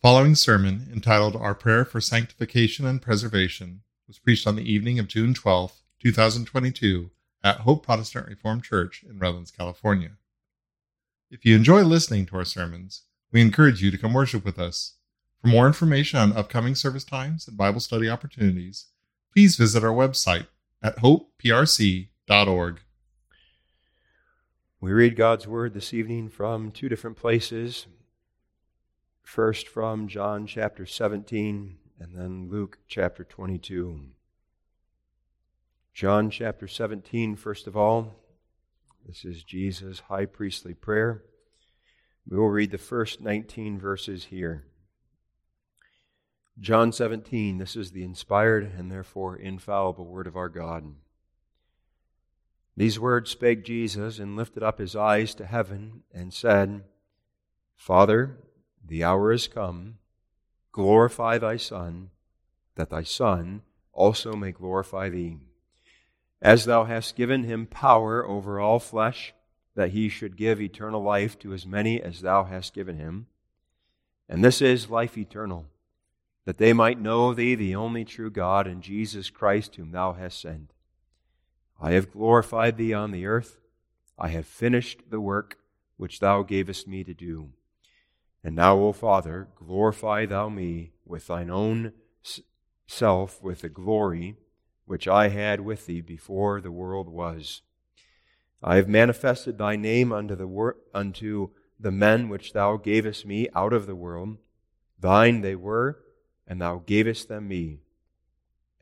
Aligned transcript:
following 0.00 0.34
sermon, 0.34 0.88
entitled 0.90 1.36
Our 1.36 1.54
Prayer 1.54 1.84
for 1.84 2.00
Sanctification 2.00 2.86
and 2.86 3.02
Preservation, 3.02 3.82
was 4.08 4.18
preached 4.18 4.46
on 4.46 4.56
the 4.56 4.70
evening 4.70 4.98
of 4.98 5.08
June 5.08 5.34
12, 5.34 5.74
2022, 6.02 7.10
at 7.44 7.58
Hope 7.58 7.84
Protestant 7.84 8.26
Reformed 8.26 8.64
Church 8.64 9.04
in 9.08 9.18
Redlands, 9.18 9.50
California. 9.50 10.12
If 11.30 11.44
you 11.44 11.54
enjoy 11.54 11.82
listening 11.82 12.24
to 12.26 12.36
our 12.36 12.46
sermons, 12.46 13.02
we 13.30 13.42
encourage 13.42 13.82
you 13.82 13.90
to 13.90 13.98
come 13.98 14.14
worship 14.14 14.42
with 14.42 14.58
us. 14.58 14.94
For 15.42 15.48
more 15.48 15.66
information 15.66 16.18
on 16.18 16.32
upcoming 16.32 16.74
service 16.74 17.04
times 17.04 17.46
and 17.46 17.56
Bible 17.58 17.80
study 17.80 18.08
opportunities, 18.08 18.86
please 19.34 19.56
visit 19.56 19.84
our 19.84 19.92
website 19.92 20.46
at 20.82 20.96
hopeprc.org. 20.96 22.80
We 24.80 24.92
read 24.92 25.14
God's 25.14 25.46
Word 25.46 25.74
this 25.74 25.92
evening 25.92 26.30
from 26.30 26.70
two 26.70 26.88
different 26.88 27.18
places. 27.18 27.86
First 29.30 29.68
from 29.68 30.08
John 30.08 30.44
chapter 30.44 30.84
17 30.84 31.76
and 32.00 32.18
then 32.18 32.48
Luke 32.50 32.78
chapter 32.88 33.22
22. 33.22 34.06
John 35.94 36.30
chapter 36.30 36.66
17, 36.66 37.36
first 37.36 37.68
of 37.68 37.76
all. 37.76 38.16
This 39.06 39.24
is 39.24 39.44
Jesus' 39.44 40.00
high 40.08 40.26
priestly 40.26 40.74
prayer. 40.74 41.22
We 42.28 42.38
will 42.38 42.48
read 42.48 42.72
the 42.72 42.76
first 42.76 43.20
19 43.20 43.78
verses 43.78 44.24
here. 44.24 44.66
John 46.58 46.90
17, 46.90 47.58
this 47.58 47.76
is 47.76 47.92
the 47.92 48.02
inspired 48.02 48.72
and 48.76 48.90
therefore 48.90 49.36
infallible 49.36 50.06
word 50.06 50.26
of 50.26 50.36
our 50.36 50.48
God. 50.48 50.92
These 52.76 52.98
words 52.98 53.30
spake 53.30 53.64
Jesus 53.64 54.18
and 54.18 54.34
lifted 54.34 54.64
up 54.64 54.80
his 54.80 54.96
eyes 54.96 55.36
to 55.36 55.46
heaven 55.46 56.02
and 56.12 56.34
said, 56.34 56.82
Father, 57.76 58.36
the 58.90 59.04
hour 59.04 59.32
is 59.32 59.46
come. 59.46 59.98
Glorify 60.72 61.38
thy 61.38 61.56
Son, 61.56 62.10
that 62.74 62.90
thy 62.90 63.04
Son 63.04 63.62
also 63.92 64.34
may 64.34 64.50
glorify 64.50 65.08
thee. 65.08 65.38
As 66.42 66.64
thou 66.64 66.82
hast 66.84 67.14
given 67.14 67.44
him 67.44 67.66
power 67.66 68.26
over 68.26 68.58
all 68.58 68.80
flesh, 68.80 69.32
that 69.76 69.90
he 69.90 70.08
should 70.08 70.36
give 70.36 70.60
eternal 70.60 71.00
life 71.00 71.38
to 71.38 71.52
as 71.52 71.64
many 71.64 72.02
as 72.02 72.20
thou 72.20 72.42
hast 72.42 72.74
given 72.74 72.96
him. 72.96 73.28
And 74.28 74.42
this 74.42 74.60
is 74.60 74.90
life 74.90 75.16
eternal, 75.16 75.66
that 76.44 76.58
they 76.58 76.72
might 76.72 77.00
know 77.00 77.32
thee, 77.32 77.54
the 77.54 77.76
only 77.76 78.04
true 78.04 78.30
God, 78.30 78.66
and 78.66 78.82
Jesus 78.82 79.30
Christ, 79.30 79.76
whom 79.76 79.92
thou 79.92 80.14
hast 80.14 80.40
sent. 80.40 80.72
I 81.80 81.92
have 81.92 82.12
glorified 82.12 82.76
thee 82.76 82.92
on 82.92 83.12
the 83.12 83.24
earth. 83.24 83.60
I 84.18 84.30
have 84.30 84.46
finished 84.46 85.10
the 85.10 85.20
work 85.20 85.58
which 85.96 86.18
thou 86.18 86.42
gavest 86.42 86.88
me 86.88 87.04
to 87.04 87.14
do. 87.14 87.50
And 88.42 88.56
now, 88.56 88.78
O 88.78 88.92
Father, 88.92 89.48
glorify 89.56 90.26
thou 90.26 90.48
me 90.48 90.92
with 91.04 91.26
thine 91.26 91.50
own 91.50 91.92
self 92.86 93.42
with 93.42 93.60
the 93.60 93.68
glory 93.68 94.36
which 94.86 95.06
I 95.06 95.28
had 95.28 95.60
with 95.60 95.86
thee 95.86 96.00
before 96.00 96.60
the 96.60 96.72
world 96.72 97.08
was. 97.08 97.62
I 98.62 98.76
have 98.76 98.88
manifested 98.88 99.56
thy 99.56 99.76
name 99.76 100.12
unto 100.12 100.34
the, 100.34 100.46
wor- 100.46 100.78
unto 100.92 101.50
the 101.78 101.92
men 101.92 102.28
which 102.28 102.52
thou 102.52 102.76
gavest 102.76 103.24
me 103.24 103.48
out 103.54 103.72
of 103.72 103.86
the 103.86 103.94
world. 103.94 104.38
Thine 104.98 105.40
they 105.40 105.54
were, 105.54 106.00
and 106.46 106.60
thou 106.60 106.82
gavest 106.84 107.28
them 107.28 107.48
me. 107.48 107.80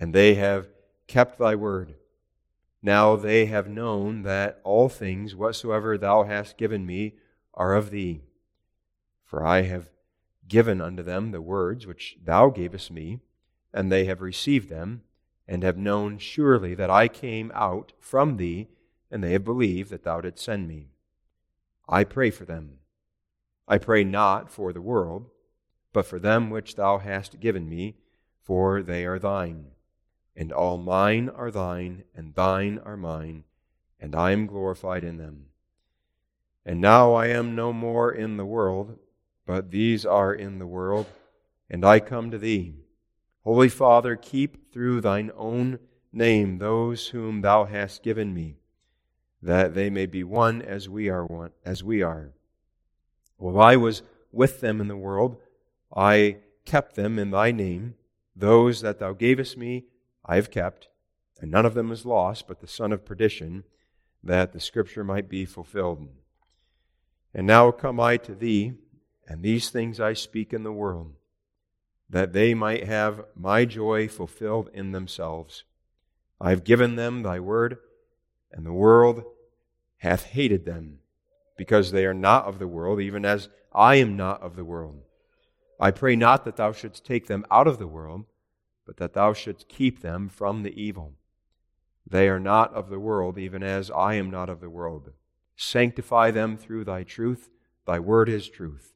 And 0.01 0.15
they 0.15 0.35
have 0.35 0.69
kept 1.07 1.39
thy 1.39 1.55
word. 1.55 1.95
Now 2.83 3.17
they 3.17 3.47
have 3.47 3.69
known 3.69 4.23
that 4.23 4.61
all 4.65 4.89
things 4.89 5.35
whatsoever 5.35 5.99
thou 5.99 6.25
hast 6.25 6.57
given 6.57 6.87
me 6.87 7.15
are 7.55 7.75
of 7.75 7.91
thee. 7.91 8.23
For 9.29 9.45
I 9.45 9.61
have 9.63 9.91
given 10.49 10.81
unto 10.81 11.03
them 11.03 11.33
the 11.33 11.43
words 11.43 11.87
which 11.87 12.17
thou 12.25 12.49
gavest 12.49 12.91
me, 12.91 13.21
and 13.75 13.93
they 13.93 14.07
have 14.07 14.23
received 14.23 14.71
them, 14.71 15.03
and 15.47 15.63
have 15.63 15.77
known 15.77 16.17
surely 16.17 16.75
that 16.75 16.89
I 16.89 17.09
came 17.09 17.53
out 17.55 17.93
from 18.01 18.39
thee, 18.39 18.69
and 19.11 19.23
they 19.23 19.33
have 19.33 19.45
believed 19.45 19.91
that 19.91 20.03
thou 20.03 20.23
didst 20.23 20.43
send 20.43 20.67
me. 20.67 20.89
I 21.87 22.05
pray 22.05 22.31
for 22.31 22.47
them. 22.47 22.79
I 23.67 23.77
pray 23.77 24.03
not 24.03 24.51
for 24.51 24.73
the 24.73 24.81
world, 24.81 25.29
but 25.93 26.07
for 26.07 26.19
them 26.19 26.49
which 26.49 26.77
thou 26.77 26.97
hast 26.97 27.39
given 27.39 27.69
me, 27.69 27.97
for 28.41 28.83
they 28.83 29.05
are 29.05 29.19
thine. 29.19 29.73
And 30.35 30.53
all 30.53 30.79
mine 30.79 31.29
are 31.29 31.51
thine, 31.51 32.05
and 32.15 32.35
thine 32.35 32.79
are 32.79 32.97
mine, 32.97 33.45
and 34.01 34.15
I 34.15 34.31
am 34.31 34.47
glorified 34.47 35.05
in 35.05 35.19
them. 35.19 35.49
And 36.65 36.81
now 36.81 37.13
I 37.13 37.27
am 37.27 37.55
no 37.55 37.75
more 37.75 38.11
in 38.11 38.39
the 38.39 38.47
world 38.47 38.99
but 39.49 39.71
these 39.71 40.05
are 40.05 40.35
in 40.35 40.59
the 40.59 40.67
world, 40.67 41.07
and 41.71 41.83
I 41.83 42.01
come 42.01 42.31
to 42.31 42.37
thee. 42.37 42.75
Holy 43.45 43.71
Father, 43.71 44.15
keep 44.15 44.71
through 44.71 45.01
thine 45.01 45.33
own 45.35 45.79
name 46.13 46.59
those 46.59 47.09
whom 47.09 47.41
thou 47.41 47.65
hast 47.65 48.03
given 48.03 48.35
me, 48.35 48.59
that 49.41 49.75
they 49.75 49.89
may 49.89 50.05
be 50.05 50.23
one 50.23 50.61
as 50.61 50.87
we 50.87 51.09
are 51.09 51.25
one 51.25 51.53
as 51.65 51.83
we 51.83 52.03
are. 52.03 52.35
While 53.39 53.59
I 53.59 53.77
was 53.77 54.03
with 54.33 54.61
them 54.61 54.83
in 54.83 54.89
the 54.89 54.99
world, 54.99 55.39
I 55.97 56.37
kept 56.67 56.95
them 56.95 57.19
in 57.19 57.31
thy 57.31 57.51
name. 57.51 57.95
Those 58.37 58.83
that 58.83 58.99
thou 58.99 59.15
gavest 59.15 59.57
me, 59.57 59.87
I 60.27 60.37
have 60.37 60.51
kept, 60.51 60.91
and 61.41 61.51
none 61.51 61.65
of 61.65 61.73
them 61.73 61.91
is 61.91 62.05
lost, 62.05 62.47
but 62.47 62.61
the 62.61 62.67
son 62.67 62.93
of 62.93 63.07
perdition, 63.07 63.65
that 64.23 64.53
the 64.53 64.61
scripture 64.61 65.05
might 65.05 65.31
be 65.31 65.47
fulfilled. 65.47 66.07
And 67.33 67.47
now 67.47 67.71
come 67.71 67.99
I 67.99 68.19
to 68.19 68.35
thee 68.35 68.75
and 69.29 69.43
these 69.43 69.69
things 69.69 70.01
I 70.01 70.15
speak 70.15 70.55
in 70.55 70.63
the 70.63 70.73
world, 70.73 71.13
that 72.09 72.33
they 72.33 72.55
might 72.55 72.85
have 72.85 73.27
my 73.37 73.67
joy 73.67 74.09
fulfilled 74.09 74.71
in 74.73 74.93
themselves. 74.93 75.65
I 76.41 76.51
have 76.51 76.65
given 76.65 76.97
them 76.97 77.23
thy 77.23 77.39
word, 77.39 77.77
and 78.51 78.65
the 78.65 78.73
world 78.73 79.25
hath 79.99 80.25
hated 80.25 80.65
them, 80.65 81.01
because 81.59 81.93
they 81.93 82.07
are 82.07 82.15
not 82.15 82.47
of 82.47 82.59
the 82.59 82.67
world, 82.67 83.01
even 83.01 83.27
as 83.27 83.51
I 83.73 83.97
am 83.97 84.17
not 84.17 84.41
of 84.41 84.57
the 84.57 84.65
world. 84.65 85.03
I 85.79 85.91
pray 85.91 86.17
not 86.17 86.45
that 86.45 86.57
thou 86.57 86.73
shouldst 86.73 87.05
take 87.05 87.27
them 87.27 87.45
out 87.51 87.67
of 87.67 87.79
the 87.79 87.87
world, 87.87 88.25
but 88.87 88.97
that 88.97 89.13
thou 89.13 89.35
shouldst 89.35 89.69
keep 89.69 90.01
them 90.01 90.31
from 90.31 90.63
the 90.63 90.81
evil. 90.81 91.13
They 92.09 92.29
are 92.29 92.41
not 92.41 92.73
of 92.73 92.89
the 92.89 92.99
world, 92.99 93.37
even 93.37 93.63
as 93.63 93.91
I 93.91 94.15
am 94.15 94.31
not 94.31 94.49
of 94.49 94.61
the 94.61 94.71
world. 94.71 95.11
Sanctify 95.57 96.31
them 96.31 96.57
through 96.57 96.85
thy 96.85 97.03
truth. 97.03 97.51
Thy 97.87 97.99
word 97.99 98.31
is 98.31 98.49
truth. 98.49 98.95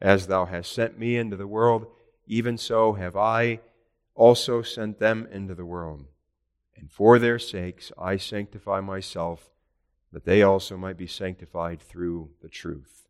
As 0.00 0.26
thou 0.26 0.46
hast 0.46 0.72
sent 0.72 0.98
me 0.98 1.16
into 1.16 1.36
the 1.36 1.46
world, 1.46 1.86
even 2.26 2.56
so 2.56 2.94
have 2.94 3.16
I 3.16 3.60
also 4.14 4.62
sent 4.62 4.98
them 4.98 5.28
into 5.30 5.54
the 5.54 5.64
world. 5.64 6.04
And 6.76 6.90
for 6.90 7.18
their 7.18 7.38
sakes 7.38 7.92
I 7.98 8.16
sanctify 8.16 8.80
myself, 8.80 9.50
that 10.12 10.24
they 10.24 10.42
also 10.42 10.76
might 10.76 10.96
be 10.96 11.06
sanctified 11.06 11.80
through 11.80 12.30
the 12.40 12.48
truth. 12.48 13.06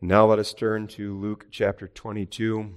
Now 0.00 0.26
let 0.26 0.38
us 0.38 0.52
turn 0.52 0.86
to 0.88 1.18
Luke 1.18 1.46
chapter 1.50 1.88
22, 1.88 2.74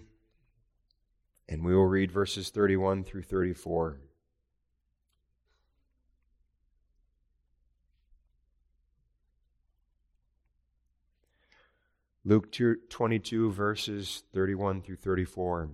and 1.50 1.66
we 1.66 1.76
will 1.76 1.88
read 1.88 2.12
verses 2.12 2.50
31 2.50 3.04
through 3.04 3.24
34. 3.24 4.00
Luke 12.28 12.52
22, 12.52 13.54
verses 13.54 14.24
31 14.34 14.82
through 14.82 14.98
34. 14.98 15.70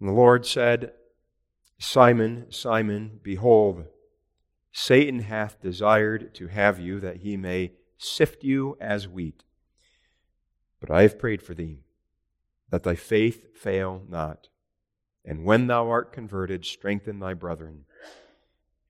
And 0.00 0.08
the 0.08 0.12
Lord 0.14 0.46
said, 0.46 0.92
Simon, 1.78 2.46
Simon, 2.48 3.20
behold, 3.22 3.88
Satan 4.72 5.20
hath 5.20 5.60
desired 5.60 6.34
to 6.36 6.46
have 6.46 6.80
you 6.80 6.98
that 7.00 7.16
he 7.16 7.36
may 7.36 7.72
sift 7.98 8.42
you 8.42 8.78
as 8.80 9.06
wheat. 9.06 9.44
But 10.80 10.90
I 10.90 11.02
have 11.02 11.18
prayed 11.18 11.42
for 11.42 11.52
thee, 11.52 11.80
that 12.70 12.82
thy 12.82 12.94
faith 12.94 13.54
fail 13.54 14.02
not. 14.08 14.48
And 15.26 15.44
when 15.44 15.66
thou 15.66 15.90
art 15.90 16.10
converted, 16.10 16.64
strengthen 16.64 17.18
thy 17.18 17.34
brethren. 17.34 17.84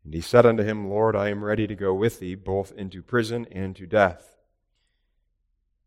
And 0.04 0.14
he 0.14 0.20
said 0.20 0.46
unto 0.46 0.62
him, 0.62 0.88
Lord, 0.88 1.16
I 1.16 1.30
am 1.30 1.42
ready 1.42 1.66
to 1.66 1.74
go 1.74 1.92
with 1.92 2.20
thee, 2.20 2.36
both 2.36 2.70
into 2.76 3.02
prison 3.02 3.44
and 3.50 3.74
to 3.74 3.88
death. 3.88 4.35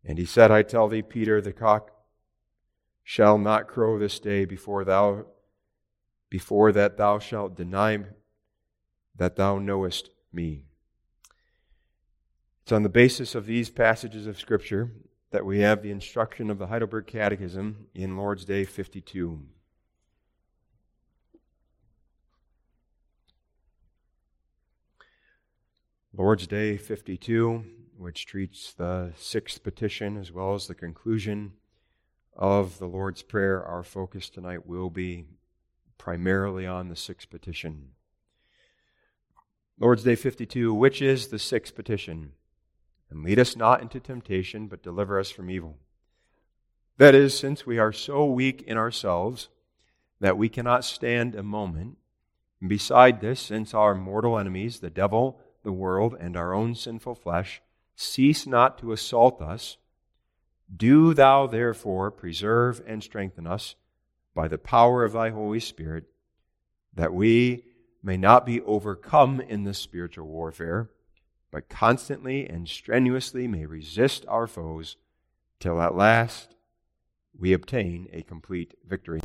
And 0.04 0.18
he 0.18 0.24
said, 0.24 0.50
I 0.50 0.62
tell 0.62 0.88
thee, 0.88 1.02
Peter, 1.02 1.40
the 1.40 1.52
cock 1.52 1.90
shall 3.02 3.38
not 3.38 3.68
crow 3.68 3.98
this 3.98 4.18
day 4.18 4.44
before 4.44 4.84
thou 4.84 5.26
before 6.28 6.70
that 6.70 6.96
thou 6.96 7.18
shalt 7.18 7.56
deny 7.56 7.98
that 9.16 9.34
thou 9.34 9.58
knowest 9.58 10.10
me. 10.32 10.64
It's 12.62 12.70
on 12.70 12.84
the 12.84 12.88
basis 12.88 13.34
of 13.34 13.46
these 13.46 13.68
passages 13.68 14.28
of 14.28 14.38
Scripture 14.38 14.92
that 15.32 15.44
we 15.44 15.58
have 15.58 15.82
the 15.82 15.90
instruction 15.90 16.50
of 16.50 16.58
the 16.58 16.68
Heidelberg 16.68 17.08
Catechism 17.08 17.88
in 17.94 18.16
Lord's 18.16 18.44
Day 18.44 18.64
52. 18.64 19.40
Lord's 26.12 26.46
Day 26.46 26.76
52 26.76 27.64
which 28.00 28.24
treats 28.24 28.72
the 28.72 29.12
sixth 29.18 29.62
petition 29.62 30.16
as 30.16 30.32
well 30.32 30.54
as 30.54 30.66
the 30.66 30.74
conclusion 30.74 31.52
of 32.34 32.78
the 32.78 32.86
Lord's 32.86 33.22
Prayer, 33.22 33.62
our 33.62 33.82
focus 33.82 34.30
tonight 34.30 34.66
will 34.66 34.88
be 34.88 35.26
primarily 35.98 36.66
on 36.66 36.88
the 36.88 36.96
sixth 36.96 37.28
petition. 37.28 37.90
Lord's 39.78 40.02
Day 40.02 40.14
52, 40.14 40.72
which 40.72 41.02
is 41.02 41.28
the 41.28 41.38
sixth 41.38 41.74
petition? 41.74 42.32
And 43.10 43.22
lead 43.22 43.38
us 43.38 43.54
not 43.54 43.82
into 43.82 44.00
temptation, 44.00 44.66
but 44.66 44.82
deliver 44.82 45.20
us 45.20 45.30
from 45.30 45.50
evil. 45.50 45.76
That 46.96 47.14
is, 47.14 47.38
since 47.38 47.66
we 47.66 47.78
are 47.78 47.92
so 47.92 48.24
weak 48.24 48.62
in 48.62 48.78
ourselves 48.78 49.50
that 50.20 50.38
we 50.38 50.48
cannot 50.48 50.86
stand 50.86 51.34
a 51.34 51.42
moment, 51.42 51.98
and 52.60 52.70
beside 52.70 53.20
this, 53.20 53.40
since 53.40 53.74
our 53.74 53.94
mortal 53.94 54.38
enemies, 54.38 54.80
the 54.80 54.88
devil, 54.88 55.38
the 55.64 55.72
world, 55.72 56.16
and 56.18 56.34
our 56.34 56.54
own 56.54 56.74
sinful 56.74 57.14
flesh, 57.14 57.60
cease 58.00 58.46
not 58.46 58.78
to 58.78 58.92
assault 58.92 59.42
us, 59.42 59.76
do 60.74 61.12
thou 61.12 61.46
therefore 61.46 62.10
preserve 62.10 62.80
and 62.86 63.02
strengthen 63.02 63.46
us 63.46 63.74
by 64.34 64.48
the 64.48 64.58
power 64.58 65.04
of 65.04 65.12
thy 65.12 65.30
Holy 65.30 65.60
Spirit, 65.60 66.04
that 66.94 67.12
we 67.12 67.64
may 68.02 68.16
not 68.16 68.46
be 68.46 68.60
overcome 68.62 69.40
in 69.40 69.64
this 69.64 69.78
spiritual 69.78 70.26
warfare, 70.26 70.88
but 71.50 71.68
constantly 71.68 72.48
and 72.48 72.68
strenuously 72.68 73.46
may 73.46 73.66
resist 73.66 74.24
our 74.28 74.46
foes, 74.46 74.96
till 75.58 75.80
at 75.80 75.94
last 75.94 76.54
we 77.38 77.52
obtain 77.52 78.08
a 78.12 78.22
complete 78.22 78.74
victory. 78.86 79.20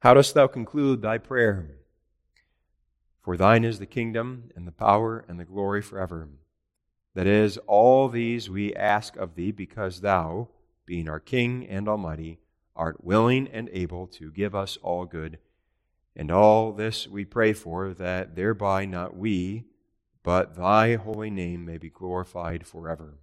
How 0.00 0.12
dost 0.12 0.34
thou 0.34 0.46
conclude 0.46 1.00
thy 1.00 1.16
prayer? 1.18 1.78
For 3.22 3.36
thine 3.36 3.64
is 3.64 3.78
the 3.78 3.86
kingdom, 3.86 4.50
and 4.54 4.66
the 4.66 4.72
power, 4.72 5.24
and 5.26 5.40
the 5.40 5.44
glory 5.44 5.80
forever. 5.80 6.28
That 7.16 7.26
is, 7.26 7.56
all 7.66 8.10
these 8.10 8.50
we 8.50 8.74
ask 8.74 9.16
of 9.16 9.36
thee, 9.36 9.50
because 9.50 10.02
thou, 10.02 10.48
being 10.84 11.08
our 11.08 11.18
King 11.18 11.66
and 11.66 11.88
Almighty, 11.88 12.40
art 12.76 13.02
willing 13.02 13.48
and 13.48 13.70
able 13.72 14.06
to 14.08 14.30
give 14.30 14.54
us 14.54 14.76
all 14.82 15.06
good. 15.06 15.38
And 16.14 16.30
all 16.30 16.72
this 16.72 17.08
we 17.08 17.24
pray 17.24 17.54
for, 17.54 17.94
that 17.94 18.36
thereby 18.36 18.84
not 18.84 19.16
we, 19.16 19.64
but 20.22 20.56
thy 20.56 20.96
holy 20.96 21.30
name 21.30 21.64
may 21.64 21.78
be 21.78 21.88
glorified 21.88 22.66
forever. 22.66 23.14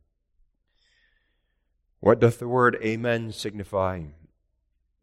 What 1.99 2.19
doth 2.19 2.39
the 2.39 2.47
word 2.47 2.79
Amen 2.83 3.31
signify? 3.31 4.05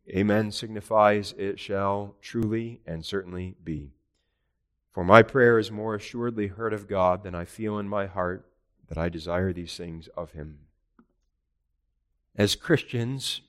Amen 0.09 0.51
signifies 0.51 1.33
it 1.39 1.61
shall 1.61 2.17
truly 2.21 2.81
and 2.85 3.07
certainly 3.07 3.55
be. 3.63 3.93
For 4.91 5.05
my 5.05 5.23
prayer 5.23 5.61
is 5.61 5.71
more 5.71 5.95
assuredly 5.95 6.49
heard 6.49 6.73
of 6.73 6.89
God 6.89 7.23
than 7.23 7.37
I 7.37 7.45
feel 7.45 7.79
in 7.79 7.89
my 7.89 8.07
heart 8.07 8.50
that 8.91 8.99
I 8.99 9.09
desire 9.09 9.53
these 9.53 9.77
things 9.77 10.09
of 10.17 10.33
Him. 10.33 10.59
As 12.37 12.57
Christians, 12.57 13.41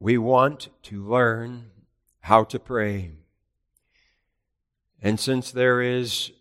we 0.00 0.18
want 0.18 0.70
to 0.84 1.06
learn 1.06 1.70
how 2.20 2.44
to 2.44 2.58
pray. 2.58 3.12
And 5.02 5.20
since 5.20 5.50
there 5.50 5.82
is 5.82 6.32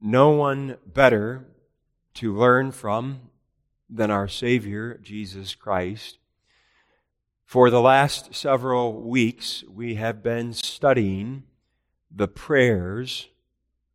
no 0.00 0.30
one 0.30 0.78
better 0.84 1.46
to 2.14 2.36
learn 2.36 2.72
from 2.72 3.30
than 3.88 4.10
our 4.10 4.26
Savior, 4.26 4.98
Jesus 5.00 5.54
Christ, 5.54 6.18
for 7.44 7.70
the 7.70 7.80
last 7.80 8.34
several 8.34 9.00
weeks, 9.00 9.62
we 9.68 9.94
have 9.94 10.22
been 10.22 10.52
studying 10.52 11.44
the 12.10 12.28
prayers 12.28 13.28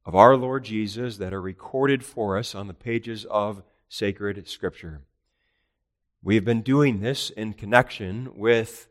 of 0.06 0.14
our 0.14 0.38
Lord 0.38 0.64
Jesus 0.64 1.18
that 1.18 1.34
are 1.34 1.42
recorded 1.42 2.06
for 2.06 2.38
us 2.38 2.54
on 2.54 2.68
the 2.68 2.74
pages 2.74 3.26
of 3.26 3.64
sacred 3.90 4.48
Scripture. 4.48 5.02
We 6.22 6.36
have 6.36 6.46
been 6.46 6.62
doing 6.62 7.02
this 7.02 7.32
in 7.32 7.54
connection 7.54 8.30
with 8.36 8.88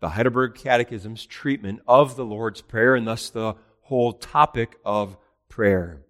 the 0.00 0.10
Heidelberg 0.10 0.54
Catechism's 0.54 1.26
treatment 1.26 1.80
of 1.86 2.16
the 2.16 2.24
Lord's 2.24 2.62
Prayer 2.62 2.94
and 2.94 3.06
thus 3.06 3.28
the 3.28 3.54
whole 3.82 4.14
topic 4.14 4.76
of 4.84 5.18
prayer. 5.48 6.00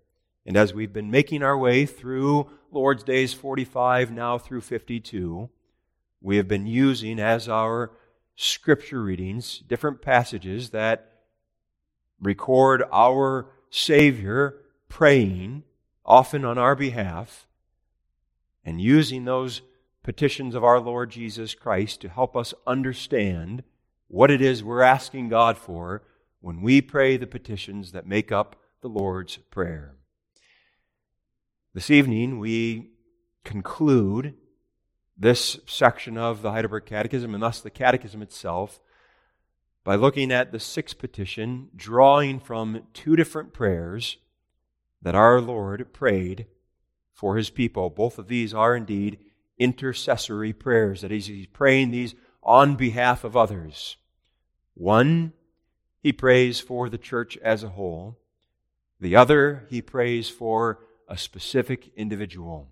And 0.46 0.56
as 0.56 0.72
we've 0.72 0.92
been 0.92 1.10
making 1.10 1.42
our 1.42 1.58
way 1.58 1.84
through 1.84 2.50
Lord's 2.70 3.02
Days 3.02 3.32
45, 3.32 4.12
now 4.12 4.38
through 4.38 4.60
52, 4.60 5.48
we 6.20 6.36
have 6.36 6.46
been 6.46 6.66
using 6.66 7.18
as 7.18 7.48
our 7.48 7.92
scripture 8.36 9.02
readings 9.02 9.58
different 9.60 10.02
passages 10.02 10.70
that 10.70 11.10
record 12.20 12.84
our 12.92 13.48
Savior 13.76 14.54
praying, 14.88 15.64
often 16.06 16.44
on 16.44 16.58
our 16.58 16.76
behalf, 16.76 17.48
and 18.64 18.80
using 18.80 19.24
those 19.24 19.62
petitions 20.04 20.54
of 20.54 20.62
our 20.62 20.78
Lord 20.78 21.10
Jesus 21.10 21.56
Christ 21.56 22.00
to 22.02 22.08
help 22.08 22.36
us 22.36 22.54
understand 22.68 23.64
what 24.06 24.30
it 24.30 24.40
is 24.40 24.62
we're 24.62 24.82
asking 24.82 25.28
God 25.28 25.58
for 25.58 26.04
when 26.40 26.62
we 26.62 26.80
pray 26.80 27.16
the 27.16 27.26
petitions 27.26 27.90
that 27.90 28.06
make 28.06 28.30
up 28.30 28.54
the 28.80 28.88
Lord's 28.88 29.38
Prayer. 29.38 29.96
This 31.72 31.90
evening, 31.90 32.38
we 32.38 32.90
conclude 33.42 34.34
this 35.18 35.58
section 35.66 36.16
of 36.16 36.42
the 36.42 36.52
Heidelberg 36.52 36.86
Catechism 36.86 37.34
and 37.34 37.42
thus 37.42 37.60
the 37.60 37.70
Catechism 37.70 38.22
itself 38.22 38.78
by 39.84 39.94
looking 39.94 40.32
at 40.32 40.50
the 40.50 40.58
sixth 40.58 40.98
petition, 40.98 41.68
drawing 41.76 42.40
from 42.40 42.82
two 42.94 43.14
different 43.14 43.52
prayers 43.52 44.16
that 45.02 45.14
our 45.14 45.40
Lord 45.40 45.92
prayed 45.92 46.46
for 47.12 47.36
his 47.36 47.50
people. 47.50 47.90
Both 47.90 48.18
of 48.18 48.28
these 48.28 48.54
are 48.54 48.74
indeed 48.74 49.18
intercessory 49.58 50.52
prayers, 50.52 51.02
that 51.02 51.10
he's 51.10 51.46
praying 51.48 51.90
these 51.90 52.14
on 52.42 52.74
behalf 52.76 53.22
of 53.22 53.36
others. 53.36 53.96
One, 54.72 55.32
he 56.00 56.12
prays 56.12 56.60
for 56.60 56.88
the 56.88 56.98
church 56.98 57.36
as 57.38 57.62
a 57.62 57.68
whole. 57.68 58.18
The 59.00 59.14
other, 59.14 59.66
he 59.70 59.80
prays 59.80 60.28
for 60.28 60.80
a 61.08 61.16
specific 61.16 61.92
individual. 61.94 62.70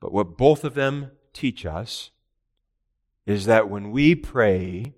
But 0.00 0.12
what 0.12 0.36
both 0.36 0.64
of 0.64 0.74
them 0.74 1.12
teach 1.32 1.64
us 1.64 2.10
is 3.26 3.44
that 3.44 3.68
when 3.68 3.90
we 3.90 4.14
pray 4.14 4.94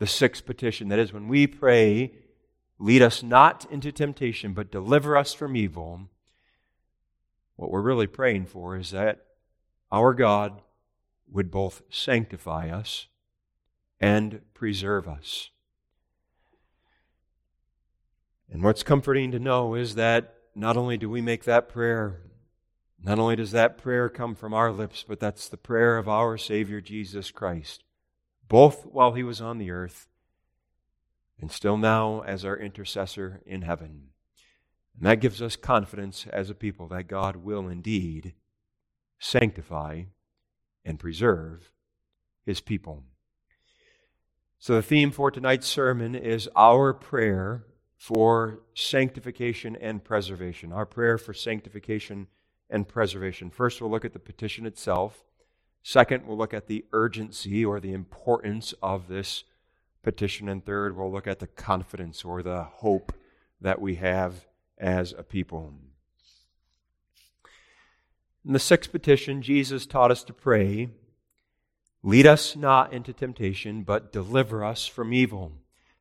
the 0.00 0.06
sixth 0.06 0.46
petition, 0.46 0.88
that 0.88 0.98
is, 0.98 1.12
when 1.12 1.28
we 1.28 1.46
pray, 1.46 2.12
lead 2.78 3.02
us 3.02 3.22
not 3.22 3.66
into 3.70 3.92
temptation, 3.92 4.54
but 4.54 4.72
deliver 4.72 5.14
us 5.14 5.34
from 5.34 5.54
evil, 5.54 6.08
what 7.56 7.70
we're 7.70 7.82
really 7.82 8.06
praying 8.06 8.46
for 8.46 8.76
is 8.76 8.90
that 8.90 9.26
our 9.92 10.14
God 10.14 10.62
would 11.30 11.50
both 11.50 11.82
sanctify 11.90 12.70
us 12.70 13.08
and 14.00 14.40
preserve 14.54 15.06
us. 15.06 15.50
And 18.50 18.62
what's 18.64 18.82
comforting 18.82 19.30
to 19.32 19.38
know 19.38 19.74
is 19.74 19.94
that 19.96 20.34
not 20.54 20.78
only 20.78 20.96
do 20.96 21.10
we 21.10 21.20
make 21.20 21.44
that 21.44 21.68
prayer 21.68 22.22
not 23.02 23.18
only 23.18 23.36
does 23.36 23.52
that 23.52 23.78
prayer 23.78 24.10
come 24.10 24.34
from 24.34 24.52
our 24.52 24.70
lips, 24.70 25.06
but 25.08 25.20
that's 25.20 25.48
the 25.48 25.56
prayer 25.56 25.96
of 25.96 26.06
our 26.06 26.36
Savior 26.36 26.82
Jesus 26.82 27.30
Christ, 27.30 27.82
both 28.50 28.84
while 28.84 29.12
he 29.12 29.22
was 29.22 29.40
on 29.40 29.58
the 29.58 29.70
earth 29.70 30.08
and 31.40 31.52
still 31.52 31.78
now 31.78 32.20
as 32.22 32.44
our 32.44 32.58
intercessor 32.58 33.40
in 33.46 33.62
heaven. 33.62 34.08
And 34.98 35.06
that 35.06 35.20
gives 35.20 35.40
us 35.40 35.54
confidence 35.54 36.26
as 36.30 36.50
a 36.50 36.54
people 36.54 36.88
that 36.88 37.08
God 37.08 37.36
will 37.36 37.68
indeed 37.68 38.34
sanctify 39.20 40.02
and 40.84 40.98
preserve 40.98 41.70
his 42.44 42.60
people. 42.60 43.04
So, 44.58 44.74
the 44.74 44.82
theme 44.82 45.12
for 45.12 45.30
tonight's 45.30 45.68
sermon 45.68 46.16
is 46.16 46.48
our 46.56 46.92
prayer 46.92 47.64
for 47.96 48.62
sanctification 48.74 49.76
and 49.76 50.02
preservation. 50.02 50.72
Our 50.72 50.86
prayer 50.86 51.18
for 51.18 51.32
sanctification 51.32 52.26
and 52.68 52.88
preservation. 52.88 53.48
First, 53.50 53.80
we'll 53.80 53.90
look 53.90 54.04
at 54.04 54.12
the 54.12 54.18
petition 54.18 54.66
itself. 54.66 55.29
Second, 55.82 56.26
we'll 56.26 56.36
look 56.36 56.54
at 56.54 56.66
the 56.66 56.84
urgency 56.92 57.64
or 57.64 57.80
the 57.80 57.92
importance 57.92 58.74
of 58.82 59.08
this 59.08 59.44
petition. 60.02 60.48
And 60.48 60.64
third, 60.64 60.96
we'll 60.96 61.10
look 61.10 61.26
at 61.26 61.38
the 61.38 61.46
confidence 61.46 62.24
or 62.24 62.42
the 62.42 62.64
hope 62.64 63.12
that 63.60 63.80
we 63.80 63.96
have 63.96 64.46
as 64.78 65.14
a 65.16 65.22
people. 65.22 65.74
In 68.44 68.52
the 68.52 68.58
sixth 68.58 68.90
petition, 68.90 69.42
Jesus 69.42 69.86
taught 69.86 70.10
us 70.10 70.24
to 70.24 70.32
pray, 70.32 70.88
Lead 72.02 72.26
us 72.26 72.56
not 72.56 72.92
into 72.92 73.12
temptation, 73.12 73.82
but 73.82 74.12
deliver 74.12 74.64
us 74.64 74.86
from 74.86 75.12
evil. 75.12 75.52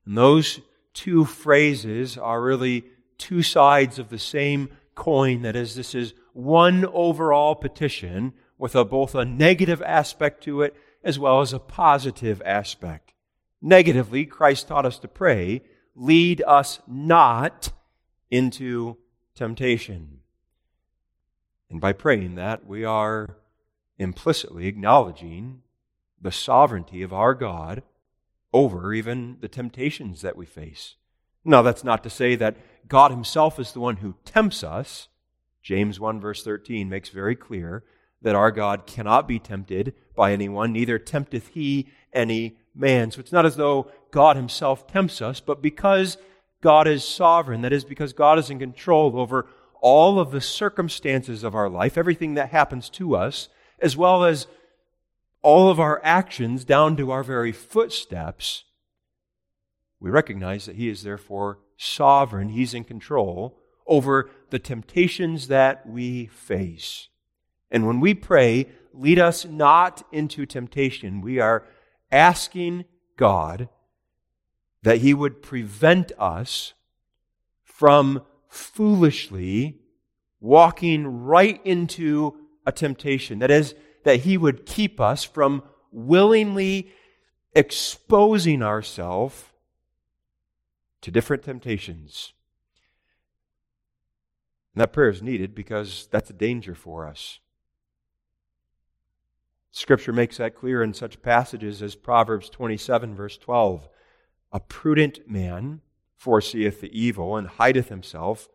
And 0.05 0.17
those 0.17 0.61
two 0.93 1.25
phrases 1.25 2.17
are 2.17 2.41
really 2.41 2.85
two 3.17 3.43
sides 3.43 3.99
of 3.99 4.09
the 4.09 4.19
same 4.19 4.69
coin. 4.95 5.41
That 5.41 5.57
is, 5.57 5.75
this 5.75 5.93
is 5.93 6.13
one 6.31 6.85
overall 6.85 7.53
petition 7.53 8.33
with 8.59 8.75
a, 8.75 8.85
both 8.85 9.15
a 9.15 9.25
negative 9.25 9.81
aspect 9.81 10.43
to 10.43 10.61
it 10.61 10.75
as 11.03 11.17
well 11.17 11.41
as 11.41 11.53
a 11.53 11.59
positive 11.59 12.41
aspect. 12.45 13.13
Negatively, 13.61 14.25
Christ 14.25 14.67
taught 14.67 14.85
us 14.85 14.99
to 14.99 15.07
pray, 15.07 15.63
lead 15.95 16.43
us 16.45 16.79
not 16.85 17.71
into 18.29 18.97
temptation. 19.33 20.19
And 21.69 21.81
by 21.81 21.93
praying 21.93 22.35
that, 22.35 22.65
we 22.67 22.83
are 22.83 23.37
implicitly 23.97 24.67
acknowledging 24.67 25.61
the 26.21 26.31
sovereignty 26.31 27.01
of 27.01 27.13
our 27.13 27.33
God 27.33 27.81
over 28.51 28.93
even 28.93 29.37
the 29.39 29.47
temptations 29.47 30.21
that 30.21 30.35
we 30.35 30.45
face. 30.45 30.95
Now, 31.45 31.61
that's 31.61 31.83
not 31.83 32.03
to 32.03 32.09
say 32.09 32.35
that 32.35 32.57
God 32.87 33.11
Himself 33.11 33.59
is 33.59 33.71
the 33.71 33.79
one 33.79 33.97
who 33.97 34.15
tempts 34.25 34.63
us. 34.63 35.07
James 35.61 35.99
1, 35.99 36.19
verse 36.19 36.43
13 36.43 36.89
makes 36.89 37.09
very 37.09 37.35
clear 37.35 37.83
that 38.21 38.35
our 38.35 38.51
God 38.51 38.85
cannot 38.85 39.27
be 39.27 39.39
tempted 39.39 39.93
by 40.15 40.33
anyone, 40.33 40.73
neither 40.73 40.99
tempteth 40.99 41.49
He 41.49 41.89
any 42.13 42.57
man. 42.75 43.11
So 43.11 43.19
it's 43.19 43.31
not 43.31 43.45
as 43.45 43.55
though 43.55 43.91
God 44.11 44.35
Himself 44.35 44.87
tempts 44.87 45.21
us, 45.21 45.39
but 45.39 45.61
because 45.61 46.17
God 46.61 46.87
is 46.87 47.03
sovereign, 47.03 47.61
that 47.61 47.73
is, 47.73 47.85
because 47.85 48.13
God 48.13 48.37
is 48.37 48.49
in 48.49 48.59
control 48.59 49.17
over 49.19 49.47
all 49.81 50.19
of 50.19 50.31
the 50.31 50.41
circumstances 50.41 51.43
of 51.43 51.55
our 51.55 51.69
life, 51.69 51.97
everything 51.97 52.33
that 52.33 52.49
happens 52.49 52.89
to 52.89 53.15
us, 53.15 53.47
as 53.79 53.95
well 53.95 54.25
as 54.25 54.47
all 55.41 55.69
of 55.69 55.79
our 55.79 56.01
actions 56.03 56.65
down 56.65 56.97
to 56.97 57.11
our 57.11 57.23
very 57.23 57.53
footsteps, 57.53 58.65
we 60.01 60.09
recognize 60.09 60.65
that 60.65 60.75
He 60.75 60.89
is 60.89 61.03
therefore 61.03 61.59
sovereign. 61.77 62.49
He's 62.49 62.73
in 62.73 62.83
control 62.83 63.57
over 63.87 64.29
the 64.49 64.59
temptations 64.59 65.47
that 65.47 65.87
we 65.87 66.25
face. 66.27 67.07
And 67.71 67.85
when 67.85 67.99
we 67.99 68.13
pray, 68.13 68.67
lead 68.93 69.19
us 69.19 69.45
not 69.45 70.05
into 70.11 70.45
temptation, 70.45 71.21
we 71.21 71.39
are 71.39 71.65
asking 72.11 72.85
God 73.17 73.69
that 74.83 74.99
He 74.99 75.13
would 75.13 75.41
prevent 75.41 76.11
us 76.17 76.73
from 77.63 78.23
foolishly 78.47 79.79
walking 80.39 81.25
right 81.25 81.61
into 81.65 82.35
a 82.65 82.71
temptation. 82.71 83.39
That 83.39 83.51
is, 83.51 83.75
that 84.03 84.21
He 84.21 84.37
would 84.37 84.65
keep 84.65 84.99
us 84.99 85.23
from 85.23 85.63
willingly 85.91 86.91
exposing 87.53 88.61
ourselves 88.61 89.43
to 91.01 91.11
different 91.11 91.43
temptations. 91.43 92.33
And 94.73 94.81
that 94.81 94.93
prayer 94.93 95.09
is 95.09 95.21
needed 95.21 95.55
because 95.55 96.07
that's 96.11 96.29
a 96.29 96.33
danger 96.33 96.75
for 96.75 97.07
us. 97.07 97.39
Scripture 99.71 100.13
makes 100.13 100.37
that 100.37 100.55
clear 100.55 100.81
in 100.81 100.93
such 100.93 101.21
passages 101.21 101.81
as 101.81 101.95
Proverbs 101.95 102.49
27, 102.49 103.15
verse 103.15 103.37
12. 103.37 103.87
A 104.51 104.59
prudent 104.59 105.29
man 105.29 105.81
foreseeth 106.15 106.81
the 106.81 106.99
evil 106.99 107.35
and 107.37 107.47
hideth 107.47 107.89
himself, 107.89 108.49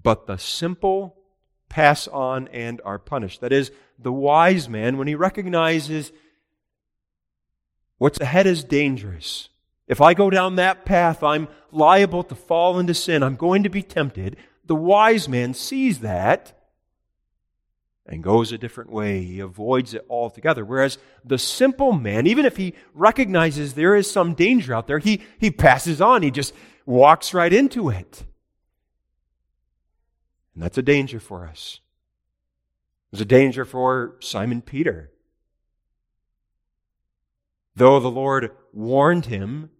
but 0.00 0.26
the 0.26 0.36
simple 0.36 1.16
pass 1.68 2.06
on 2.08 2.48
and 2.48 2.80
are 2.84 2.98
punished. 2.98 3.40
That 3.40 3.52
is, 3.52 3.72
the 3.98 4.12
wise 4.12 4.68
man, 4.68 4.96
when 4.96 5.08
he 5.08 5.14
recognizes 5.14 6.12
what's 7.98 8.20
ahead 8.20 8.46
is 8.46 8.62
dangerous. 8.62 9.48
If 9.88 10.00
I 10.00 10.14
go 10.14 10.30
down 10.30 10.56
that 10.56 10.84
path, 10.84 11.22
I'm 11.22 11.48
liable 11.70 12.22
to 12.24 12.34
fall 12.34 12.78
into 12.78 12.94
sin. 12.94 13.22
I'm 13.22 13.36
going 13.36 13.64
to 13.64 13.68
be 13.68 13.82
tempted. 13.82 14.36
The 14.64 14.74
wise 14.74 15.28
man 15.28 15.52
sees 15.52 15.98
that 15.98 16.53
and 18.06 18.22
goes 18.22 18.52
a 18.52 18.58
different 18.58 18.90
way. 18.90 19.22
He 19.22 19.40
avoids 19.40 19.94
it 19.94 20.04
altogether. 20.10 20.64
Whereas 20.64 20.98
the 21.24 21.38
simple 21.38 21.92
man, 21.92 22.26
even 22.26 22.44
if 22.44 22.56
he 22.56 22.74
recognizes 22.92 23.74
there 23.74 23.94
is 23.94 24.10
some 24.10 24.34
danger 24.34 24.74
out 24.74 24.86
there, 24.86 24.98
he, 24.98 25.22
he 25.38 25.50
passes 25.50 26.00
on. 26.00 26.22
He 26.22 26.30
just 26.30 26.52
walks 26.84 27.32
right 27.32 27.52
into 27.52 27.88
it. 27.88 28.24
And 30.54 30.62
that's 30.62 30.78
a 30.78 30.82
danger 30.82 31.18
for 31.18 31.46
us. 31.46 31.80
It 33.10 33.16
was 33.16 33.20
a 33.22 33.26
danger 33.26 33.64
for 33.64 34.16
Simon 34.20 34.60
Peter. 34.60 35.10
Though 37.76 38.00
the 38.00 38.10
Lord 38.10 38.50
warned 38.72 39.26
him 39.26 39.70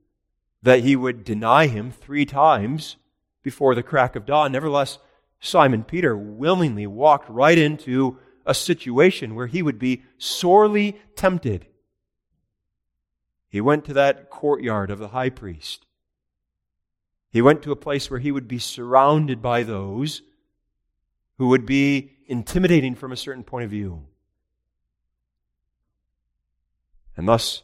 that 0.62 0.80
he 0.80 0.96
would 0.96 1.24
deny 1.24 1.66
him 1.66 1.92
three 1.92 2.24
times 2.24 2.96
before 3.42 3.74
the 3.74 3.82
crack 3.82 4.16
of 4.16 4.24
dawn, 4.24 4.52
nevertheless, 4.52 4.98
Simon 5.44 5.84
Peter 5.84 6.16
willingly 6.16 6.86
walked 6.86 7.28
right 7.28 7.58
into 7.58 8.18
a 8.46 8.54
situation 8.54 9.34
where 9.34 9.46
he 9.46 9.62
would 9.62 9.78
be 9.78 10.02
sorely 10.16 10.98
tempted. 11.16 11.66
He 13.50 13.60
went 13.60 13.84
to 13.84 13.92
that 13.92 14.30
courtyard 14.30 14.90
of 14.90 14.98
the 14.98 15.08
high 15.08 15.28
priest. 15.28 15.84
He 17.30 17.42
went 17.42 17.62
to 17.62 17.72
a 17.72 17.76
place 17.76 18.10
where 18.10 18.20
he 18.20 18.32
would 18.32 18.48
be 18.48 18.58
surrounded 18.58 19.42
by 19.42 19.64
those 19.64 20.22
who 21.36 21.48
would 21.48 21.66
be 21.66 22.12
intimidating 22.26 22.94
from 22.94 23.12
a 23.12 23.16
certain 23.16 23.44
point 23.44 23.66
of 23.66 23.70
view. 23.70 24.06
And 27.18 27.28
thus, 27.28 27.62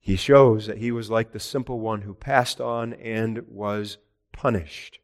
he 0.00 0.16
shows 0.16 0.66
that 0.66 0.78
he 0.78 0.90
was 0.90 1.08
like 1.08 1.30
the 1.30 1.38
simple 1.38 1.78
one 1.78 2.02
who 2.02 2.14
passed 2.14 2.60
on 2.60 2.94
and 2.94 3.46
was 3.48 3.98
punished. 4.32 4.98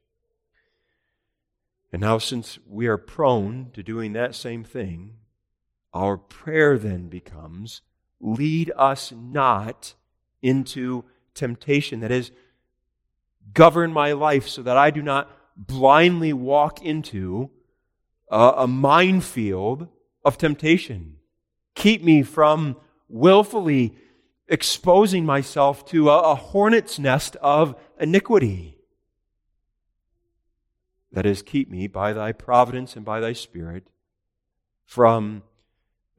And 1.94 2.00
now, 2.00 2.18
since 2.18 2.58
we 2.68 2.88
are 2.88 2.98
prone 2.98 3.70
to 3.72 3.80
doing 3.80 4.14
that 4.14 4.34
same 4.34 4.64
thing, 4.64 5.12
our 5.92 6.16
prayer 6.16 6.76
then 6.76 7.06
becomes 7.06 7.82
lead 8.20 8.72
us 8.76 9.12
not 9.12 9.94
into 10.42 11.04
temptation. 11.34 12.00
That 12.00 12.10
is, 12.10 12.32
govern 13.52 13.92
my 13.92 14.10
life 14.10 14.48
so 14.48 14.60
that 14.62 14.76
I 14.76 14.90
do 14.90 15.02
not 15.02 15.30
blindly 15.56 16.32
walk 16.32 16.82
into 16.82 17.50
a, 18.28 18.54
a 18.56 18.66
minefield 18.66 19.86
of 20.24 20.36
temptation. 20.36 21.18
Keep 21.76 22.02
me 22.02 22.24
from 22.24 22.76
willfully 23.08 23.94
exposing 24.48 25.24
myself 25.24 25.86
to 25.90 26.10
a, 26.10 26.32
a 26.32 26.34
hornet's 26.34 26.98
nest 26.98 27.36
of 27.36 27.76
iniquity. 28.00 28.73
That 31.14 31.26
is, 31.26 31.42
keep 31.42 31.70
me 31.70 31.86
by 31.86 32.12
thy 32.12 32.32
providence 32.32 32.96
and 32.96 33.04
by 33.04 33.20
thy 33.20 33.32
Spirit 33.32 33.86
from 34.84 35.44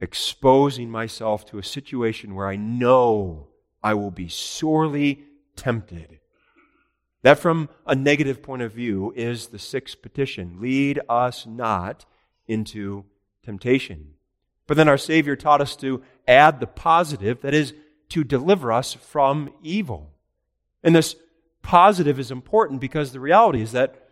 exposing 0.00 0.90
myself 0.90 1.44
to 1.46 1.58
a 1.58 1.62
situation 1.62 2.34
where 2.34 2.48
I 2.48 2.56
know 2.56 3.48
I 3.82 3.92
will 3.92 4.10
be 4.10 4.28
sorely 4.28 5.24
tempted. 5.54 6.18
That, 7.22 7.38
from 7.38 7.68
a 7.86 7.94
negative 7.94 8.42
point 8.42 8.62
of 8.62 8.72
view, 8.72 9.12
is 9.14 9.48
the 9.48 9.58
sixth 9.58 10.00
petition 10.00 10.60
lead 10.60 11.00
us 11.10 11.46
not 11.46 12.06
into 12.48 13.04
temptation. 13.42 14.14
But 14.66 14.78
then 14.78 14.88
our 14.88 14.98
Savior 14.98 15.36
taught 15.36 15.60
us 15.60 15.76
to 15.76 16.02
add 16.26 16.58
the 16.58 16.66
positive, 16.66 17.42
that 17.42 17.54
is, 17.54 17.74
to 18.08 18.24
deliver 18.24 18.72
us 18.72 18.94
from 18.94 19.52
evil. 19.62 20.14
And 20.82 20.96
this 20.96 21.16
positive 21.60 22.18
is 22.18 22.30
important 22.30 22.80
because 22.80 23.12
the 23.12 23.20
reality 23.20 23.60
is 23.60 23.72
that 23.72 24.05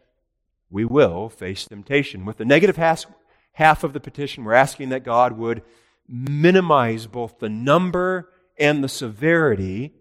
we 0.75 0.85
will 0.85 1.29
face 1.29 1.67
temptation. 1.67 2.25
With 2.25 2.39
the 2.39 2.45
negative 2.45 2.77
half, 2.77 3.85
of 3.85 3.93
the 3.93 4.01
petition, 4.01 4.43
we're 4.43 4.55
asking 4.55 4.89
that 4.89 5.05
God 5.05 5.39
would 5.39 5.63
minimize 6.09 7.07
both 7.07 7.39
the 7.39 7.49
number 7.49 8.29
and 8.59 8.83
the 8.83 8.89
severity 8.89 9.95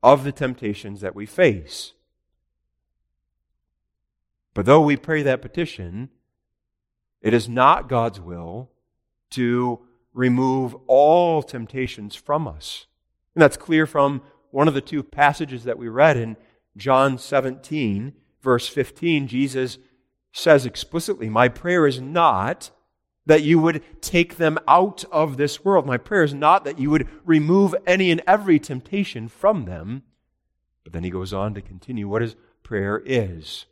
of 0.00 0.22
the 0.22 0.30
temptations 0.30 1.00
that 1.00 1.16
we 1.16 1.26
face. 1.26 1.94
But 4.54 4.66
though 4.66 4.80
we 4.80 4.96
pray 4.96 5.22
that 5.22 5.42
petition, 5.42 6.10
it 7.20 7.34
is 7.34 7.48
not 7.48 7.88
God's 7.88 8.20
will 8.20 8.70
to 9.30 9.80
remove 10.14 10.76
all 10.86 11.42
temptations 11.42 12.14
from 12.14 12.46
us. 12.46 12.86
And 13.34 13.42
that's 13.42 13.56
clear 13.56 13.84
from 13.84 14.22
one 14.52 14.68
of 14.68 14.74
the 14.74 14.80
two 14.80 15.02
passages 15.02 15.64
that 15.64 15.76
we 15.76 15.88
read 15.88 16.16
in 16.16 16.36
John 16.76 17.18
17, 17.18 18.12
verse 18.40 18.68
15. 18.68 19.26
Jesus 19.26 19.78
says 20.38 20.64
explicitly, 20.64 21.28
My 21.28 21.48
prayer 21.48 21.86
is 21.86 22.00
not 22.00 22.70
that 23.26 23.42
you 23.42 23.58
would 23.58 23.82
take 24.00 24.36
them 24.36 24.58
out 24.66 25.04
of 25.12 25.36
this 25.36 25.64
world. 25.64 25.86
My 25.86 25.98
prayer 25.98 26.22
is 26.22 26.32
not 26.32 26.64
that 26.64 26.78
you 26.78 26.88
would 26.90 27.08
remove 27.24 27.74
any 27.86 28.10
and 28.10 28.22
every 28.26 28.58
temptation 28.58 29.28
from 29.28 29.66
them. 29.66 30.02
But 30.82 30.94
then 30.94 31.04
he 31.04 31.10
goes 31.10 31.34
on 31.34 31.52
to 31.54 31.60
continue 31.60 32.08
what 32.08 32.22
his 32.22 32.36
prayer 32.62 33.02
is. 33.04 33.66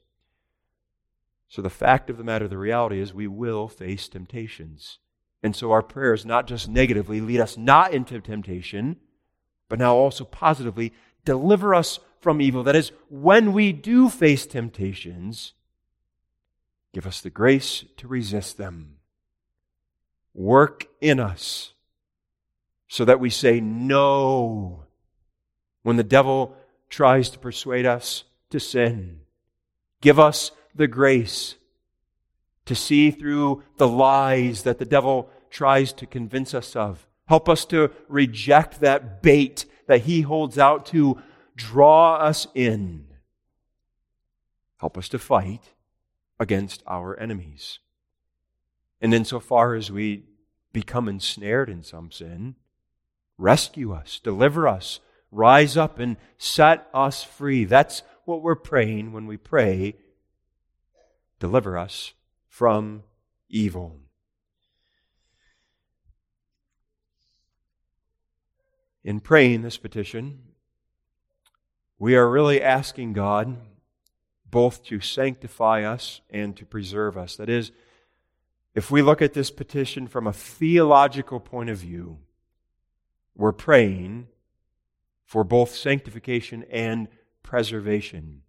So 1.49 1.63
the 1.63 1.71
fact 1.71 2.11
of 2.11 2.19
the 2.19 2.25
matter, 2.25 2.49
the 2.49 2.59
reality 2.59 3.01
is 3.01 3.15
we 3.15 3.27
will 3.27 3.67
face 3.69 4.09
temptations. 4.09 4.99
And 5.43 5.57
so 5.57 5.73
our 5.73 5.83
prayers 5.83 6.27
not 6.27 6.47
just 6.47 6.69
negatively 6.69 7.23
lead 7.23 7.41
us 7.41 7.57
not 7.57 7.95
into 7.95 8.21
temptation, 8.21 8.97
but 9.69 9.79
now 9.79 9.95
also 9.95 10.25
positively 10.25 10.93
deliver 11.25 11.75
us 11.75 11.99
from 12.21 12.43
evil. 12.43 12.63
That 12.63 12.77
is, 12.77 12.93
when 13.09 13.53
we 13.53 13.73
do 13.73 14.11
face 14.11 14.47
temptations, 14.47 15.55
Give 16.97 17.07
us 17.07 17.21
the 17.21 17.29
grace 17.29 17.85
to 17.99 18.09
resist 18.09 18.57
them. 18.57 18.97
Work 20.33 20.87
in 21.03 21.21
us 21.21 21.75
so 22.88 23.05
that 23.05 23.21
we 23.21 23.29
say 23.29 23.61
no 23.61 24.85
when 25.83 25.97
the 25.97 26.03
devil 26.03 26.57
tries 26.88 27.29
to 27.29 27.38
persuade 27.38 27.85
us 27.85 28.25
to 28.49 28.59
sin. 28.59 29.21
Give 30.00 30.19
us 30.19 30.53
the 30.75 30.87
grace 30.87 31.57
to 32.65 32.75
see 32.75 33.11
through 33.11 33.62
the 33.76 33.88
lies 33.88 34.62
that 34.62 34.79
the 34.79 34.87
devil 34.87 35.29
tries 35.50 35.93
to 35.93 36.07
convince 36.07 36.55
us 36.55 36.75
of, 36.75 37.07
Help 37.26 37.47
us 37.47 37.67
to 37.67 37.91
reject 38.09 38.81
that 38.81 39.21
bait 39.21 39.67
that 39.87 40.05
He 40.05 40.23
holds 40.23 40.57
out 40.57 40.87
to 40.87 41.21
draw 41.57 42.15
us 42.15 42.47
in. 42.55 43.05
Help 44.79 44.97
us 44.97 45.11
to 45.11 45.19
fight 45.19 45.75
against 46.38 46.83
our 46.87 47.19
enemies. 47.19 47.78
And 49.00 49.12
insofar 49.12 49.75
as 49.75 49.90
we 49.90 50.25
become 50.73 51.09
ensnared 51.09 51.69
in 51.69 51.83
some 51.83 52.11
sin, 52.11 52.57
rescue 53.38 53.93
us, 53.93 54.21
deliver 54.23 54.69
us, 54.69 55.00
rise 55.31 55.76
up 55.76 55.99
and 55.99 56.16
set 56.38 56.88
us 56.93 57.23
free. 57.23 57.64
That's 57.64 58.02
what 58.25 58.43
we're 58.43 58.55
praying 58.55 59.12
when 59.12 59.26
we 59.26 59.37
pray, 59.37 59.97
deliver 61.38 61.78
us 61.78 62.12
from 62.49 63.02
evil. 63.49 64.00
In 69.05 69.21
praying 69.21 69.62
this 69.62 69.76
petition, 69.76 70.40
we 71.99 72.16
are 72.16 72.28
really 72.28 72.61
asking 72.61 73.12
God 73.12 73.57
both 74.57 74.83
to 74.83 75.01
sanctify 75.01 75.83
us 75.83 76.23
and 76.31 76.57
to 76.57 76.65
preserve 76.65 77.19
us. 77.19 77.37
That 77.37 77.51
is, 77.51 77.73
if 78.75 78.91
we 78.91 79.03
look 79.03 79.21
at 79.21 79.35
this 79.35 79.51
petition 79.51 80.07
from 80.07 80.27
a 80.27 80.33
theological 80.33 81.41
point 81.41 81.69
of 81.69 81.77
view, 81.77 82.21
we're 83.35 83.53
praying 83.53 84.29
for 85.27 85.45
both 85.45 85.75
sanctification 85.75 86.65
and 86.71 87.09
preservation. 87.43 88.41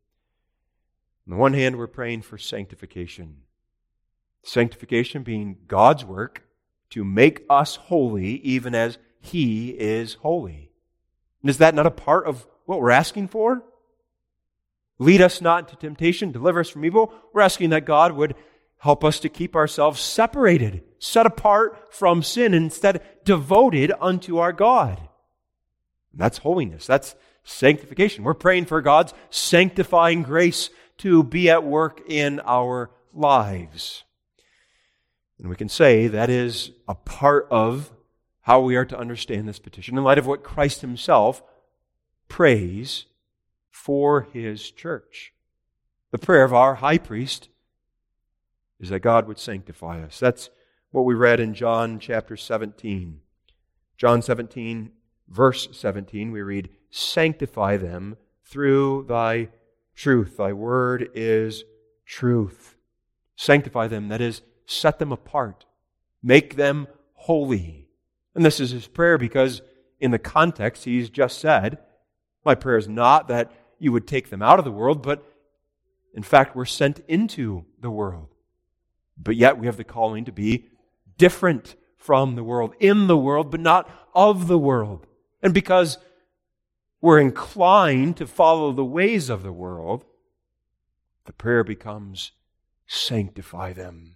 On 1.27 1.31
the 1.31 1.35
one 1.35 1.53
hand, 1.53 1.75
we're 1.75 1.87
praying 1.87 2.21
for 2.21 2.37
sanctification. 2.37 3.41
Sanctification 4.43 5.23
being 5.23 5.57
God's 5.67 6.05
work 6.05 6.43
to 6.91 7.03
make 7.03 7.43
us 7.49 7.75
holy, 7.75 8.35
even 8.43 8.73
as 8.73 8.97
He 9.19 9.71
is 9.71 10.13
holy. 10.13 10.71
And 11.41 11.49
is 11.49 11.57
that 11.57 11.75
not 11.75 11.85
a 11.85 11.91
part 11.91 12.27
of 12.27 12.47
what 12.63 12.79
we're 12.79 12.91
asking 12.91 13.27
for? 13.27 13.61
Lead 14.99 15.21
us 15.21 15.41
not 15.41 15.65
into 15.65 15.75
temptation, 15.75 16.31
deliver 16.31 16.59
us 16.59 16.69
from 16.69 16.85
evil. 16.85 17.13
We're 17.33 17.41
asking 17.41 17.69
that 17.69 17.85
God 17.85 18.13
would 18.13 18.35
help 18.79 19.03
us 19.03 19.19
to 19.19 19.29
keep 19.29 19.55
ourselves 19.55 19.99
separated, 19.99 20.83
set 20.99 21.25
apart 21.25 21.93
from 21.93 22.23
sin, 22.23 22.53
instead 22.53 23.01
devoted 23.23 23.91
unto 23.99 24.37
our 24.37 24.53
God. 24.53 25.07
That's 26.13 26.39
holiness. 26.39 26.87
That's 26.87 27.15
sanctification. 27.43 28.23
We're 28.23 28.33
praying 28.33 28.65
for 28.65 28.81
God's 28.81 29.13
sanctifying 29.29 30.23
grace 30.23 30.69
to 30.99 31.23
be 31.23 31.49
at 31.49 31.63
work 31.63 32.01
in 32.07 32.41
our 32.43 32.89
lives. 33.13 34.03
And 35.39 35.49
we 35.49 35.55
can 35.55 35.69
say 35.69 36.07
that 36.07 36.29
is 36.29 36.71
a 36.87 36.95
part 36.95 37.47
of 37.51 37.91
how 38.41 38.61
we 38.61 38.75
are 38.75 38.85
to 38.85 38.97
understand 38.97 39.47
this 39.47 39.59
petition 39.59 39.97
in 39.97 40.03
light 40.03 40.17
of 40.17 40.25
what 40.25 40.43
Christ 40.43 40.81
Himself 40.81 41.43
prays 42.27 43.05
for 43.77 44.23
His 44.33 44.71
church. 44.71 45.33
The 46.11 46.17
prayer 46.17 46.43
of 46.43 46.53
our 46.53 46.75
high 46.75 46.97
priest 46.97 47.49
is 48.79 48.89
that 48.89 48.99
God 48.99 49.27
would 49.27 49.39
sanctify 49.39 50.01
us. 50.01 50.19
That's 50.19 50.49
what 50.91 51.05
we 51.05 51.13
read 51.13 51.39
in 51.39 51.53
John 51.53 51.99
chapter 51.99 52.35
17. 52.35 53.21
John 53.95 54.21
17, 54.21 54.91
verse 55.29 55.69
17, 55.71 56.31
we 56.31 56.41
read, 56.41 56.69
Sanctify 56.89 57.77
them 57.77 58.17
through 58.43 59.05
thy 59.07 59.49
truth. 59.95 60.37
Thy 60.37 60.53
word 60.53 61.09
is 61.13 61.63
truth. 62.05 62.75
Sanctify 63.35 63.87
them, 63.87 64.09
that 64.09 64.21
is, 64.21 64.41
set 64.65 64.99
them 64.99 65.11
apart. 65.11 65.65
Make 66.23 66.55
them 66.55 66.87
holy. 67.13 67.89
And 68.35 68.43
this 68.43 68.59
is 68.59 68.71
his 68.71 68.87
prayer 68.87 69.17
because 69.17 69.61
in 69.99 70.11
the 70.11 70.19
context 70.19 70.83
he's 70.83 71.09
just 71.09 71.39
said, 71.39 71.77
My 72.43 72.55
prayer 72.55 72.77
is 72.77 72.87
not 72.87 73.27
that 73.27 73.51
you 73.79 73.91
would 73.91 74.07
take 74.07 74.29
them 74.29 74.41
out 74.41 74.59
of 74.59 74.65
the 74.65 74.71
world, 74.71 75.01
but 75.01 75.23
in 76.13 76.23
fact, 76.23 76.55
we're 76.55 76.65
sent 76.65 76.99
into 77.07 77.65
the 77.79 77.91
world. 77.91 78.29
But 79.17 79.35
yet 79.35 79.57
we 79.57 79.67
have 79.67 79.77
the 79.77 79.83
calling 79.83 80.25
to 80.25 80.31
be 80.31 80.69
different 81.17 81.75
from 81.97 82.35
the 82.35 82.43
world, 82.43 82.73
in 82.79 83.07
the 83.07 83.17
world, 83.17 83.51
but 83.51 83.59
not 83.59 83.89
of 84.15 84.47
the 84.47 84.57
world. 84.57 85.05
And 85.41 85.53
because 85.53 85.97
we're 87.01 87.19
inclined 87.19 88.17
to 88.17 88.27
follow 88.27 88.71
the 88.71 88.85
ways 88.85 89.29
of 89.29 89.43
the 89.43 89.51
world, 89.51 90.05
the 91.25 91.33
prayer 91.33 91.63
becomes 91.63 92.31
sanctify 92.87 93.73
them. 93.73 94.15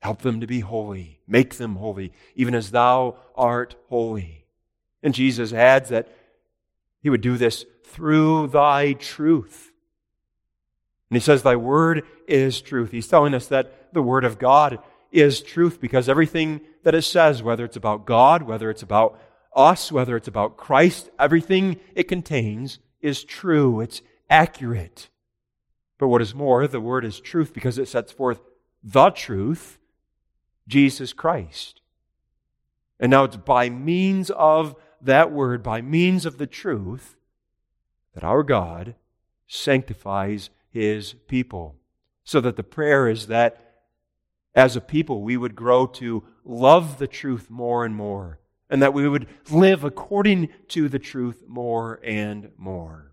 Help 0.00 0.22
them 0.22 0.40
to 0.40 0.46
be 0.46 0.60
holy. 0.60 1.20
Make 1.26 1.56
them 1.56 1.76
holy, 1.76 2.12
even 2.34 2.54
as 2.54 2.70
thou 2.70 3.16
art 3.34 3.74
holy. 3.88 4.46
And 5.02 5.14
Jesus 5.14 5.52
adds 5.52 5.88
that 5.88 6.08
he 7.06 7.10
would 7.10 7.20
do 7.20 7.36
this 7.36 7.64
through 7.84 8.48
thy 8.48 8.92
truth. 8.94 9.70
And 11.08 11.16
he 11.16 11.20
says, 11.20 11.44
Thy 11.44 11.54
word 11.54 12.02
is 12.26 12.60
truth. 12.60 12.90
He's 12.90 13.06
telling 13.06 13.32
us 13.32 13.46
that 13.46 13.94
the 13.94 14.02
word 14.02 14.24
of 14.24 14.40
God 14.40 14.80
is 15.12 15.40
truth 15.40 15.80
because 15.80 16.08
everything 16.08 16.62
that 16.82 16.96
it 16.96 17.02
says, 17.02 17.44
whether 17.44 17.64
it's 17.64 17.76
about 17.76 18.06
God, 18.06 18.42
whether 18.42 18.70
it's 18.70 18.82
about 18.82 19.20
us, 19.54 19.92
whether 19.92 20.16
it's 20.16 20.26
about 20.26 20.56
Christ, 20.56 21.08
everything 21.16 21.78
it 21.94 22.08
contains 22.08 22.80
is 23.00 23.22
true. 23.22 23.80
It's 23.80 24.02
accurate. 24.28 25.08
But 25.98 26.08
what 26.08 26.22
is 26.22 26.34
more, 26.34 26.66
the 26.66 26.80
word 26.80 27.04
is 27.04 27.20
truth 27.20 27.54
because 27.54 27.78
it 27.78 27.86
sets 27.86 28.10
forth 28.10 28.40
the 28.82 29.10
truth, 29.10 29.78
Jesus 30.66 31.12
Christ. 31.12 31.82
And 32.98 33.12
now 33.12 33.22
it's 33.22 33.36
by 33.36 33.70
means 33.70 34.30
of 34.30 34.74
that 35.06 35.32
word, 35.32 35.62
by 35.62 35.80
means 35.80 36.26
of 36.26 36.38
the 36.38 36.46
truth, 36.46 37.16
that 38.14 38.24
our 38.24 38.42
God 38.42 38.94
sanctifies 39.46 40.50
his 40.68 41.14
people. 41.28 41.76
So 42.24 42.40
that 42.40 42.56
the 42.56 42.62
prayer 42.62 43.08
is 43.08 43.28
that 43.28 43.66
as 44.54 44.74
a 44.74 44.80
people 44.80 45.22
we 45.22 45.36
would 45.36 45.54
grow 45.54 45.86
to 45.86 46.24
love 46.44 46.98
the 46.98 47.06
truth 47.06 47.50
more 47.50 47.84
and 47.84 47.94
more, 47.94 48.40
and 48.68 48.82
that 48.82 48.94
we 48.94 49.08
would 49.08 49.28
live 49.50 49.84
according 49.84 50.48
to 50.68 50.88
the 50.88 50.98
truth 50.98 51.44
more 51.46 52.00
and 52.02 52.50
more. 52.56 53.12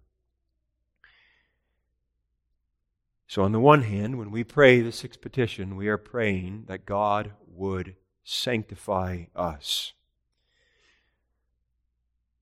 So, 3.28 3.44
on 3.44 3.52
the 3.52 3.60
one 3.60 3.82
hand, 3.82 4.20
when 4.20 4.32
we 4.32 4.44
pray 4.44 4.82
the 4.82 4.92
sixth 4.92 5.20
petition, 5.20 5.76
we 5.76 5.88
are 5.88 5.98
praying 5.98 6.66
that 6.68 6.86
God 6.86 7.32
would 7.48 7.96
sanctify 8.24 9.26
us. 9.36 9.94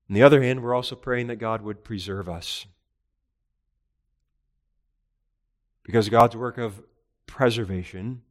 On 0.08 0.14
the 0.14 0.22
other 0.22 0.42
hand, 0.42 0.62
we're 0.62 0.74
also 0.74 0.94
praying 0.94 1.28
that 1.28 1.36
God 1.36 1.62
would 1.62 1.84
preserve 1.84 2.28
us. 2.28 2.66
Because 5.82 6.08
God's 6.08 6.36
work 6.36 6.58
of 6.58 6.82
preservation 7.26 8.22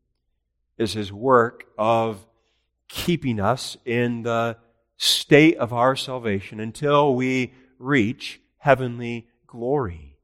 is 0.78 0.94
his 0.94 1.12
work 1.12 1.66
of 1.78 2.26
keeping 2.88 3.40
us 3.40 3.78
in 3.86 4.24
the 4.24 4.58
state 4.98 5.58
of 5.58 5.74
our 5.74 5.96
salvation 5.96 6.60
until 6.60 7.16
we 7.16 7.54
reach 7.80 8.42
heavenly 8.58 9.28
glory. 9.48 10.18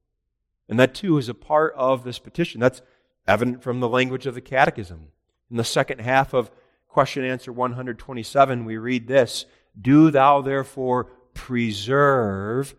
And 0.69 0.79
that 0.79 0.93
too 0.93 1.17
is 1.17 1.29
a 1.29 1.33
part 1.33 1.73
of 1.75 2.03
this 2.03 2.19
petition. 2.19 2.59
That's 2.59 2.81
evident 3.27 3.63
from 3.63 3.79
the 3.79 3.89
language 3.89 4.25
of 4.25 4.35
the 4.35 4.41
Catechism. 4.41 5.07
In 5.49 5.57
the 5.57 5.63
second 5.63 5.99
half 6.01 6.33
of 6.33 6.51
question 6.87 7.23
answer 7.23 7.51
127, 7.51 8.65
we 8.65 8.77
read 8.77 9.07
this 9.07 9.45
Do 9.79 10.11
thou 10.11 10.41
therefore 10.41 11.11
preserve 11.37 12.75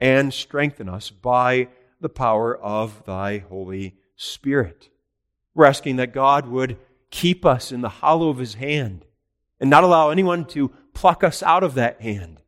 and 0.00 0.32
strengthen 0.32 0.88
us 0.88 1.10
by 1.10 1.68
the 2.00 2.08
power 2.08 2.56
of 2.56 3.04
thy 3.04 3.38
Holy 3.38 3.94
Spirit. 4.16 4.88
We're 5.54 5.66
asking 5.66 5.96
that 5.96 6.14
God 6.14 6.48
would 6.48 6.78
keep 7.10 7.44
us 7.44 7.70
in 7.70 7.82
the 7.82 7.88
hollow 7.88 8.30
of 8.30 8.38
his 8.38 8.54
hand 8.54 9.04
and 9.60 9.68
not 9.68 9.84
allow 9.84 10.08
anyone 10.08 10.46
to 10.46 10.70
pluck 10.94 11.22
us 11.22 11.42
out 11.42 11.62
of 11.62 11.74
that 11.74 12.00
hand. 12.00 12.40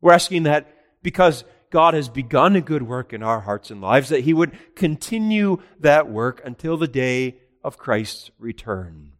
We're 0.00 0.12
asking 0.12 0.42
that 0.42 0.74
because 1.02 1.44
God 1.70 1.94
has 1.94 2.08
begun 2.08 2.56
a 2.56 2.60
good 2.60 2.82
work 2.82 3.12
in 3.12 3.22
our 3.22 3.40
hearts 3.40 3.70
and 3.70 3.80
lives, 3.80 4.08
that 4.08 4.24
he 4.24 4.34
would 4.34 4.58
continue 4.74 5.58
that 5.78 6.10
work 6.10 6.42
until 6.44 6.76
the 6.76 6.88
day 6.88 7.36
of 7.62 7.78
Christ's 7.78 8.30
return. 8.38 9.12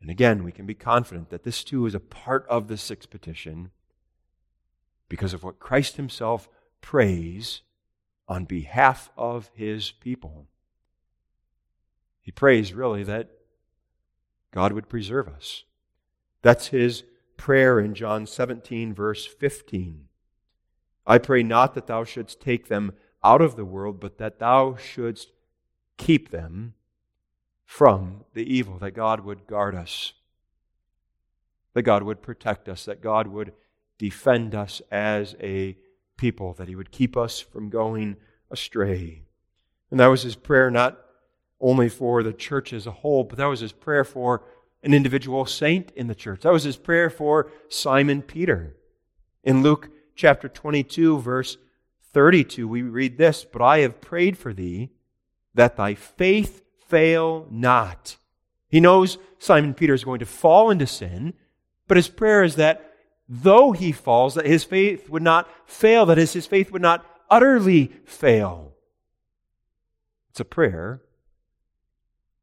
And 0.00 0.10
again, 0.10 0.42
we 0.42 0.50
can 0.50 0.66
be 0.66 0.74
confident 0.74 1.30
that 1.30 1.44
this 1.44 1.62
too 1.62 1.86
is 1.86 1.94
a 1.94 2.00
part 2.00 2.44
of 2.48 2.66
the 2.66 2.76
sixth 2.76 3.08
petition 3.08 3.70
because 5.12 5.34
of 5.34 5.44
what 5.44 5.58
Christ 5.58 5.96
himself 5.96 6.48
prays 6.80 7.60
on 8.28 8.46
behalf 8.46 9.10
of 9.14 9.50
his 9.52 9.92
people. 9.92 10.46
He 12.22 12.32
prays 12.32 12.72
really 12.72 13.04
that 13.04 13.28
God 14.52 14.72
would 14.72 14.88
preserve 14.88 15.28
us. 15.28 15.64
That's 16.40 16.68
his 16.68 17.04
prayer 17.36 17.78
in 17.78 17.94
John 17.94 18.24
17, 18.24 18.94
verse 18.94 19.26
15. 19.26 20.08
I 21.06 21.18
pray 21.18 21.42
not 21.42 21.74
that 21.74 21.88
thou 21.88 22.04
shouldst 22.04 22.40
take 22.40 22.68
them 22.68 22.94
out 23.22 23.42
of 23.42 23.54
the 23.54 23.66
world, 23.66 24.00
but 24.00 24.16
that 24.16 24.38
thou 24.38 24.76
shouldst 24.76 25.30
keep 25.98 26.30
them 26.30 26.72
from 27.66 28.24
the 28.32 28.50
evil, 28.50 28.78
that 28.78 28.92
God 28.92 29.20
would 29.20 29.46
guard 29.46 29.74
us. 29.74 30.14
that 31.74 31.82
God 31.82 32.02
would 32.02 32.22
protect 32.22 32.68
us, 32.68 32.84
that 32.84 33.02
God 33.02 33.26
would 33.26 33.52
defend 34.02 34.54
us 34.54 34.82
as 34.90 35.36
a 35.40 35.76
people, 36.16 36.52
that 36.54 36.68
He 36.68 36.74
would 36.74 36.90
keep 36.90 37.16
us 37.16 37.40
from 37.40 37.70
going 37.70 38.16
astray. 38.50 39.22
And 39.90 40.00
that 40.00 40.06
was 40.06 40.22
his 40.22 40.36
prayer 40.36 40.70
not 40.70 40.98
only 41.60 41.88
for 41.88 42.22
the 42.22 42.32
church 42.32 42.72
as 42.72 42.86
a 42.86 42.90
whole, 42.90 43.24
but 43.24 43.38
that 43.38 43.46
was 43.46 43.60
his 43.60 43.72
prayer 43.72 44.04
for 44.04 44.42
an 44.82 44.94
individual 44.94 45.46
saint 45.46 45.92
in 45.92 46.06
the 46.06 46.14
church. 46.14 46.40
That 46.40 46.52
was 46.52 46.64
his 46.64 46.76
prayer 46.76 47.10
for 47.10 47.52
Simon 47.68 48.22
Peter. 48.22 48.74
In 49.44 49.62
Luke 49.62 49.90
chapter 50.16 50.48
22, 50.48 51.20
verse 51.20 51.58
32, 52.12 52.66
we 52.66 52.82
read 52.82 53.18
this 53.18 53.44
But 53.44 53.62
I 53.62 53.78
have 53.78 54.00
prayed 54.00 54.36
for 54.36 54.52
thee 54.52 54.90
that 55.54 55.76
thy 55.76 55.94
faith 55.94 56.62
fail 56.88 57.46
not. 57.50 58.16
He 58.68 58.80
knows 58.80 59.18
Simon 59.38 59.74
Peter 59.74 59.94
is 59.94 60.04
going 60.04 60.20
to 60.20 60.26
fall 60.26 60.70
into 60.70 60.86
sin, 60.86 61.34
but 61.86 61.98
his 61.98 62.08
prayer 62.08 62.42
is 62.42 62.56
that 62.56 62.91
though 63.34 63.72
he 63.72 63.92
falls, 63.92 64.34
that 64.34 64.44
his 64.44 64.62
faith 64.62 65.08
would 65.08 65.22
not 65.22 65.48
fail, 65.64 66.04
that 66.04 66.18
his, 66.18 66.34
his 66.34 66.46
faith 66.46 66.70
would 66.70 66.82
not 66.82 67.04
utterly 67.30 67.90
fail. 68.04 68.74
It's 70.28 70.40
a 70.40 70.44
prayer 70.44 71.00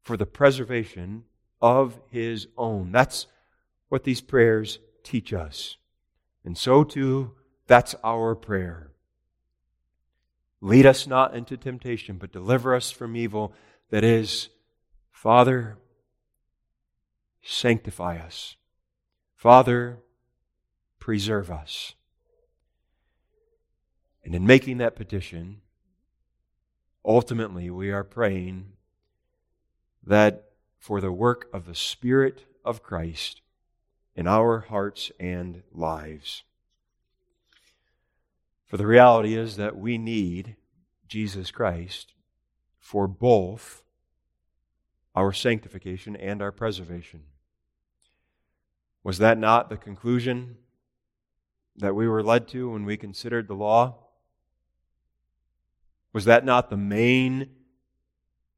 for 0.02 0.16
the 0.16 0.26
preservation 0.26 1.22
of 1.62 2.00
his 2.10 2.48
own. 2.58 2.90
That's 2.90 3.28
what 3.88 4.02
these 4.02 4.20
prayers 4.20 4.80
teach 5.04 5.32
us. 5.32 5.76
And 6.44 6.58
so 6.58 6.82
too, 6.82 7.32
that's 7.68 7.94
our 8.02 8.34
prayer. 8.34 8.90
Lead 10.60 10.86
us 10.86 11.06
not 11.06 11.36
into 11.36 11.56
temptation, 11.56 12.16
but 12.18 12.32
deliver 12.32 12.74
us 12.74 12.90
from 12.90 13.14
evil. 13.16 13.52
That 13.90 14.02
is, 14.02 14.48
Father, 15.12 15.78
sanctify 17.42 18.18
us. 18.18 18.56
Father, 19.36 20.00
preserve 21.00 21.50
us. 21.50 21.94
And 24.24 24.34
in 24.34 24.46
making 24.46 24.78
that 24.78 24.94
petition, 24.94 25.62
ultimately 27.04 27.70
we 27.70 27.90
are 27.90 28.04
praying 28.04 28.72
that 30.06 30.50
for 30.78 31.00
the 31.00 31.12
work 31.12 31.48
of 31.52 31.66
the 31.66 31.74
Spirit 31.74 32.44
of 32.64 32.82
Christ 32.82 33.40
in 34.14 34.26
our 34.26 34.60
hearts 34.60 35.10
and 35.18 35.62
lives. 35.72 36.44
For 38.66 38.76
the 38.76 38.86
reality 38.86 39.36
is 39.36 39.56
that 39.56 39.76
we 39.76 39.98
need 39.98 40.56
Jesus 41.08 41.50
Christ 41.50 42.12
for 42.78 43.08
both 43.08 43.82
our 45.14 45.32
sanctification 45.32 46.14
and 46.14 46.40
our 46.40 46.52
preservation. 46.52 47.22
Was 49.02 49.18
that 49.18 49.38
not 49.38 49.70
the 49.70 49.76
conclusion 49.76 50.56
that 51.80 51.94
we 51.94 52.08
were 52.08 52.22
led 52.22 52.48
to 52.48 52.70
when 52.70 52.84
we 52.84 52.96
considered 52.96 53.48
the 53.48 53.54
law? 53.54 53.96
Was 56.12 56.24
that 56.24 56.44
not 56.44 56.70
the 56.70 56.76
main 56.76 57.50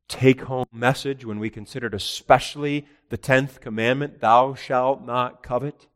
take 0.08 0.42
home 0.42 0.66
message 0.72 1.24
when 1.24 1.38
we 1.38 1.50
considered 1.50 1.94
especially 1.94 2.87
the 3.08 3.18
10th 3.18 3.61
commandment, 3.61 4.20
thou 4.20 4.54
shalt 4.54 5.04
not 5.04 5.42
covet? 5.42 5.87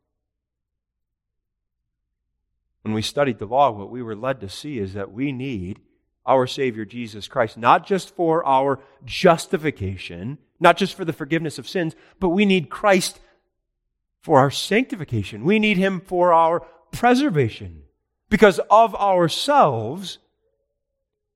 When 2.81 2.93
we 2.93 3.01
studied 3.01 3.39
the 3.39 3.45
law, 3.45 3.71
what 3.71 3.91
we 3.91 4.01
were 4.01 4.15
led 4.15 4.39
to 4.41 4.49
see 4.49 4.79
is 4.79 4.93
that 4.93 5.11
we 5.11 5.31
need 5.31 5.79
our 6.25 6.45
Savior 6.45 6.85
Jesus 6.85 7.27
Christ, 7.27 7.57
not 7.57 7.85
just 7.85 8.15
for 8.15 8.45
our 8.45 8.79
justification, 9.05 10.37
not 10.59 10.77
just 10.77 10.93
for 10.93 11.05
the 11.05 11.13
forgiveness 11.13 11.57
of 11.57 11.67
sins, 11.67 11.95
but 12.19 12.29
we 12.29 12.45
need 12.45 12.69
Christ 12.69 13.19
for 14.21 14.39
our 14.39 14.51
sanctification. 14.51 15.43
We 15.43 15.57
need 15.57 15.77
Him 15.77 16.01
for 16.01 16.33
our 16.33 16.65
preservation. 16.97 17.83
Because 18.29 18.59
of 18.71 18.95
ourselves, 18.95 20.17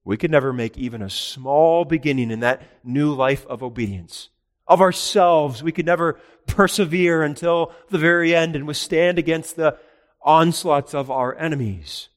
we 0.04 0.18
could 0.18 0.32
never 0.32 0.52
make 0.52 0.76
even 0.78 1.02
a 1.02 1.10
small 1.10 1.86
beginning 1.86 2.32
in 2.32 2.40
that 2.40 2.62
new 2.84 3.14
life 3.14 3.46
of 3.46 3.62
obedience. 3.62 4.30
Of 4.68 4.82
ourselves, 4.82 5.62
we 5.62 5.72
could 5.72 5.86
never 5.86 6.20
persevere 6.48 7.22
until 7.22 7.74
the 7.90 8.00
very 8.00 8.36
end 8.36 8.56
and 8.56 8.66
withstand 8.66 9.20
against 9.20 9.56
the 9.56 9.78
onslaughts 10.24 10.96
of 10.96 11.12
our 11.12 11.38
enemies. 11.38 12.10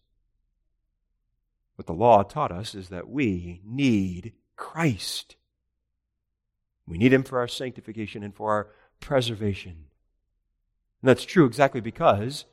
What 1.76 1.86
the 1.86 1.92
law 1.92 2.22
taught 2.22 2.50
us 2.52 2.74
is 2.74 2.88
that 2.88 3.10
we 3.10 3.60
need 3.64 4.32
Christ. 4.56 5.36
We 6.86 6.96
need 6.96 7.12
Him 7.12 7.24
for 7.24 7.38
our 7.38 7.48
sanctification 7.48 8.22
and 8.22 8.34
for 8.34 8.52
our 8.52 8.68
preservation. 9.00 9.86
And 11.02 11.08
that's 11.08 11.24
true 11.24 11.44
exactly 11.44 11.80
because 11.82 12.46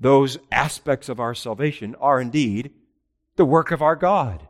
those 0.00 0.38
aspects 0.50 1.08
of 1.08 1.20
our 1.20 1.34
salvation 1.34 1.94
are 2.00 2.20
indeed 2.20 2.72
the 3.36 3.44
work 3.44 3.70
of 3.70 3.82
our 3.82 3.96
God. 3.96 4.48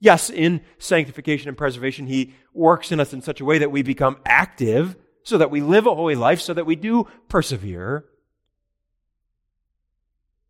Yes, 0.00 0.28
in 0.28 0.60
sanctification 0.78 1.48
and 1.48 1.56
preservation, 1.56 2.08
He 2.08 2.34
works 2.52 2.90
in 2.90 2.98
us 2.98 3.12
in 3.12 3.22
such 3.22 3.40
a 3.40 3.44
way 3.44 3.58
that 3.58 3.70
we 3.70 3.82
become 3.82 4.18
active, 4.26 4.96
so 5.22 5.38
that 5.38 5.52
we 5.52 5.60
live 5.60 5.86
a 5.86 5.94
holy 5.94 6.16
life, 6.16 6.40
so 6.40 6.52
that 6.52 6.66
we 6.66 6.74
do 6.74 7.06
persevere. 7.28 8.04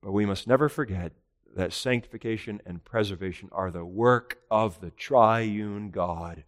But 0.03 0.13
we 0.13 0.25
must 0.25 0.49
never 0.49 0.71
forget 0.71 1.13
that 1.55 1.75
sanctification 1.75 2.63
and 2.65 2.83
preservation 2.83 3.51
are 3.53 3.71
the 3.71 3.85
work 3.85 4.39
of 4.51 4.81
the 4.81 4.91
triune 4.91 5.91
God. 5.91 6.45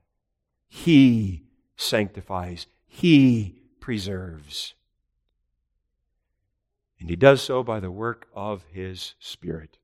He 0.67 1.45
sanctifies, 1.77 2.67
He 2.87 3.61
preserves. 3.81 4.73
And 7.05 7.11
He 7.11 7.17
does 7.17 7.43
so 7.43 7.63
by 7.63 7.81
the 7.81 7.91
work 7.91 8.29
of 8.35 8.65
His 8.73 9.15
Spirit. 9.19 9.77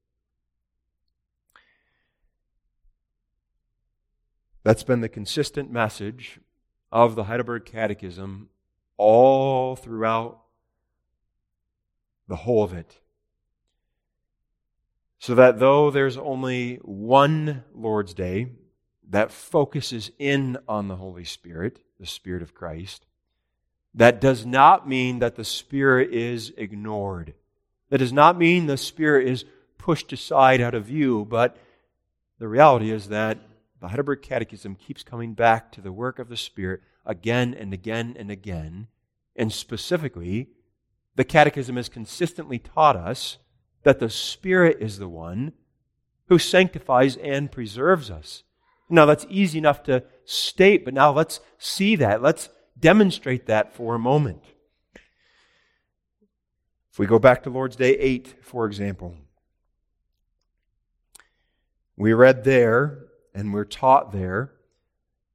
That's 4.63 4.85
been 4.85 5.03
the 5.03 5.09
consistent 5.11 5.71
message 5.71 6.41
of 6.91 7.17
the 7.17 7.25
Heidelberg 7.25 7.67
Catechism 7.67 8.49
all 8.97 9.77
throughout 9.77 10.41
the 12.27 12.37
whole 12.37 12.65
of 12.65 12.73
it. 12.73 13.01
So 15.19 15.35
that 15.35 15.59
though 15.59 15.91
there's 15.91 16.17
only 16.17 16.77
one 16.77 17.65
Lord's 17.75 18.15
Day 18.15 18.47
that 19.11 19.31
focuses 19.31 20.11
in 20.19 20.57
on 20.67 20.89
the 20.89 20.97
Holy 20.97 21.25
Spirit, 21.25 21.81
the 21.99 22.07
Spirit 22.07 22.41
of 22.41 22.55
Christ, 22.55 23.05
that 23.95 24.21
does 24.21 24.47
not 24.47 24.89
mean 24.89 25.19
that 25.19 25.37
the 25.37 25.45
Spirit 25.45 26.13
is 26.13 26.53
ignored. 26.57 27.35
That 27.89 27.99
does 27.99 28.13
not 28.13 28.39
mean 28.39 28.67
the 28.67 28.77
Spirit 28.77 29.29
is 29.29 29.45
pushed 29.79 30.13
aside 30.13 30.61
out 30.61 30.75
of 30.75 30.87
view, 30.87 31.27
but 31.29 31.57
the 32.39 32.49
reality 32.49 32.91
is 32.91 33.09
that 33.09 33.39
the 33.81 33.89
Heidelberg 33.89 34.23
Catechism 34.23 34.77
keeps 34.77 35.03
coming 35.03 35.35
back 35.35 35.73
to 35.73 35.81
the 35.81 35.93
work 35.93 36.19
of 36.19 36.29
the 36.29 36.37
Spirit 36.37 36.83
again 37.05 37.55
and 37.55 37.73
again 37.73 38.15
and 38.19 38.31
again. 38.31 38.89
And 39.35 39.53
specifically, 39.53 40.49
the 41.17 41.25
Catechism 41.25 41.77
has 41.77 41.89
consistently 41.89 42.59
taught 42.59 42.97
us 42.97 43.39
that 43.83 43.99
the 43.99 44.11
Spirit 44.11 44.77
is 44.81 44.99
the 44.99 45.09
one 45.09 45.53
who 46.29 46.39
sanctifies 46.39 47.17
and 47.17 47.51
preserves 47.51 48.11
us. 48.11 48.45
Now, 48.89 49.07
that's 49.07 49.27
easy 49.29 49.59
enough 49.59 49.83
to 49.85 50.05
state, 50.25 50.85
but 50.85 50.95
now 50.95 51.13
let's 51.13 51.41
see 51.59 51.97
that. 51.97 52.23
Let's 52.23 52.49
demonstrate 52.81 53.47
that 53.47 53.75
for 53.75 53.95
a 53.95 53.99
moment. 53.99 54.43
If 56.93 56.99
we 56.99 57.07
go 57.07 57.19
back 57.19 57.43
to 57.45 57.51
Lord's 57.51 57.77
Day 57.77 57.97
8, 57.97 58.37
for 58.43 58.67
example, 58.67 59.17
we 61.97 62.13
read 62.13 62.45
there 62.45 63.07
and 63.35 63.53
we're 63.53 63.65
taught 63.65 64.13
there 64.13 64.53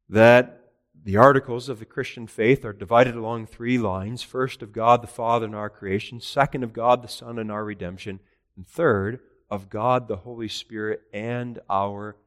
that 0.09 0.65
the 1.03 1.17
articles 1.17 1.69
of 1.69 1.79
the 1.79 1.85
Christian 1.85 2.25
faith 2.25 2.65
are 2.65 2.73
divided 2.73 3.15
along 3.15 3.45
three 3.45 3.77
lines 3.77 4.23
first, 4.23 4.63
of 4.63 4.73
God 4.73 5.03
the 5.03 5.07
Father 5.07 5.45
in 5.45 5.53
our 5.53 5.69
creation, 5.69 6.19
second, 6.19 6.63
of 6.63 6.73
God 6.73 7.03
the 7.03 7.07
Son 7.07 7.37
in 7.37 7.51
our 7.51 7.63
redemption, 7.63 8.19
and 8.57 8.67
third, 8.67 9.19
of 9.49 9.69
God 9.69 10.07
the 10.07 10.17
Holy 10.17 10.47
Spirit 10.47 11.01
and 11.13 11.59
our 11.69 12.17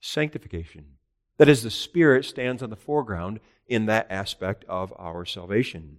sanctification. 0.00 0.97
That 1.38 1.48
is, 1.48 1.62
the 1.62 1.70
Spirit 1.70 2.24
stands 2.24 2.62
on 2.62 2.70
the 2.70 2.76
foreground 2.76 3.40
in 3.66 3.86
that 3.86 4.06
aspect 4.10 4.64
of 4.68 4.92
our 4.98 5.24
salvation. 5.24 5.98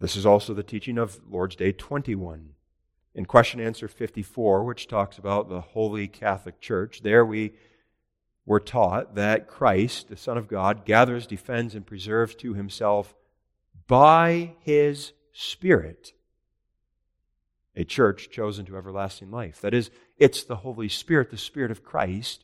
This 0.00 0.16
is 0.16 0.26
also 0.26 0.52
the 0.52 0.62
teaching 0.62 0.98
of 0.98 1.20
Lord's 1.30 1.56
Day 1.56 1.72
21 1.72 2.50
in 3.14 3.26
question 3.26 3.60
answer 3.60 3.86
54, 3.86 4.64
which 4.64 4.88
talks 4.88 5.18
about 5.18 5.48
the 5.48 5.60
Holy 5.60 6.08
Catholic 6.08 6.60
Church, 6.60 7.02
there 7.02 7.24
we 7.24 7.52
were 8.44 8.60
taught 8.60 9.14
that 9.14 9.48
Christ, 9.48 10.08
the 10.08 10.16
Son 10.16 10.36
of 10.36 10.48
God, 10.48 10.84
gathers, 10.84 11.26
defends, 11.26 11.74
and 11.74 11.86
preserves 11.86 12.34
to 12.36 12.54
himself 12.54 13.14
by 13.86 14.54
his 14.60 15.12
Spirit 15.32 16.12
a 17.76 17.84
church 17.84 18.30
chosen 18.30 18.64
to 18.66 18.76
everlasting 18.76 19.30
life. 19.30 19.60
That 19.60 19.74
is, 19.74 19.90
it's 20.18 20.44
the 20.44 20.56
Holy 20.56 20.88
Spirit, 20.88 21.30
the 21.30 21.36
Spirit 21.36 21.70
of 21.70 21.82
Christ, 21.82 22.43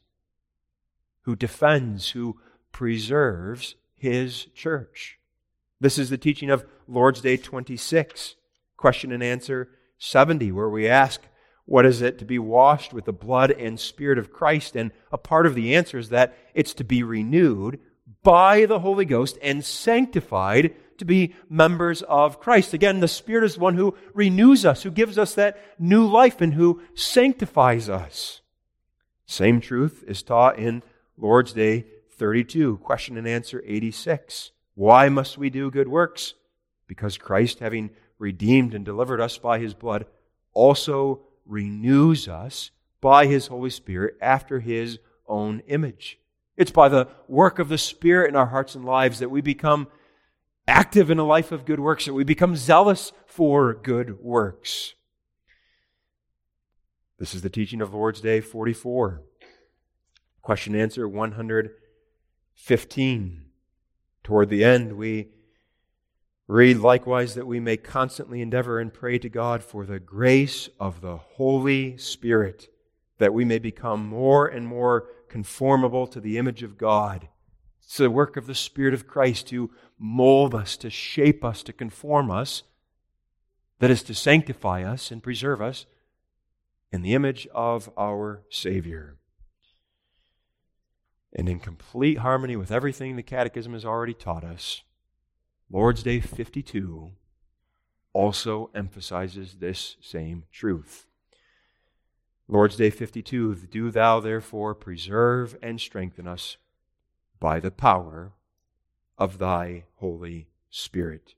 who 1.23 1.37
defends, 1.37 2.11
who 2.11 2.39
preserves 2.73 3.75
his 3.95 4.47
church. 4.55 5.19
This 5.81 5.99
is 5.99 6.11
the 6.11 6.19
teaching 6.19 6.51
of 6.51 6.65
Lord's 6.87 7.21
Day 7.21 7.37
26, 7.37 8.37
question 8.77 9.13
and 9.13 9.23
answer 9.23 9.69
70, 9.99 10.53
where 10.53 10.69
we 10.69 10.89
ask, 10.89 11.23
What 11.65 11.87
is 11.87 12.03
it 12.03 12.19
to 12.19 12.25
be 12.25 12.39
washed 12.39 12.93
with 12.93 13.05
the 13.05 13.13
blood 13.13 13.51
and 13.51 13.79
spirit 13.79 14.19
of 14.19 14.33
Christ? 14.33 14.77
And 14.77 14.93
a 15.13 15.19
part 15.19 15.47
of 15.47 15.55
the 15.55 15.75
answer 15.75 15.99
is 15.99 16.09
that 16.11 16.37
it's 16.55 16.75
to 16.75 16.85
be 16.85 17.03
renewed 17.03 17.79
by 18.23 18.67
the 18.67 18.81
Holy 18.81 19.05
Ghost 19.05 19.39
and 19.43 19.65
sanctified 19.65 20.75
to 20.99 21.05
be 21.05 21.35
members 21.49 22.03
of 22.03 22.41
Christ. 22.41 22.75
Again, 22.75 23.01
the 23.01 23.09
Spirit 23.09 23.45
is 23.45 23.59
one 23.59 23.75
who 23.75 23.97
renews 24.15 24.65
us, 24.67 24.83
who 24.83 24.91
gives 24.91 25.19
us 25.19 25.35
that 25.35 25.59
new 25.79 26.07
life, 26.07 26.41
and 26.41 26.55
who 26.55 26.83
sanctifies 26.95 27.89
us. 27.89 28.43
Same 29.27 29.61
truth 29.61 30.05
is 30.07 30.23
taught 30.23 30.59
in 30.59 30.83
Lord's 31.21 31.53
Day 31.53 31.85
32, 32.17 32.79
question 32.79 33.19
and 33.19 33.29
answer 33.29 33.63
86. 33.67 34.53
Why 34.75 35.11
must 35.11 35.37
we 35.37 35.51
do 35.51 35.71
good 35.71 35.89
works? 35.89 36.35
Because 36.87 37.19
Christ, 37.19 37.59
having 37.59 37.91
redeemed 38.19 38.73
and 38.73 38.85
delivered 38.85 39.21
us 39.21 39.37
by 39.37 39.59
his 39.59 39.75
blood, 39.75 40.07
also 40.55 41.21
renews 41.45 42.27
us 42.27 42.71
by 43.03 43.27
his 43.27 43.49
Holy 43.49 43.71
Spirit 43.71 44.17
after 44.23 44.61
his 44.61 44.99
own 45.27 45.61
image. 45.67 46.19
It's 46.57 46.71
by 46.71 46.89
the 46.89 47.09
work 47.29 47.59
of 47.59 47.69
the 47.69 47.79
Spirit 47.79 48.31
in 48.31 48.37
our 48.37 48.47
hearts 48.47 48.75
and 48.75 48.85
lives 48.85 49.19
that 49.19 49.31
we 49.31 49.43
become 49.43 49.89
active 50.67 51.11
in 51.11 51.19
a 51.19 51.25
life 51.25 51.53
of 51.53 51.67
good 51.67 51.81
works, 51.81 52.07
that 52.07 52.15
we 52.15 52.25
become 52.25 52.57
zealous 52.57 53.13
for 53.27 53.75
good 53.75 54.21
works. 54.21 54.95
This 57.19 57.35
is 57.35 57.43
the 57.43 57.51
teaching 57.51 57.83
of 57.83 57.93
Lord's 57.93 58.23
Day 58.23 58.41
44. 58.41 59.23
Question 60.51 60.75
answer 60.75 61.07
115. 61.09 63.45
Toward 64.25 64.49
the 64.49 64.65
end, 64.65 64.95
we 64.95 65.29
read 66.49 66.79
likewise 66.79 67.37
that 67.37 67.47
we 67.47 67.61
may 67.61 67.77
constantly 67.77 68.43
endeavor 68.43 68.81
and 68.81 68.93
pray 68.93 69.17
to 69.21 69.29
God 69.29 69.63
for 69.63 69.87
the 69.87 70.01
grace 70.01 70.69
of 70.81 71.03
the 71.03 71.19
Holy 71.19 71.97
Spirit, 71.99 72.69
that 73.19 73.33
we 73.33 73.45
may 73.45 73.61
become 73.61 74.05
more 74.05 74.49
and 74.49 74.67
more 74.67 75.07
conformable 75.29 76.09
to 76.09 76.21
the 76.21 76.37
image 76.37 76.65
of 76.65 76.77
God. 76.77 77.29
It's 77.81 77.99
the 77.99 78.11
work 78.11 78.37
of 78.37 78.49
the 78.49 78.57
Spirit 78.57 78.93
of 78.93 79.07
Christ 79.07 79.47
to 79.51 79.71
mold 80.01 80.53
us, 80.53 80.77
to 80.79 80.91
shape 80.91 81.45
us, 81.45 81.63
to 81.63 81.73
conform 81.73 82.29
us, 82.29 82.65
that 83.79 83.93
is 83.93 84.03
to 84.03 84.15
sanctify 84.15 84.83
us 84.83 85.13
and 85.13 85.23
preserve 85.23 85.63
us 85.63 85.87
in 86.91 87.03
the 87.03 87.15
image 87.15 87.47
of 87.55 87.89
our 87.97 88.43
Savior. 88.51 89.17
And 91.33 91.49
in 91.49 91.61
complete 91.61 92.19
harmony 92.19 92.57
with 92.57 92.73
everything 92.73 93.17
the 93.17 93.23
Catechism 93.23 93.73
has 93.73 93.85
already 93.85 94.15
taught 94.15 94.45
us, 94.45 94.83
Lord's 95.71 96.03
Day 96.03 96.21
52 96.21 97.13
also 98.13 98.71
emphasizes 98.75 99.55
this 99.55 99.97
same 100.01 100.45
truth. 100.51 101.07
Lord's 102.49 102.77
Day 102.77 102.91
52 102.91 103.55
Do 103.71 103.91
thou 103.93 104.19
therefore 104.19 104.75
preserve 104.75 105.57
and 105.63 105.81
strengthen 105.81 106.27
us 106.27 106.57
by 107.39 107.61
the 107.61 107.71
power 107.71 108.33
of 109.17 109.39
thy 109.39 109.85
Holy 109.97 110.49
Spirit. 110.69 111.35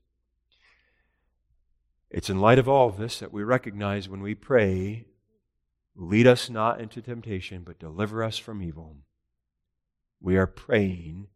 It's 2.09 2.29
in 2.29 2.39
light 2.39 2.59
of 2.59 2.67
all 2.67 2.89
of 2.89 2.97
this 2.97 3.19
that 3.19 3.33
we 3.33 3.43
recognize 3.43 4.09
when 4.09 4.21
we 4.21 4.35
pray, 4.35 5.05
Lead 5.95 6.25
us 6.25 6.49
not 6.49 6.81
into 6.81 7.03
temptation, 7.03 7.61
but 7.63 7.77
deliver 7.77 8.23
us 8.23 8.39
from 8.39 8.63
evil 8.63 8.97
we 10.23 10.37
are 10.37 10.47
praying 10.47 11.27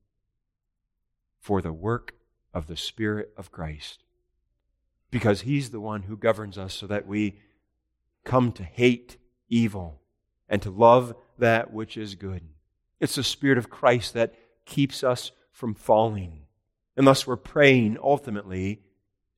for 1.39 1.61
the 1.61 1.73
work 1.73 2.15
of 2.53 2.67
the 2.67 2.77
Spirit 2.77 3.31
of 3.37 3.51
Christ. 3.51 4.03
Because 5.11 5.41
He's 5.41 5.69
the 5.69 5.81
one 5.81 6.03
who 6.03 6.17
governs 6.17 6.57
us 6.57 6.73
so 6.73 6.87
that 6.87 7.05
we 7.05 7.37
come 8.23 8.51
to 8.53 8.63
hate 8.63 9.17
evil 9.49 10.01
and 10.49 10.61
to 10.61 10.71
love 10.71 11.13
that 11.37 11.71
which 11.71 11.97
is 11.97 12.15
good. 12.15 12.41
It's 12.99 13.15
the 13.15 13.23
Spirit 13.23 13.57
of 13.57 13.69
Christ 13.69 14.13
that 14.13 14.33
keeps 14.65 15.03
us 15.03 15.31
from 15.51 15.75
falling. 15.75 16.43
And 16.95 17.05
thus 17.05 17.27
we're 17.27 17.35
praying 17.35 17.97
ultimately 18.01 18.81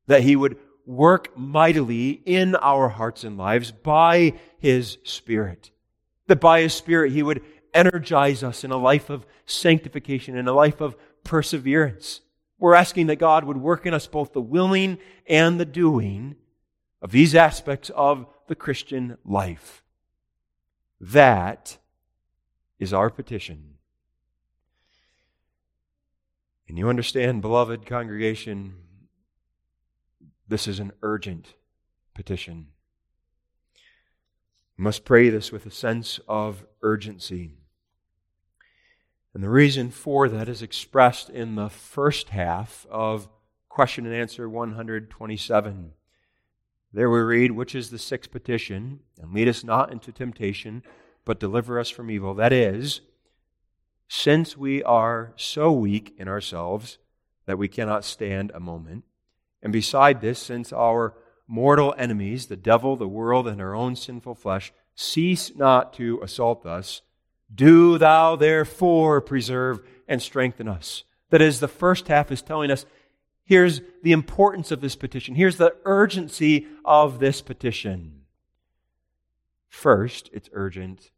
that 0.08 0.22
He 0.22 0.36
would 0.36 0.58
work 0.86 1.36
mightily 1.38 2.12
in 2.12 2.56
our 2.56 2.90
hearts 2.90 3.24
and 3.24 3.38
lives 3.38 3.72
by 3.72 4.34
His 4.60 5.00
Spirit. 5.04 5.72
That 6.28 6.40
by 6.40 6.62
His 6.62 6.74
Spirit 6.74 7.12
He 7.12 7.24
would 7.24 7.44
energize 7.74 8.44
us 8.44 8.64
in 8.64 8.72
a 8.72 8.78
life 8.78 9.10
of 9.10 9.26
sanctification, 9.46 10.38
in 10.38 10.48
a 10.48 10.54
life 10.54 10.82
of 10.82 10.96
perseverance. 11.24 12.22
We're 12.58 12.76
asking 12.76 13.08
that 13.08 13.18
God 13.18 13.46
would 13.46 13.58
work 13.58 13.86
in 13.86 13.94
us 13.94 14.08
both 14.08 14.34
the 14.34 14.42
willing 14.42 14.98
and 15.28 15.60
the 15.60 15.66
doing 15.66 16.36
of 17.02 17.12
these 17.12 17.36
aspects 17.36 17.90
of 17.92 18.26
the 18.48 18.56
Christian 18.56 19.18
life. 19.24 19.84
That 21.00 21.78
is 22.80 22.94
our 22.94 23.10
petition. 23.10 23.76
And 26.68 26.78
you 26.78 26.90
understand, 26.90 27.42
beloved 27.42 27.86
congregation, 27.86 28.76
this 30.48 30.68
is 30.68 30.80
an 30.80 30.92
urgent 31.02 31.56
petition. 32.14 32.68
Must 34.80 35.04
pray 35.04 35.30
this 35.30 35.52
with 35.52 35.66
a 35.66 35.72
sense 35.72 36.22
of 36.26 36.66
urgency. 36.82 37.58
And 39.34 39.44
the 39.44 39.50
reason 39.50 39.92
for 39.92 40.30
that 40.30 40.48
is 40.48 40.62
expressed 40.62 41.30
in 41.30 41.56
the 41.56 41.68
first 41.68 42.30
half 42.30 42.88
of 42.90 43.28
question 43.68 44.06
and 44.06 44.16
answer 44.16 44.48
127. 44.48 45.92
There 46.94 47.10
we 47.10 47.20
read, 47.20 47.52
Which 47.52 47.76
is 47.76 47.90
the 47.90 48.00
sixth 48.00 48.32
petition, 48.32 49.02
and 49.20 49.34
lead 49.34 49.50
us 49.50 49.66
not 49.66 49.92
into 49.92 50.14
temptation, 50.14 50.82
but 51.26 51.42
deliver 51.42 51.78
us 51.78 51.90
from 51.90 52.10
evil. 52.10 52.34
That 52.34 52.54
is, 52.54 53.02
since 54.08 54.56
we 54.56 54.82
are 54.84 55.34
so 55.36 55.74
weak 55.74 56.16
in 56.18 56.30
ourselves 56.30 57.00
that 57.48 57.58
we 57.58 57.68
cannot 57.68 58.06
stand 58.06 58.50
a 58.56 58.62
moment, 58.62 59.04
and 59.62 59.74
beside 59.74 60.22
this, 60.22 60.40
since 60.40 60.72
our 60.72 61.16
mortal 61.50 61.96
enemies, 61.98 62.46
the 62.46 62.56
devil, 62.56 62.96
the 62.96 63.08
world, 63.08 63.48
and 63.48 63.60
our 63.60 63.76
own 63.76 63.96
sinful 63.96 64.36
flesh, 64.36 64.72
cease 64.94 65.56
not 65.56 65.92
to 65.94 66.20
assault 66.22 66.64
us, 66.64 67.02
do 67.54 67.98
thou 67.98 68.36
therefore 68.36 69.20
preserve 69.20 69.80
and 70.08 70.22
strengthen 70.22 70.68
us. 70.68 71.04
That 71.32 71.42
is, 71.42 71.60
the 71.60 71.68
first 71.68 72.08
half 72.08 72.32
is 72.32 72.44
telling 72.44 72.70
us 72.70 72.86
here's 73.46 73.82
the 74.04 74.12
importance 74.12 74.72
of 74.72 74.80
this 74.80 74.96
petition, 74.96 75.34
here's 75.34 75.58
the 75.58 75.76
urgency 75.86 76.68
of 76.86 77.20
this 77.20 77.42
petition. 77.42 78.22
First, 79.68 80.30
it's 80.32 80.50
urgent 80.54 81.10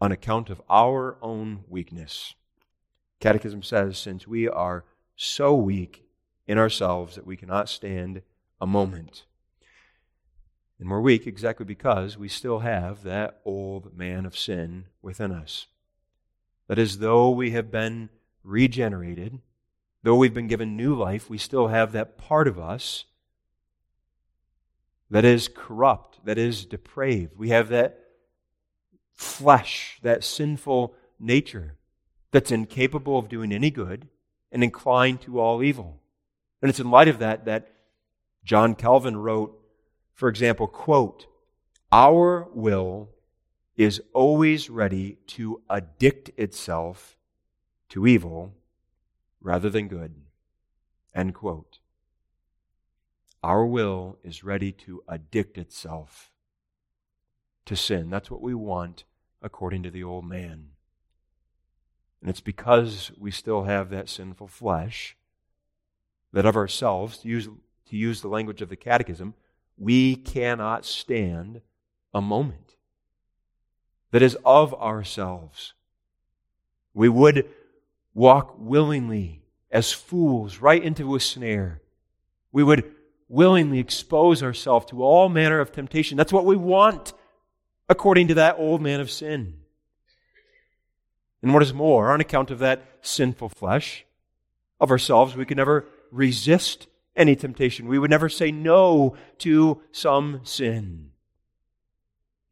on 0.00 0.10
account 0.10 0.50
of 0.50 0.60
our 0.68 1.16
own 1.22 1.62
weakness. 1.68 2.34
Catechism 3.20 3.62
says, 3.62 3.98
since 3.98 4.26
we 4.26 4.48
are 4.48 4.84
so 5.14 5.54
weak 5.54 6.04
in 6.48 6.58
ourselves 6.58 7.14
that 7.14 7.26
we 7.26 7.36
cannot 7.36 7.68
stand 7.68 8.22
a 8.62 8.66
moment. 8.66 9.24
And 10.78 10.88
we're 10.88 11.00
weak 11.00 11.26
exactly 11.26 11.66
because 11.66 12.16
we 12.16 12.28
still 12.28 12.60
have 12.60 13.02
that 13.02 13.40
old 13.44 13.96
man 13.98 14.24
of 14.24 14.38
sin 14.38 14.84
within 15.02 15.32
us. 15.32 15.66
That 16.68 16.78
is, 16.78 16.98
though 16.98 17.30
we 17.30 17.50
have 17.50 17.72
been 17.72 18.08
regenerated, 18.44 19.40
though 20.04 20.14
we've 20.14 20.32
been 20.32 20.46
given 20.46 20.76
new 20.76 20.94
life, 20.94 21.28
we 21.28 21.38
still 21.38 21.68
have 21.68 21.90
that 21.92 22.16
part 22.16 22.46
of 22.46 22.58
us 22.58 23.04
that 25.10 25.24
is 25.24 25.48
corrupt, 25.52 26.24
that 26.24 26.38
is 26.38 26.64
depraved. 26.64 27.36
We 27.36 27.48
have 27.48 27.68
that 27.70 27.98
flesh, 29.12 29.98
that 30.02 30.22
sinful 30.22 30.94
nature 31.18 31.74
that's 32.30 32.52
incapable 32.52 33.18
of 33.18 33.28
doing 33.28 33.52
any 33.52 33.72
good 33.72 34.08
and 34.52 34.62
inclined 34.62 35.20
to 35.22 35.40
all 35.40 35.64
evil. 35.64 36.00
And 36.62 36.68
it's 36.68 36.80
in 36.80 36.92
light 36.92 37.08
of 37.08 37.18
that 37.18 37.44
that 37.46 37.72
John 38.44 38.74
Calvin 38.74 39.16
wrote 39.16 39.62
for 40.22 40.28
example, 40.28 40.68
quote, 40.68 41.26
Our 41.90 42.48
will 42.52 43.10
is 43.76 44.00
always 44.12 44.70
ready 44.70 45.18
to 45.26 45.62
addict 45.68 46.30
itself 46.36 47.16
to 47.88 48.06
evil 48.06 48.54
rather 49.40 49.68
than 49.68 49.88
good. 49.88 50.14
End 51.14 51.34
quote. 51.34 51.80
Our 53.42 53.66
will 53.66 54.18
is 54.22 54.44
ready 54.44 54.70
to 54.72 55.02
addict 55.08 55.58
itself 55.58 56.30
to 57.64 57.74
sin. 57.74 58.10
That's 58.10 58.30
what 58.30 58.42
we 58.42 58.54
want 58.54 59.02
according 59.42 59.82
to 59.82 59.90
the 59.90 60.04
old 60.04 60.24
man. 60.24 60.68
And 62.20 62.30
it's 62.30 62.40
because 62.40 63.10
we 63.18 63.32
still 63.32 63.64
have 63.64 63.90
that 63.90 64.08
sinful 64.08 64.46
flesh 64.46 65.16
that 66.32 66.46
of 66.46 66.54
ourselves, 66.54 67.18
to 67.18 67.28
use, 67.28 67.48
to 67.92 67.98
use 67.98 68.22
the 68.22 68.28
language 68.28 68.62
of 68.62 68.70
the 68.70 68.76
catechism, 68.76 69.34
we 69.76 70.16
cannot 70.16 70.86
stand 70.86 71.60
a 72.14 72.22
moment 72.22 72.76
that 74.12 74.22
is 74.22 74.34
of 74.46 74.72
ourselves. 74.72 75.74
We 76.94 77.10
would 77.10 77.50
walk 78.14 78.54
willingly 78.56 79.42
as 79.70 79.92
fools 79.92 80.56
right 80.56 80.82
into 80.82 81.14
a 81.14 81.20
snare. 81.20 81.82
We 82.50 82.64
would 82.64 82.90
willingly 83.28 83.78
expose 83.78 84.42
ourselves 84.42 84.86
to 84.86 85.02
all 85.02 85.28
manner 85.28 85.60
of 85.60 85.70
temptation. 85.70 86.16
That's 86.16 86.32
what 86.32 86.46
we 86.46 86.56
want, 86.56 87.12
according 87.90 88.28
to 88.28 88.34
that 88.34 88.56
old 88.58 88.80
man 88.80 89.00
of 89.00 89.10
sin. 89.10 89.58
And 91.42 91.52
what 91.52 91.62
is 91.62 91.74
more, 91.74 92.10
on 92.10 92.22
account 92.22 92.50
of 92.50 92.60
that 92.60 92.82
sinful 93.02 93.50
flesh 93.50 94.06
of 94.80 94.90
ourselves, 94.90 95.36
we 95.36 95.44
can 95.44 95.58
never 95.58 95.84
resist 96.10 96.86
any 97.14 97.36
temptation. 97.36 97.88
We 97.88 97.98
would 97.98 98.10
never 98.10 98.28
say 98.28 98.50
no 98.50 99.16
to 99.38 99.82
some 99.92 100.40
sin. 100.44 101.10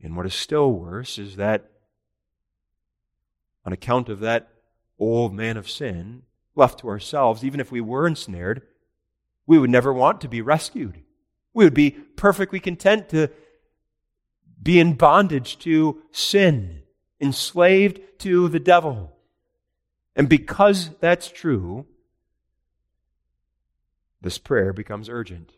And 0.03 0.17
what 0.17 0.27
is 0.27 0.35
still 0.35 0.73
worse 0.73 1.19
is 1.19 1.37
that 1.37 1.71
on 3.65 3.73
account 3.73 4.09
of 4.09 4.21
that 4.21 4.49
old 4.99 5.35
man 5.35 5.57
of 5.57 5.69
sin, 5.69 6.23
left 6.55 6.81
to 6.81 6.89
ourselves, 6.89 7.45
even 7.45 7.61
if 7.61 7.71
we 7.71 7.81
were 7.81 8.07
ensnared, 8.07 8.63
we 9.47 9.59
would 9.59 9.71
never 9.71 9.93
want 9.93 10.21
to 10.21 10.29
be 10.29 10.41
rescued. 10.41 11.03
We 11.55 11.65
would 11.65 11.75
be 11.75 11.91
perfectly 11.91 12.61
content 12.61 13.09
to 13.11 13.31
be 14.63 14.79
in 14.79 14.95
bondage 14.95 15.59
to 15.61 16.03
sin, 16.13 16.83
enslaved 17.21 18.01
to 18.21 18.49
the 18.49 18.61
devil. 18.61 19.13
And 20.15 20.29
because 20.29 20.91
that's 21.01 21.29
true, 21.29 21.87
this 24.21 24.39
prayer 24.39 24.73
becomes 24.73 25.09
urgent. 25.09 25.53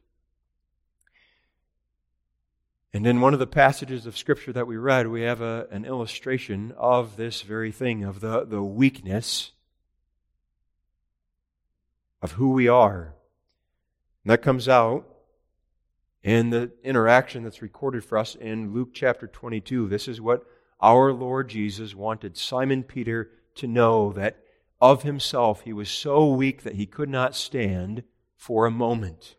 And 2.94 3.06
in 3.06 3.20
one 3.20 3.32
of 3.32 3.40
the 3.40 3.46
passages 3.46 4.04
of 4.04 4.18
Scripture 4.18 4.52
that 4.52 4.66
we 4.66 4.76
read, 4.76 5.08
we 5.08 5.22
have 5.22 5.40
a, 5.40 5.66
an 5.70 5.86
illustration 5.86 6.74
of 6.76 7.16
this 7.16 7.40
very 7.42 7.72
thing, 7.72 8.04
of 8.04 8.20
the, 8.20 8.44
the 8.44 8.62
weakness 8.62 9.52
of 12.20 12.32
who 12.32 12.50
we 12.50 12.68
are. 12.68 13.14
And 14.24 14.30
that 14.30 14.42
comes 14.42 14.68
out 14.68 15.06
in 16.22 16.50
the 16.50 16.70
interaction 16.84 17.42
that's 17.42 17.62
recorded 17.62 18.04
for 18.04 18.18
us 18.18 18.34
in 18.34 18.74
Luke 18.74 18.90
chapter 18.92 19.26
22. 19.26 19.88
This 19.88 20.06
is 20.06 20.20
what 20.20 20.44
our 20.80 21.12
Lord 21.12 21.48
Jesus 21.48 21.94
wanted 21.94 22.36
Simon 22.36 22.82
Peter 22.82 23.30
to 23.56 23.66
know 23.66 24.12
that 24.12 24.38
of 24.80 25.02
himself 25.02 25.62
he 25.62 25.72
was 25.72 25.88
so 25.88 26.28
weak 26.28 26.62
that 26.62 26.74
he 26.74 26.86
could 26.86 27.08
not 27.08 27.34
stand 27.34 28.02
for 28.42 28.66
a 28.66 28.72
moment. 28.72 29.36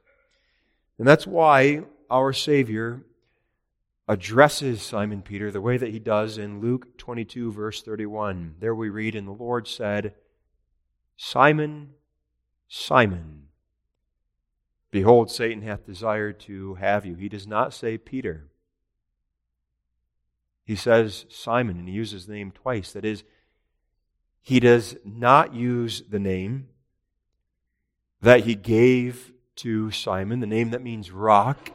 And 0.98 1.06
that's 1.06 1.28
why 1.28 1.82
our 2.10 2.32
Savior 2.32 3.04
addresses 4.08 4.82
Simon 4.82 5.22
Peter 5.22 5.52
the 5.52 5.60
way 5.60 5.76
that 5.76 5.92
he 5.92 6.00
does 6.00 6.38
in 6.38 6.62
Luke 6.62 6.98
22, 6.98 7.52
verse 7.52 7.84
31. 7.84 8.56
There 8.60 8.74
we 8.74 8.88
read, 8.88 9.14
And 9.14 9.28
the 9.28 9.34
Lord 9.34 9.68
said, 9.68 10.14
Simon, 11.18 11.90
Simon, 12.70 13.48
behold, 14.90 15.30
Satan 15.30 15.64
hath 15.64 15.86
desired 15.86 16.40
to 16.42 16.76
have 16.76 17.06
you. 17.06 17.16
He 17.16 17.28
does 17.28 17.46
not 17.46 17.74
say 17.74 17.98
Peter. 17.98 18.48
He 20.64 20.78
says 20.78 21.26
Simon, 21.28 21.78
and 21.78 21.90
he 21.90 21.94
uses 21.94 22.26
the 22.26 22.36
name 22.36 22.52
twice. 22.52 22.94
That 22.94 23.04
is, 23.04 23.26
he 24.40 24.62
does 24.62 24.96
not 25.04 25.54
use 25.54 26.04
the 26.10 26.20
name 26.20 26.70
that 28.24 28.46
he 28.46 28.56
gave 28.56 29.34
to 29.58 29.92
Simon, 29.92 30.40
the 30.40 30.48
name 30.48 30.72
that 30.72 30.82
means 30.82 31.12
rock. 31.12 31.70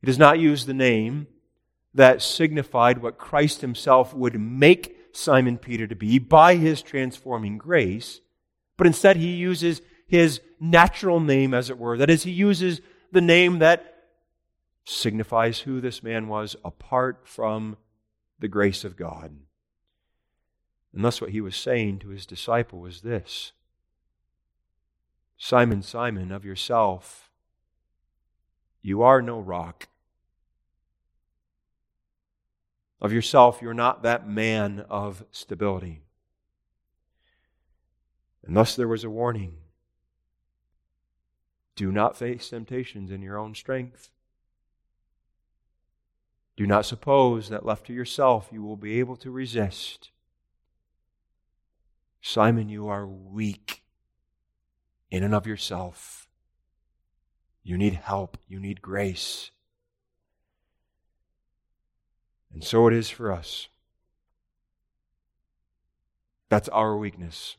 He 0.00 0.06
does 0.06 0.18
not 0.18 0.40
use 0.40 0.66
the 0.66 0.74
name 0.74 1.28
that 1.94 2.20
signified 2.20 2.98
what 2.98 3.16
Christ 3.16 3.60
himself 3.60 4.12
would 4.12 4.38
make 4.38 4.96
Simon 5.12 5.56
Peter 5.56 5.86
to 5.86 5.94
be 5.94 6.18
by 6.18 6.56
his 6.56 6.82
transforming 6.82 7.58
grace, 7.58 8.20
but 8.76 8.88
instead 8.88 9.16
he 9.16 9.34
uses 9.34 9.82
his 10.06 10.40
natural 10.58 11.20
name, 11.20 11.54
as 11.54 11.70
it 11.70 11.78
were. 11.78 11.96
That 11.96 12.10
is, 12.10 12.24
he 12.24 12.32
uses 12.32 12.80
the 13.12 13.20
name 13.20 13.60
that 13.60 14.04
signifies 14.84 15.60
who 15.60 15.80
this 15.80 16.02
man 16.02 16.26
was 16.26 16.56
apart 16.64 17.20
from 17.24 17.76
the 18.40 18.48
grace 18.48 18.82
of 18.82 18.96
God. 18.96 19.36
And 20.92 21.04
thus, 21.04 21.20
what 21.20 21.30
he 21.30 21.40
was 21.40 21.54
saying 21.54 22.00
to 22.00 22.08
his 22.08 22.26
disciple 22.26 22.80
was 22.80 23.02
this 23.02 23.52
Simon, 25.42 25.80
Simon, 25.80 26.30
of 26.30 26.44
yourself, 26.44 27.30
you 28.82 29.00
are 29.00 29.22
no 29.22 29.40
rock. 29.40 29.88
Of 33.00 33.10
yourself, 33.10 33.62
you're 33.62 33.72
not 33.72 34.02
that 34.02 34.28
man 34.28 34.84
of 34.90 35.24
stability. 35.30 36.02
And 38.46 38.54
thus 38.54 38.76
there 38.76 38.86
was 38.86 39.02
a 39.02 39.08
warning. 39.08 39.54
Do 41.74 41.90
not 41.90 42.18
face 42.18 42.50
temptations 42.50 43.10
in 43.10 43.22
your 43.22 43.38
own 43.38 43.54
strength. 43.54 44.10
Do 46.54 46.66
not 46.66 46.84
suppose 46.84 47.48
that 47.48 47.64
left 47.64 47.86
to 47.86 47.94
yourself 47.94 48.50
you 48.52 48.62
will 48.62 48.76
be 48.76 48.98
able 49.00 49.16
to 49.16 49.30
resist. 49.30 50.10
Simon, 52.20 52.68
you 52.68 52.88
are 52.88 53.06
weak 53.06 53.79
in 55.10 55.22
and 55.22 55.34
of 55.34 55.46
yourself. 55.46 56.28
You 57.62 57.76
need 57.76 57.94
help. 57.94 58.38
You 58.48 58.60
need 58.60 58.80
grace. 58.80 59.50
And 62.52 62.64
so 62.64 62.86
it 62.86 62.94
is 62.94 63.10
for 63.10 63.32
us. 63.32 63.68
That's 66.48 66.68
our 66.70 66.96
weakness. 66.96 67.56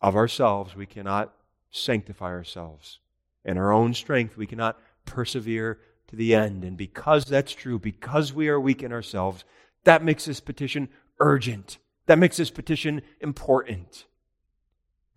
Of 0.00 0.16
ourselves, 0.16 0.76
we 0.76 0.86
cannot 0.86 1.32
sanctify 1.70 2.26
ourselves. 2.26 3.00
In 3.44 3.56
our 3.56 3.72
own 3.72 3.94
strength, 3.94 4.36
we 4.36 4.46
cannot 4.46 4.78
persevere 5.06 5.78
to 6.08 6.16
the 6.16 6.34
end. 6.34 6.62
And 6.62 6.76
because 6.76 7.24
that's 7.24 7.52
true, 7.52 7.78
because 7.78 8.32
we 8.32 8.48
are 8.48 8.60
weak 8.60 8.82
in 8.82 8.92
ourselves, 8.92 9.44
that 9.84 10.04
makes 10.04 10.26
this 10.26 10.40
petition 10.40 10.88
urgent. 11.20 11.78
That 12.06 12.18
makes 12.18 12.36
this 12.36 12.50
petition 12.50 13.02
important. 13.20 14.04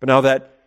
But 0.00 0.08
now 0.08 0.22
that 0.22 0.61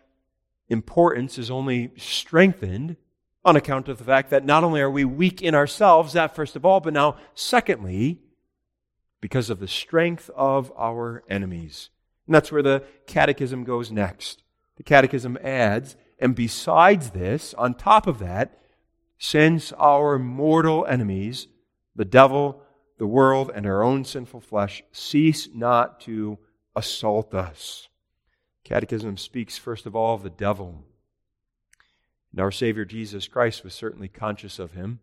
importance 0.68 1.38
is 1.38 1.50
only 1.50 1.92
strengthened 1.96 2.96
on 3.44 3.56
account 3.56 3.88
of 3.88 3.98
the 3.98 4.04
fact 4.04 4.30
that 4.30 4.44
not 4.44 4.64
only 4.64 4.80
are 4.80 4.90
we 4.90 5.04
weak 5.04 5.40
in 5.40 5.54
ourselves, 5.54 6.12
that 6.14 6.34
first 6.34 6.56
of 6.56 6.64
all, 6.64 6.80
but 6.80 6.92
now, 6.92 7.16
secondly, 7.34 8.20
because 9.20 9.50
of 9.50 9.60
the 9.60 9.68
strength 9.68 10.30
of 10.34 10.72
our 10.76 11.22
enemies. 11.30 11.90
And 12.26 12.34
that's 12.34 12.50
where 12.50 12.62
the 12.62 12.82
catechism 13.06 13.64
goes 13.64 13.92
next. 13.92 14.42
The 14.76 14.82
catechism 14.82 15.38
adds, 15.42 15.96
and 16.18 16.34
besides 16.34 17.10
this, 17.10 17.54
on 17.54 17.74
top 17.74 18.06
of 18.06 18.18
that, 18.18 18.58
since 19.18 19.72
our 19.74 20.18
mortal 20.18 20.84
enemies, 20.86 21.46
the 21.94 22.04
devil, 22.04 22.62
the 22.98 23.06
world, 23.06 23.50
and 23.54 23.64
our 23.64 23.82
own 23.82 24.04
sinful 24.04 24.40
flesh, 24.40 24.82
cease 24.92 25.48
not 25.54 26.00
to 26.00 26.38
assault 26.74 27.32
us. 27.32 27.88
Catechism 28.66 29.16
speaks 29.16 29.56
first 29.56 29.86
of 29.86 29.94
all 29.94 30.16
of 30.16 30.24
the 30.24 30.28
devil. 30.28 30.82
And 32.32 32.40
our 32.40 32.50
Savior 32.50 32.84
Jesus 32.84 33.28
Christ 33.28 33.62
was 33.62 33.72
certainly 33.74 34.08
conscious 34.08 34.58
of 34.58 34.72
him. 34.72 34.98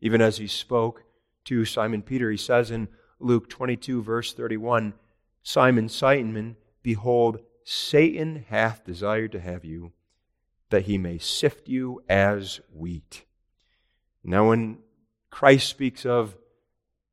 Even 0.00 0.22
as 0.22 0.38
he 0.38 0.46
spoke 0.46 1.04
to 1.44 1.66
Simon 1.66 2.00
Peter, 2.00 2.30
he 2.30 2.38
says 2.38 2.70
in 2.70 2.88
Luke 3.20 3.50
22, 3.50 4.02
verse 4.02 4.32
31, 4.32 4.94
Simon, 5.42 5.90
Simon, 5.90 6.56
behold, 6.82 7.40
Satan 7.62 8.46
hath 8.48 8.86
desired 8.86 9.32
to 9.32 9.40
have 9.40 9.66
you, 9.66 9.92
that 10.70 10.86
he 10.86 10.96
may 10.96 11.18
sift 11.18 11.68
you 11.68 12.02
as 12.08 12.62
wheat. 12.74 13.26
Now, 14.24 14.48
when 14.48 14.78
Christ 15.30 15.68
speaks 15.68 16.06
of 16.06 16.38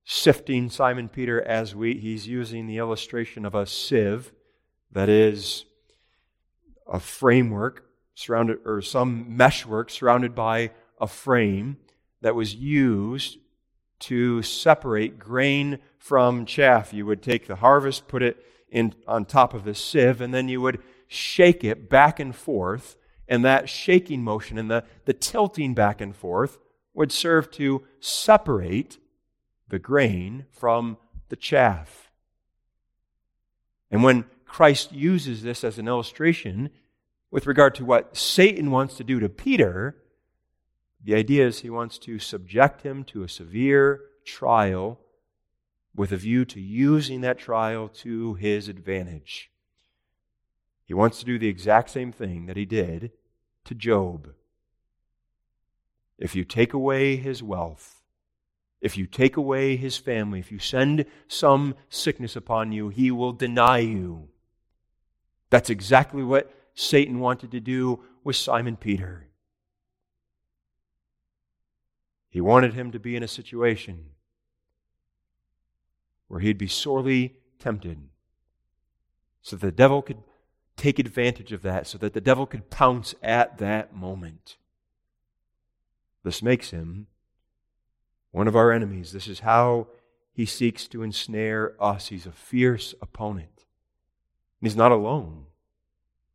sifting 0.06 0.70
Simon 0.70 1.10
Peter 1.10 1.42
as 1.42 1.76
wheat, 1.76 2.00
he's 2.00 2.30
using 2.30 2.66
the 2.66 2.78
illustration 2.78 3.46
of 3.46 3.54
a 3.54 3.66
sieve, 3.66 4.32
that 4.92 5.10
is, 5.10 5.66
a 6.88 7.00
framework 7.00 7.86
surrounded, 8.16 8.60
or 8.66 8.82
some 8.82 9.38
meshwork 9.38 9.90
surrounded 9.90 10.36
by 10.36 10.72
a 11.00 11.08
frame 11.08 11.78
that 12.22 12.36
was 12.36 12.56
used 12.56 13.38
to 14.00 14.42
separate 14.42 15.20
grain 15.20 15.80
from 15.98 16.46
chaff. 16.46 16.94
You 16.94 17.06
would 17.06 17.22
take 17.22 17.48
the 17.48 17.58
harvest, 17.58 18.08
put 18.08 18.24
it 18.24 18.46
in, 18.70 18.94
on 19.08 19.26
top 19.26 19.54
of 19.54 19.64
the 19.64 19.76
sieve, 19.76 20.22
and 20.22 20.34
then 20.34 20.50
you 20.50 20.62
would 20.62 20.82
shake 21.08 21.64
it 21.64 21.90
back 21.90 22.20
and 22.20 22.36
forth. 22.36 22.96
And 23.28 23.46
that 23.46 23.70
shaking 23.70 24.24
motion 24.24 24.58
and 24.58 24.72
the, 24.72 24.84
the 25.06 25.14
tilting 25.14 25.74
back 25.76 26.02
and 26.02 26.16
forth 26.16 26.58
would 26.94 27.12
serve 27.12 27.52
to 27.52 27.84
separate 28.00 28.98
the 29.68 29.80
grain 29.80 30.46
from 30.52 30.98
the 31.30 31.36
chaff. 31.36 32.10
And 33.92 34.04
when 34.04 34.26
Christ 34.50 34.92
uses 34.92 35.44
this 35.44 35.64
as 35.64 35.78
an 35.78 35.88
illustration, 35.88 36.72
with 37.32 37.48
regard 37.48 37.76
to 37.76 37.86
what 37.86 38.18
Satan 38.18 38.72
wants 38.72 38.98
to 38.98 39.04
do 39.04 39.20
to 39.20 39.30
Peter, 39.30 39.96
the 41.02 41.16
idea 41.16 41.48
is 41.48 41.60
he 41.60 41.70
wants 41.70 41.98
to 42.00 42.20
subject 42.20 42.82
him 42.82 43.04
to 43.06 43.24
a 43.24 43.30
severe 43.30 44.02
trial 44.26 45.00
with 45.96 46.12
a 46.12 46.18
view 46.18 46.44
to 46.46 46.60
using 46.60 47.22
that 47.22 47.38
trial 47.38 47.88
to 47.88 48.34
his 48.34 48.68
advantage. 48.68 49.52
He 50.84 50.94
wants 50.94 51.20
to 51.20 51.26
do 51.26 51.38
the 51.38 51.48
exact 51.48 51.92
same 51.92 52.12
thing 52.12 52.48
that 52.48 52.58
he 52.58 52.66
did 52.66 53.12
to 53.66 53.76
Job. 53.76 54.34
If 56.18 56.36
you 56.36 56.44
take 56.44 56.74
away 56.74 57.16
his 57.16 57.44
wealth, 57.44 58.02
if 58.82 58.98
you 58.98 59.06
take 59.06 59.38
away 59.38 59.76
his 59.76 59.98
family, 59.98 60.40
if 60.40 60.52
you 60.52 60.60
send 60.60 61.06
some 61.28 61.76
sickness 61.90 62.36
upon 62.36 62.72
you, 62.72 62.90
he 62.90 63.12
will 63.12 63.32
deny 63.32 63.80
you. 63.80 64.30
That's 65.50 65.70
exactly 65.70 66.24
what 66.24 66.52
Satan 66.74 67.20
wanted 67.20 67.52
to 67.52 67.60
do 67.60 68.00
with 68.24 68.36
Simon 68.36 68.78
Peter. 68.78 69.28
He 72.30 72.42
wanted 72.42 72.74
him 72.74 72.92
to 72.92 73.00
be 73.00 73.16
in 73.16 73.24
a 73.24 73.28
situation 73.28 74.12
where 76.28 76.40
he'd 76.40 76.58
be 76.58 76.68
sorely 76.68 77.38
tempted 77.58 78.00
so 79.42 79.56
that 79.56 79.66
the 79.66 79.72
devil 79.72 80.02
could 80.02 80.22
take 80.78 81.00
advantage 81.00 81.52
of 81.52 81.62
that, 81.64 81.88
so 81.88 81.98
that 81.98 82.14
the 82.14 82.22
devil 82.22 82.46
could 82.46 82.70
pounce 82.70 83.16
at 83.22 83.58
that 83.58 83.94
moment. 83.94 84.58
This 86.24 86.42
makes 86.42 86.70
him 86.70 87.08
one 88.32 88.48
of 88.48 88.56
our 88.56 88.72
enemies. 88.72 89.12
This 89.12 89.28
is 89.28 89.40
how 89.40 89.88
he 90.32 90.46
seeks 90.46 90.88
to 90.90 91.04
ensnare 91.04 91.76
us. 91.82 92.08
He's 92.08 92.26
a 92.26 92.32
fierce 92.32 92.94
opponent. 93.02 93.59
And 94.60 94.70
he's 94.70 94.76
not 94.76 94.92
alone. 94.92 95.46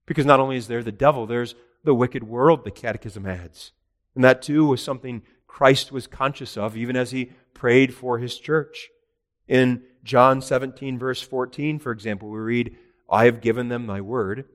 Because 0.07 0.27
not 0.27 0.41
only 0.41 0.57
is 0.57 0.69
there 0.69 0.83
the 0.83 0.93
devil, 0.93 1.27
there's 1.27 1.55
the 1.83 1.95
wicked 1.95 2.25
world, 2.25 2.65
the 2.65 2.71
catechism 2.71 3.27
adds. 3.27 3.73
And 4.15 4.25
that 4.25 4.43
too 4.43 4.67
was 4.67 4.83
something 4.83 5.23
Christ 5.47 5.93
was 5.93 6.07
conscious 6.07 6.57
of, 6.57 6.77
even 6.77 6.97
as 6.97 7.11
he 7.11 7.33
prayed 7.53 7.95
for 7.95 8.19
his 8.19 8.39
church. 8.39 8.89
In 9.47 9.83
John 10.03 10.41
17, 10.41 10.99
verse 10.99 11.23
14, 11.23 11.79
for 11.79 11.93
example, 11.93 12.29
we 12.29 12.39
read, 12.39 12.77
I 13.11 13.27
have 13.27 13.41
given 13.41 13.69
them 13.69 13.87
thy 13.87 14.01
word, 14.01 14.47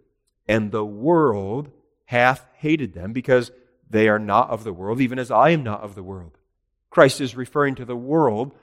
and 0.48 0.72
the 0.72 0.86
world 0.86 1.70
hath 2.06 2.46
hated 2.58 2.94
them, 2.94 3.14
because 3.14 3.52
they 3.90 4.08
are 4.08 4.20
not 4.20 4.50
of 4.50 4.64
the 4.64 4.74
world, 4.74 5.00
even 5.00 5.20
as 5.20 5.32
I 5.32 5.52
am 5.52 5.64
not 5.64 5.82
of 5.82 5.96
the 5.96 6.04
world. 6.04 6.38
Christ 6.90 7.22
is 7.22 7.36
referring 7.36 7.76
to 7.76 7.86
the 7.86 7.96
world, 7.96 8.54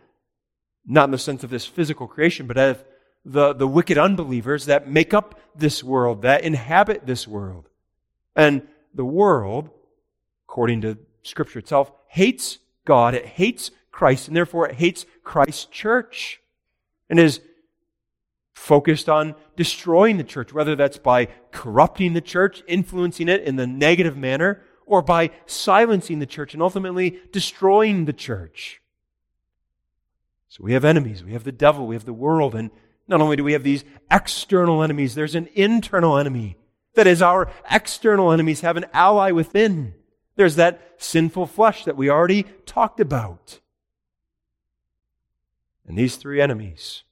not 0.85 1.05
in 1.05 1.13
the 1.13 1.19
sense 1.19 1.45
of 1.45 1.51
this 1.51 1.67
physical 1.67 2.07
creation, 2.07 2.47
but 2.47 2.59
of 2.59 2.85
the, 3.27 3.53
the 3.53 3.67
wicked 3.67 3.99
unbelievers 3.99 4.67
that 4.67 4.89
make 4.89 5.13
up 5.13 5.39
this 5.57 5.83
world, 5.83 6.23
that 6.23 6.45
inhabit 6.45 7.07
this 7.07 7.27
world. 7.27 7.69
And 8.37 8.63
the 8.95 9.05
world, 9.05 9.69
according 10.49 10.83
to 10.83 10.97
Scripture 11.23 11.59
itself, 11.59 11.91
hates 12.07 12.59
God, 12.85 13.15
it 13.15 13.27
hates 13.27 13.73
Christ, 13.91 14.29
and 14.29 14.37
therefore 14.37 14.69
it 14.69 14.77
hates 14.77 15.07
Christ's 15.25 15.65
church, 15.65 16.41
and 17.11 17.19
is 17.19 17.41
focused 18.55 19.09
on 19.09 19.35
destroying 19.57 20.19
the 20.19 20.25
church, 20.25 20.53
whether 20.53 20.77
that's 20.77 20.99
by 20.99 21.27
corrupting 21.51 22.13
the 22.13 22.21
church, 22.21 22.63
influencing 22.69 23.29
it 23.29 23.43
in 23.43 23.57
the 23.57 23.67
negative 23.67 24.17
manner, 24.17 24.63
or 24.87 25.03
by 25.03 25.31
silencing 25.47 26.21
the 26.21 26.27
church 26.27 26.55
and 26.55 26.63
ultimately 26.63 27.19
destroying 27.33 28.05
the 28.05 28.13
church. 28.13 28.81
So 30.49 30.63
we 30.63 30.75
have 30.75 30.85
enemies. 30.85 31.25
We 31.25 31.33
have 31.33 31.45
the 31.45 31.53
devil. 31.53 31.89
We 31.89 31.97
have 31.97 32.05
the 32.05 32.13
world. 32.13 32.55
And 32.55 32.71
not 33.09 33.21
only 33.21 33.37
do 33.37 33.45
we 33.45 33.53
have 33.53 33.63
these 33.63 33.85
external 34.11 34.83
enemies, 34.83 35.15
there's 35.15 35.35
an 35.35 35.49
internal 35.55 36.19
enemy. 36.19 36.57
That 36.95 37.07
is, 37.07 37.23
our 37.23 37.51
external 37.71 38.33
enemies 38.33 38.63
have 38.63 38.77
an 38.77 38.87
ally 38.93 39.31
within. 39.31 39.95
There's 40.37 40.57
that 40.57 40.81
sinful 40.99 41.47
flesh 41.47 41.85
that 41.85 41.97
we 41.97 42.11
already 42.11 42.45
talked 42.65 43.01
about. 43.01 43.61
And 45.87 45.97
these 45.97 46.17
three 46.17 46.41
enemies 46.41 47.05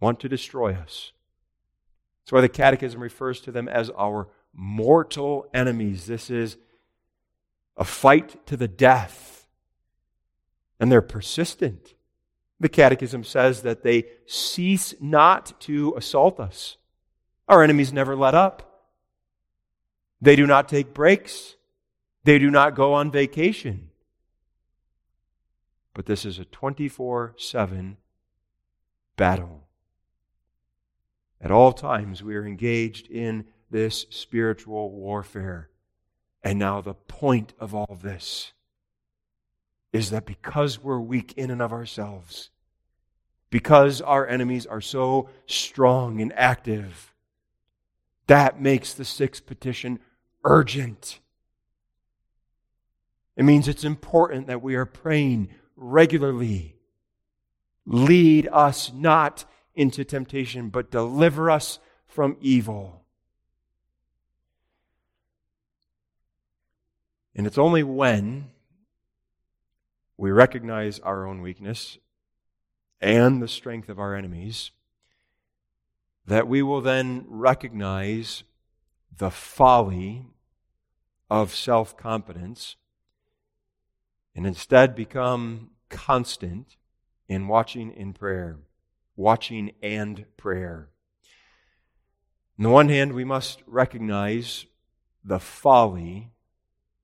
want 0.00 0.20
to 0.20 0.28
destroy 0.28 0.72
us. 0.72 1.12
That's 2.22 2.32
why 2.32 2.40
the 2.40 2.48
Catechism 2.48 3.00
refers 3.00 3.40
to 3.42 3.52
them 3.52 3.68
as 3.68 3.90
our 3.90 4.28
mortal 4.54 5.46
enemies. 5.52 6.06
This 6.06 6.30
is 6.30 6.56
a 7.76 7.84
fight 7.84 8.46
to 8.46 8.56
the 8.56 8.68
death. 8.68 9.46
And 10.80 10.90
they're 10.90 11.02
persistent. 11.02 11.93
The 12.64 12.70
Catechism 12.70 13.24
says 13.24 13.60
that 13.60 13.82
they 13.82 14.06
cease 14.24 14.94
not 14.98 15.60
to 15.60 15.92
assault 15.98 16.40
us. 16.40 16.78
Our 17.46 17.62
enemies 17.62 17.92
never 17.92 18.16
let 18.16 18.34
up. 18.34 18.86
They 20.22 20.34
do 20.34 20.46
not 20.46 20.66
take 20.66 20.94
breaks. 20.94 21.56
They 22.24 22.38
do 22.38 22.50
not 22.50 22.74
go 22.74 22.94
on 22.94 23.10
vacation. 23.10 23.90
But 25.92 26.06
this 26.06 26.24
is 26.24 26.38
a 26.38 26.46
24 26.46 27.34
7 27.36 27.98
battle. 29.18 29.68
At 31.42 31.50
all 31.50 31.74
times, 31.74 32.22
we 32.22 32.34
are 32.34 32.46
engaged 32.46 33.10
in 33.10 33.44
this 33.70 34.06
spiritual 34.08 34.90
warfare. 34.90 35.68
And 36.42 36.58
now, 36.58 36.80
the 36.80 36.94
point 36.94 37.52
of 37.60 37.74
all 37.74 37.98
this 38.02 38.54
is 39.92 40.08
that 40.08 40.24
because 40.24 40.82
we're 40.82 40.98
weak 40.98 41.34
in 41.36 41.50
and 41.50 41.60
of 41.60 41.70
ourselves, 41.70 42.48
because 43.54 44.00
our 44.00 44.26
enemies 44.26 44.66
are 44.66 44.80
so 44.80 45.28
strong 45.46 46.20
and 46.20 46.32
active, 46.32 47.14
that 48.26 48.60
makes 48.60 48.92
the 48.92 49.04
sixth 49.04 49.46
petition 49.46 50.00
urgent. 50.42 51.20
It 53.36 53.44
means 53.44 53.68
it's 53.68 53.84
important 53.84 54.48
that 54.48 54.60
we 54.60 54.74
are 54.74 54.84
praying 54.84 55.50
regularly. 55.76 56.74
Lead 57.86 58.48
us 58.50 58.92
not 58.92 59.44
into 59.76 60.02
temptation, 60.02 60.68
but 60.68 60.90
deliver 60.90 61.48
us 61.48 61.78
from 62.08 62.36
evil. 62.40 63.04
And 67.36 67.46
it's 67.46 67.56
only 67.56 67.84
when 67.84 68.50
we 70.16 70.32
recognize 70.32 70.98
our 70.98 71.24
own 71.24 71.40
weakness 71.40 71.98
and 73.00 73.42
the 73.42 73.48
strength 73.48 73.88
of 73.88 73.98
our 73.98 74.14
enemies 74.14 74.70
that 76.26 76.48
we 76.48 76.62
will 76.62 76.80
then 76.80 77.24
recognize 77.28 78.44
the 79.16 79.30
folly 79.30 80.26
of 81.30 81.54
self 81.54 81.96
confidence 81.96 82.76
and 84.34 84.46
instead 84.46 84.94
become 84.94 85.70
constant 85.88 86.76
in 87.28 87.46
watching 87.46 87.92
in 87.92 88.12
prayer, 88.12 88.58
watching 89.16 89.72
and 89.82 90.24
prayer. 90.36 90.88
On 92.58 92.64
the 92.64 92.70
one 92.70 92.88
hand, 92.88 93.12
we 93.12 93.24
must 93.24 93.62
recognize 93.66 94.66
the 95.24 95.38
folly 95.38 96.30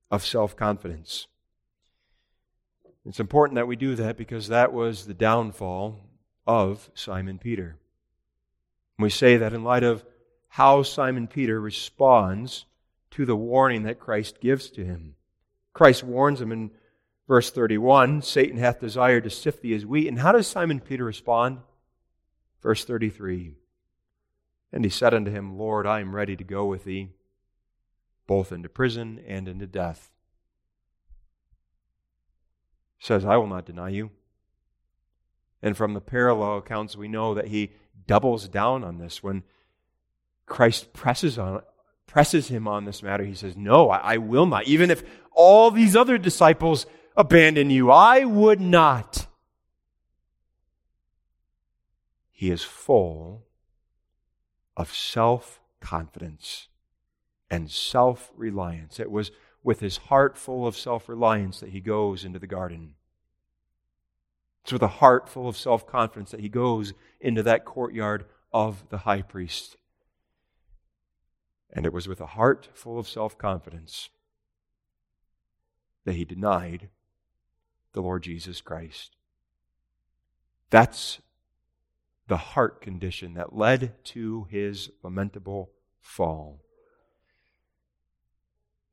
of 0.09 0.25
self 0.25 0.55
confidence. 0.55 1.27
It's 3.05 3.19
important 3.19 3.55
that 3.55 3.67
we 3.67 3.75
do 3.75 3.95
that 3.95 4.17
because 4.17 4.47
that 4.47 4.73
was 4.73 5.05
the 5.05 5.13
downfall 5.13 5.99
of 6.45 6.89
Simon 6.93 7.39
Peter. 7.39 7.77
we 8.99 9.09
say 9.09 9.37
that 9.37 9.53
in 9.53 9.63
light 9.63 9.83
of 9.83 10.05
how 10.49 10.83
Simon 10.83 11.27
Peter 11.27 11.59
responds 11.59 12.65
to 13.11 13.25
the 13.25 13.35
warning 13.35 13.83
that 13.83 13.99
Christ 13.99 14.39
gives 14.39 14.69
to 14.71 14.85
him. 14.85 15.15
Christ 15.73 16.03
warns 16.03 16.39
him 16.41 16.51
in 16.51 16.71
verse 17.27 17.49
31 17.49 18.21
Satan 18.21 18.57
hath 18.57 18.79
desired 18.79 19.23
to 19.23 19.29
sift 19.29 19.61
thee 19.61 19.73
as 19.73 19.85
wheat. 19.85 20.07
And 20.07 20.19
how 20.19 20.31
does 20.31 20.47
Simon 20.47 20.79
Peter 20.79 21.03
respond? 21.03 21.59
Verse 22.61 22.85
33 22.85 23.55
And 24.71 24.83
he 24.83 24.91
said 24.91 25.13
unto 25.13 25.31
him, 25.31 25.57
Lord, 25.57 25.87
I 25.87 25.99
am 26.01 26.15
ready 26.15 26.35
to 26.35 26.43
go 26.43 26.65
with 26.65 26.83
thee 26.83 27.09
both 28.27 28.51
into 28.51 28.69
prison 28.69 29.19
and 29.27 29.47
into 29.47 29.67
death. 29.67 30.11
Says, 33.01 33.25
I 33.25 33.35
will 33.37 33.47
not 33.47 33.65
deny 33.65 33.89
you. 33.89 34.11
And 35.63 35.75
from 35.75 35.95
the 35.95 35.99
parallel 35.99 36.59
accounts, 36.59 36.95
we 36.95 37.07
know 37.07 37.33
that 37.33 37.47
he 37.47 37.71
doubles 38.05 38.47
down 38.47 38.83
on 38.83 38.99
this. 38.99 39.23
When 39.23 39.41
Christ 40.45 40.93
presses, 40.93 41.39
on, 41.39 41.63
presses 42.05 42.49
him 42.49 42.67
on 42.67 42.85
this 42.85 43.01
matter, 43.01 43.23
he 43.23 43.33
says, 43.33 43.57
No, 43.57 43.89
I, 43.89 44.13
I 44.13 44.17
will 44.17 44.45
not. 44.45 44.67
Even 44.67 44.91
if 44.91 45.03
all 45.31 45.71
these 45.71 45.95
other 45.95 46.19
disciples 46.19 46.85
abandon 47.17 47.71
you, 47.71 47.89
I 47.89 48.23
would 48.23 48.61
not. 48.61 49.25
He 52.29 52.51
is 52.51 52.61
full 52.61 53.47
of 54.77 54.93
self 54.93 55.59
confidence 55.79 56.67
and 57.49 57.71
self 57.71 58.31
reliance. 58.35 58.99
It 58.99 59.09
was 59.09 59.31
with 59.63 59.79
his 59.79 59.97
heart 59.97 60.37
full 60.37 60.65
of 60.65 60.75
self 60.75 61.07
reliance 61.07 61.59
that 61.59 61.69
he 61.69 61.79
goes 61.79 62.23
into 62.23 62.39
the 62.39 62.47
garden. 62.47 62.95
It's 64.63 64.73
with 64.73 64.83
a 64.83 64.87
heart 64.87 65.27
full 65.27 65.47
of 65.47 65.57
self 65.57 65.87
confidence 65.87 66.31
that 66.31 66.39
he 66.39 66.49
goes 66.49 66.93
into 67.19 67.43
that 67.43 67.65
courtyard 67.65 68.25
of 68.53 68.83
the 68.89 68.99
high 68.99 69.21
priest. 69.21 69.77
And 71.73 71.85
it 71.85 71.93
was 71.93 72.07
with 72.07 72.19
a 72.19 72.27
heart 72.27 72.69
full 72.73 72.99
of 72.99 73.07
self 73.07 73.37
confidence 73.37 74.09
that 76.05 76.15
he 76.15 76.25
denied 76.25 76.89
the 77.93 78.01
Lord 78.01 78.23
Jesus 78.23 78.61
Christ. 78.61 79.15
That's 80.69 81.19
the 82.27 82.37
heart 82.37 82.81
condition 82.81 83.33
that 83.33 83.55
led 83.55 84.03
to 84.05 84.47
his 84.49 84.89
lamentable 85.03 85.71
fall. 85.99 86.61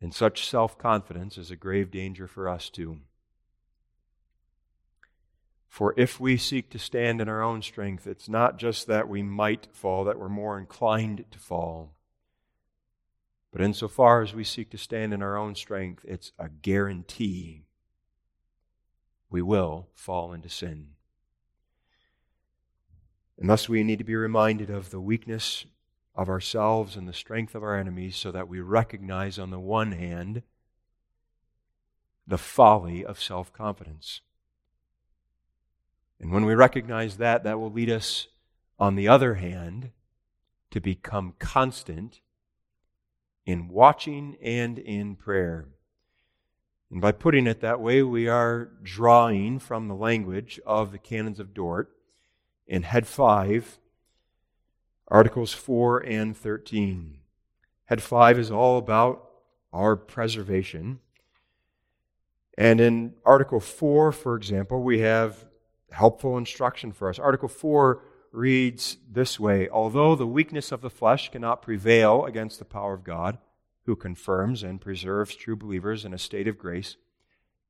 And 0.00 0.14
such 0.14 0.48
self 0.48 0.78
confidence 0.78 1.36
is 1.36 1.50
a 1.50 1.56
grave 1.56 1.90
danger 1.90 2.28
for 2.28 2.48
us, 2.48 2.70
too. 2.70 2.98
For 5.68 5.94
if 5.96 6.18
we 6.18 6.36
seek 6.36 6.70
to 6.70 6.78
stand 6.78 7.20
in 7.20 7.28
our 7.28 7.42
own 7.42 7.62
strength, 7.62 8.06
it's 8.06 8.28
not 8.28 8.58
just 8.58 8.86
that 8.86 9.08
we 9.08 9.22
might 9.22 9.68
fall, 9.72 10.04
that 10.04 10.18
we're 10.18 10.28
more 10.28 10.58
inclined 10.58 11.24
to 11.30 11.38
fall. 11.38 11.94
But 13.52 13.60
insofar 13.60 14.22
as 14.22 14.34
we 14.34 14.44
seek 14.44 14.70
to 14.70 14.78
stand 14.78 15.12
in 15.12 15.22
our 15.22 15.36
own 15.36 15.54
strength, 15.54 16.04
it's 16.06 16.32
a 16.38 16.48
guarantee 16.48 17.66
we 19.30 19.42
will 19.42 19.88
fall 19.94 20.32
into 20.32 20.48
sin. 20.48 20.88
And 23.38 23.48
thus 23.48 23.68
we 23.68 23.84
need 23.84 23.98
to 23.98 24.04
be 24.04 24.16
reminded 24.16 24.70
of 24.70 24.90
the 24.90 25.00
weakness 25.00 25.64
of 26.18 26.28
ourselves 26.28 26.96
and 26.96 27.08
the 27.08 27.12
strength 27.12 27.54
of 27.54 27.62
our 27.62 27.78
enemies 27.78 28.16
so 28.16 28.32
that 28.32 28.48
we 28.48 28.58
recognize, 28.58 29.38
on 29.38 29.50
the 29.50 29.60
one 29.60 29.92
hand, 29.92 30.42
the 32.26 32.36
folly 32.36 33.04
of 33.04 33.22
self 33.22 33.52
confidence. 33.52 34.20
And 36.20 36.32
when 36.32 36.44
we 36.44 36.54
recognize 36.54 37.18
that, 37.18 37.44
that 37.44 37.60
will 37.60 37.70
lead 37.70 37.88
us, 37.88 38.26
on 38.80 38.96
the 38.96 39.06
other 39.06 39.34
hand, 39.34 39.92
to 40.72 40.80
become 40.80 41.34
constant 41.38 42.20
in 43.46 43.68
watching 43.68 44.36
and 44.42 44.76
in 44.76 45.14
prayer. 45.14 45.68
And 46.90 47.00
by 47.00 47.12
putting 47.12 47.46
it 47.46 47.60
that 47.60 47.80
way, 47.80 48.02
we 48.02 48.26
are 48.26 48.70
drawing 48.82 49.60
from 49.60 49.86
the 49.86 49.94
language 49.94 50.58
of 50.66 50.90
the 50.90 50.98
canons 50.98 51.38
of 51.38 51.54
Dort 51.54 51.90
in 52.66 52.82
Head 52.82 53.06
5, 53.06 53.78
Articles 55.10 55.54
4 55.54 56.04
and 56.06 56.36
13. 56.36 57.18
Head 57.86 58.02
5 58.02 58.38
is 58.38 58.50
all 58.50 58.76
about 58.76 59.26
our 59.72 59.96
preservation. 59.96 61.00
And 62.58 62.80
in 62.80 63.14
Article 63.24 63.60
4, 63.60 64.12
for 64.12 64.36
example, 64.36 64.82
we 64.82 64.98
have 65.00 65.46
helpful 65.90 66.36
instruction 66.36 66.92
for 66.92 67.08
us. 67.08 67.18
Article 67.18 67.48
4 67.48 68.02
reads 68.32 68.98
this 69.10 69.40
way 69.40 69.68
Although 69.70 70.14
the 70.14 70.26
weakness 70.26 70.72
of 70.72 70.82
the 70.82 70.90
flesh 70.90 71.30
cannot 71.30 71.62
prevail 71.62 72.26
against 72.26 72.58
the 72.58 72.66
power 72.66 72.92
of 72.92 73.04
God, 73.04 73.38
who 73.86 73.96
confirms 73.96 74.62
and 74.62 74.78
preserves 74.78 75.34
true 75.34 75.56
believers 75.56 76.04
in 76.04 76.12
a 76.12 76.18
state 76.18 76.46
of 76.46 76.58
grace, 76.58 76.96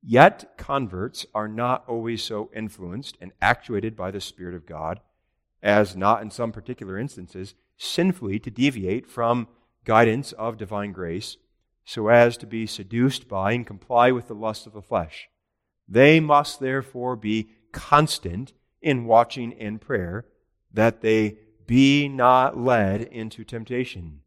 yet 0.03 0.57
converts 0.57 1.25
are 1.33 1.47
not 1.47 1.85
always 1.87 2.21
so 2.21 2.49
influenced 2.53 3.17
and 3.21 3.31
actuated 3.41 3.95
by 3.95 4.11
the 4.11 4.19
Spirit 4.19 4.55
of 4.55 4.65
God 4.65 4.99
as 5.61 5.95
not 5.95 6.21
in 6.21 6.31
some 6.31 6.51
particular 6.51 6.97
instances 6.97 7.55
sinfully 7.77 8.39
to 8.39 8.51
deviate 8.51 9.07
from 9.07 9.47
guidance 9.85 10.31
of 10.33 10.57
divine 10.57 10.91
grace 10.91 11.37
so 11.85 12.07
as 12.07 12.37
to 12.37 12.45
be 12.45 12.67
seduced 12.67 13.27
by 13.27 13.51
and 13.51 13.65
comply 13.65 14.11
with 14.11 14.27
the 14.27 14.35
lust 14.35 14.67
of 14.67 14.73
the 14.73 14.81
flesh. 14.81 15.27
They 15.87 16.19
must 16.19 16.59
therefore 16.59 17.15
be 17.15 17.49
constant 17.71 18.53
in 18.81 19.05
watching 19.05 19.53
and 19.53 19.81
prayer, 19.81 20.25
that 20.71 21.01
they 21.01 21.37
be 21.65 22.07
not 22.07 22.57
led 22.57 23.01
into 23.01 23.43
temptation. 23.43 24.21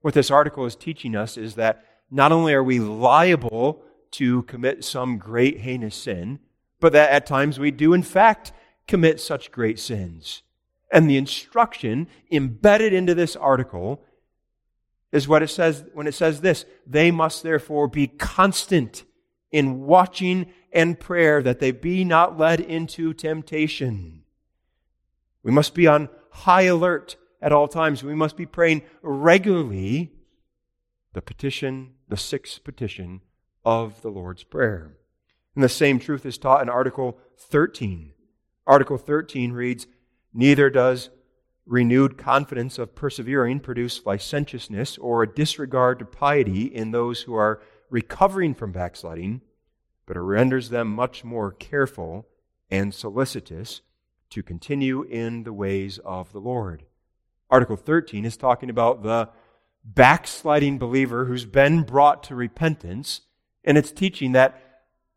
What 0.00 0.14
this 0.14 0.30
article 0.30 0.64
is 0.64 0.76
teaching 0.76 1.16
us 1.16 1.36
is 1.36 1.56
that 1.56 1.84
not 2.10 2.32
only 2.32 2.54
are 2.54 2.62
we 2.62 2.78
liable 2.78 3.82
to 4.12 4.42
commit 4.44 4.84
some 4.84 5.18
great 5.18 5.60
heinous 5.60 5.96
sin, 5.96 6.38
but 6.80 6.92
that 6.92 7.10
at 7.10 7.26
times 7.26 7.58
we 7.58 7.70
do, 7.70 7.92
in 7.92 8.02
fact, 8.02 8.52
commit 8.86 9.20
such 9.20 9.50
great 9.50 9.78
sins. 9.78 10.42
And 10.90 11.08
the 11.08 11.16
instruction 11.16 12.08
embedded 12.30 12.92
into 12.92 13.14
this 13.14 13.36
article 13.36 14.02
is 15.12 15.28
what 15.28 15.42
it 15.42 15.48
says 15.48 15.84
when 15.92 16.06
it 16.06 16.14
says 16.14 16.40
this 16.40 16.64
they 16.86 17.10
must 17.10 17.42
therefore 17.42 17.88
be 17.88 18.06
constant 18.06 19.04
in 19.50 19.86
watching 19.86 20.46
and 20.72 21.00
prayer 21.00 21.42
that 21.42 21.60
they 21.60 21.70
be 21.70 22.04
not 22.04 22.38
led 22.38 22.60
into 22.60 23.14
temptation. 23.14 24.22
We 25.42 25.50
must 25.50 25.74
be 25.74 25.86
on 25.86 26.08
high 26.30 26.62
alert 26.62 27.16
at 27.40 27.52
all 27.52 27.68
times. 27.68 28.02
We 28.02 28.14
must 28.14 28.36
be 28.36 28.46
praying 28.46 28.82
regularly 29.02 30.12
the 31.14 31.22
petition, 31.22 31.94
the 32.08 32.16
sixth 32.16 32.62
petition 32.64 33.22
of 33.64 34.02
the 34.02 34.10
Lord's 34.10 34.44
Prayer. 34.44 34.96
And 35.54 35.64
the 35.64 35.68
same 35.68 35.98
truth 35.98 36.26
is 36.26 36.38
taught 36.38 36.62
in 36.62 36.68
Article 36.68 37.18
13. 37.38 38.12
Article 38.66 38.98
13 38.98 39.52
reads, 39.52 39.86
Neither 40.38 40.70
does 40.70 41.10
renewed 41.66 42.16
confidence 42.16 42.78
of 42.78 42.94
persevering 42.94 43.58
produce 43.58 44.06
licentiousness 44.06 44.96
or 44.96 45.24
a 45.24 45.34
disregard 45.34 45.98
to 45.98 46.04
piety 46.04 46.66
in 46.66 46.92
those 46.92 47.22
who 47.22 47.34
are 47.34 47.60
recovering 47.90 48.54
from 48.54 48.70
backsliding, 48.70 49.40
but 50.06 50.16
it 50.16 50.20
renders 50.20 50.68
them 50.68 50.94
much 50.94 51.24
more 51.24 51.50
careful 51.50 52.28
and 52.70 52.94
solicitous 52.94 53.80
to 54.30 54.44
continue 54.44 55.02
in 55.02 55.42
the 55.42 55.52
ways 55.52 55.98
of 56.04 56.30
the 56.30 56.40
Lord. 56.40 56.84
Article 57.50 57.76
13 57.76 58.24
is 58.24 58.36
talking 58.36 58.70
about 58.70 59.02
the 59.02 59.30
backsliding 59.84 60.78
believer 60.78 61.24
who's 61.24 61.46
been 61.46 61.82
brought 61.82 62.22
to 62.22 62.36
repentance, 62.36 63.22
and 63.64 63.76
it's 63.76 63.90
teaching 63.90 64.30
that 64.32 64.62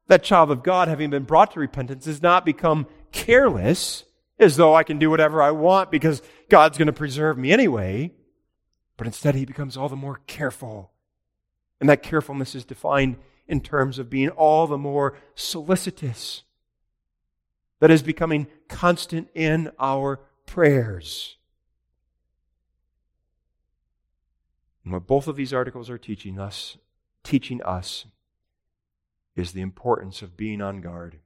that 0.07 0.23
child 0.23 0.49
of 0.49 0.63
God, 0.63 0.87
having 0.87 1.11
been 1.11 1.25
brought 1.25 1.51
to 1.51 1.59
repentance, 1.59 2.05
does 2.05 2.23
not 2.23 2.43
become 2.43 2.87
careless 3.11 4.05
as 4.41 4.57
though 4.57 4.73
I 4.73 4.83
can 4.83 4.97
do 4.97 5.09
whatever 5.09 5.41
I 5.41 5.51
want 5.51 5.91
because 5.91 6.21
God's 6.49 6.77
going 6.77 6.87
to 6.87 6.93
preserve 6.93 7.37
me 7.37 7.51
anyway, 7.51 8.11
but 8.97 9.07
instead 9.07 9.35
he 9.35 9.45
becomes 9.45 9.77
all 9.77 9.87
the 9.87 9.95
more 9.95 10.19
careful. 10.27 10.91
And 11.79 11.87
that 11.89 12.03
carefulness 12.03 12.55
is 12.55 12.65
defined 12.65 13.17
in 13.47 13.61
terms 13.61 13.99
of 13.99 14.09
being 14.09 14.29
all 14.29 14.67
the 14.67 14.77
more 14.77 15.17
solicitous. 15.35 16.43
That 17.79 17.91
is 17.91 18.03
becoming 18.03 18.47
constant 18.67 19.29
in 19.33 19.71
our 19.79 20.19
prayers. 20.45 21.37
And 24.83 24.93
what 24.93 25.07
both 25.07 25.27
of 25.27 25.35
these 25.35 25.53
articles 25.53 25.89
are 25.89 25.97
teaching 25.97 26.39
us, 26.39 26.77
teaching 27.23 27.61
us, 27.63 28.05
is 29.35 29.51
the 29.51 29.61
importance 29.61 30.21
of 30.21 30.37
being 30.37 30.61
on 30.61 30.81
guard. 30.81 31.19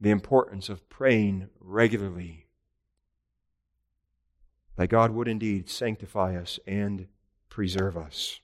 The 0.00 0.10
importance 0.10 0.68
of 0.68 0.88
praying 0.88 1.48
regularly. 1.60 2.46
That 4.76 4.88
God 4.88 5.10
would 5.12 5.28
indeed 5.28 5.70
sanctify 5.70 6.36
us 6.36 6.58
and 6.66 7.06
preserve 7.48 7.96
us. 7.96 8.40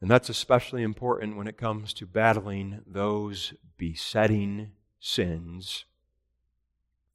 And 0.00 0.10
that's 0.10 0.28
especially 0.28 0.82
important 0.82 1.36
when 1.36 1.48
it 1.48 1.56
comes 1.56 1.92
to 1.94 2.06
battling 2.06 2.82
those 2.86 3.54
besetting 3.76 4.72
sins 5.00 5.84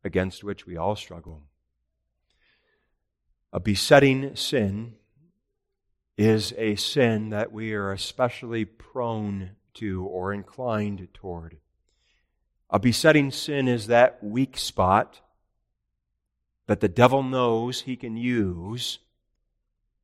against 0.03 0.43
which 0.43 0.65
we 0.65 0.75
all 0.75 0.95
struggle. 0.95 1.43
A 3.51 3.59
besetting 3.59 4.35
sin 4.35 4.95
is 6.17 6.53
a 6.57 6.75
sin 6.75 7.29
that 7.29 7.51
we 7.51 7.73
are 7.73 7.91
especially 7.91 8.65
prone 8.65 9.51
to 9.75 10.03
or 10.05 10.33
inclined 10.33 11.07
toward. 11.13 11.57
A 12.73 12.79
besetting 12.79 13.29
sin 13.29 13.67
is 13.67 13.85
that 13.85 14.17
weak 14.23 14.57
spot 14.57 15.21
that 16.65 16.79
the 16.79 16.89
devil 16.89 17.21
knows 17.21 17.81
he 17.81 17.95
can 17.95 18.17
use 18.17 18.97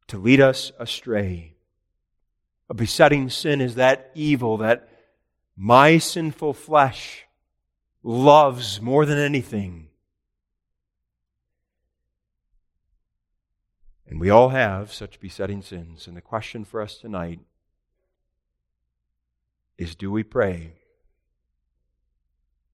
to 0.05 0.20
lead 0.20 0.39
us 0.39 0.72
astray. 0.78 1.55
A 2.70 2.76
besetting 2.76 3.32
sin 3.32 3.59
is 3.59 3.74
that 3.74 4.11
evil 4.13 4.57
that 4.57 4.88
my 5.57 5.97
sinful 5.97 6.53
flesh 6.53 7.26
loves 8.03 8.80
more 8.80 9.03
than 9.03 9.17
anything. 9.17 9.88
And 14.07 14.20
we 14.20 14.30
all 14.30 14.49
have 14.49 14.93
such 14.93 15.20
besetting 15.20 15.63
sins. 15.63 16.05
And 16.05 16.15
the 16.15 16.22
question 16.22 16.65
for 16.65 16.82
us 16.82 16.99
tonight 16.99 17.39
is 19.76 19.95
do 19.95 20.11
we 20.11 20.22
pray 20.22 20.78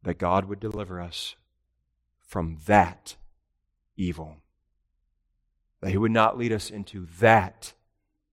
that 0.06 0.20
God 0.20 0.46
would 0.46 0.60
deliver 0.60 1.02
us 1.02 1.36
from 2.22 2.60
that 2.68 3.16
evil? 3.98 4.38
That 5.82 5.90
He 5.90 5.98
would 5.98 6.12
not 6.12 6.38
lead 6.38 6.54
us 6.54 6.70
into 6.70 7.08
that 7.20 7.74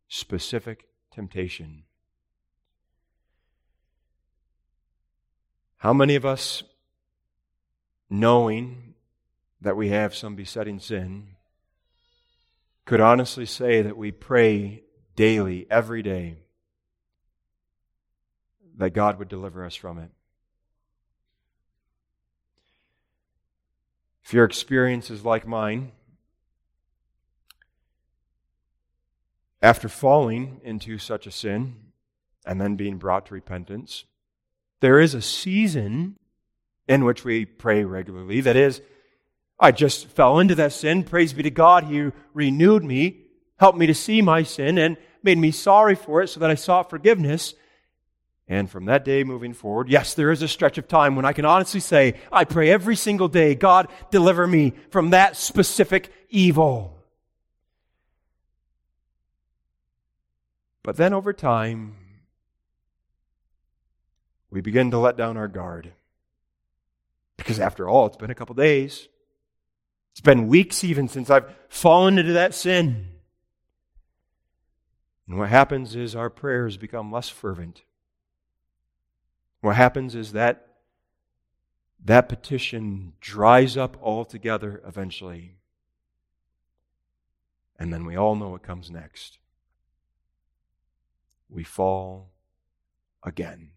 specific 0.07 0.87
temptation. 1.11 1.85
How 5.79 5.95
many 5.95 6.15
of 6.15 6.25
us, 6.27 6.63
knowing 8.09 8.95
that 9.61 9.77
we 9.77 9.89
have 9.89 10.15
some 10.15 10.37
besetting 10.37 10.79
sin, 10.79 11.37
could 12.85 13.01
honestly 13.01 13.47
say 13.47 13.81
that 13.81 13.97
we 13.97 14.13
pray 14.13 14.83
daily, 15.17 15.67
every 15.71 16.03
day, 16.03 16.37
that 18.77 18.91
God 18.91 19.19
would 19.19 19.29
deliver 19.29 19.65
us 19.65 19.75
from 19.75 19.99
it? 19.99 20.11
If 24.25 24.33
your 24.33 24.45
experience 24.45 25.11
is 25.11 25.25
like 25.25 25.47
mine, 25.47 25.93
after 29.61 29.89
falling 29.89 30.61
into 30.65 30.99
such 30.99 31.27
a 31.27 31.31
sin 31.31 31.77
and 32.45 32.61
then 32.61 32.77
being 32.77 32.99
brought 32.99 33.27
to 33.27 33.35
repentance, 33.35 34.05
there 34.81 34.99
is 34.99 35.15
a 35.15 35.23
season 35.23 36.17
in 36.89 37.05
which 37.05 37.25
we 37.25 37.45
pray 37.45 37.85
regularly. 37.85 38.41
That 38.41 38.57
is, 38.57 38.81
I 39.61 39.71
just 39.71 40.09
fell 40.09 40.41
into 40.41 40.57
that 40.57 40.73
sin. 40.73 41.05
Praise 41.05 41.33
be 41.33 41.45
to 41.45 41.51
God. 41.51 41.85
He 41.85 42.11
renewed 42.35 42.83
me, 42.83 43.27
helped 43.59 43.79
me 43.79 43.87
to 43.87 43.95
see 43.95 44.21
my 44.21 44.43
sin, 44.43 44.79
and 44.79 44.97
made 45.23 45.39
me 45.39 45.53
sorry 45.53 45.95
for 45.95 46.23
it 46.23 46.29
so 46.29 46.41
that 46.41 46.51
I 46.51 46.57
sought 46.57 46.91
forgiveness. 46.91 47.55
And 48.49 48.69
from 48.69 48.87
that 48.87 49.05
day 49.05 49.25
moving 49.25 49.55
forward, 49.55 49.89
yes, 49.89 50.15
there 50.15 50.31
is 50.31 50.43
a 50.43 50.49
stretch 50.49 50.77
of 50.77 50.89
time 50.89 51.17
when 51.17 51.25
I 51.25 51.33
can 51.33 51.45
honestly 51.45 51.81
say, 51.81 52.15
I 52.31 52.45
pray 52.45 52.71
every 52.71 52.97
single 52.97 53.29
day, 53.29 53.55
God, 53.55 53.89
deliver 54.11 54.47
me 54.47 54.75
from 54.91 55.11
that 55.11 55.37
specific 55.37 56.13
evil. 56.29 56.99
But 60.83 60.97
then 60.97 61.13
over 61.13 61.33
time, 61.33 61.95
we 64.51 64.61
begin 64.61 64.91
to 64.91 64.99
let 64.99 65.17
down 65.17 65.37
our 65.37 65.49
guard. 65.49 65.93
Because 67.37 67.61
after 67.61 67.89
all, 67.89 68.07
it's 68.07 68.17
been 68.17 68.31
a 68.31 68.35
couple 68.35 68.55
days. 68.55 69.09
It's 70.13 70.21
been 70.21 70.49
weeks 70.49 70.85
even 70.85 71.09
since 71.09 71.31
I've 71.31 71.53
fallen 71.69 72.19
into 72.19 72.35
that 72.35 72.55
sin. 72.55 73.09
And 75.27 75.39
what 75.39 75.49
happens 75.49 75.97
is 75.97 76.15
our 76.15 76.29
prayers 76.29 76.77
become 76.77 77.11
less 77.11 77.29
fervent. 77.29 77.83
What 79.63 79.77
happens 79.77 80.17
is 80.17 80.33
that 80.33 80.67
that 82.05 82.29
petition 82.29 83.13
dries 83.21 83.77
up 83.77 83.97
altogether 84.03 84.83
eventually. 84.85 85.55
And 87.79 87.93
then 87.93 88.05
we 88.05 88.17
all 88.17 88.35
know 88.35 88.49
what 88.49 88.65
comes 88.65 88.91
next. 88.91 89.39
We 91.49 91.63
fall 91.63 92.33
again. 93.23 93.71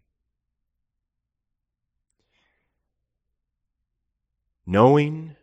Knowing 4.66 5.36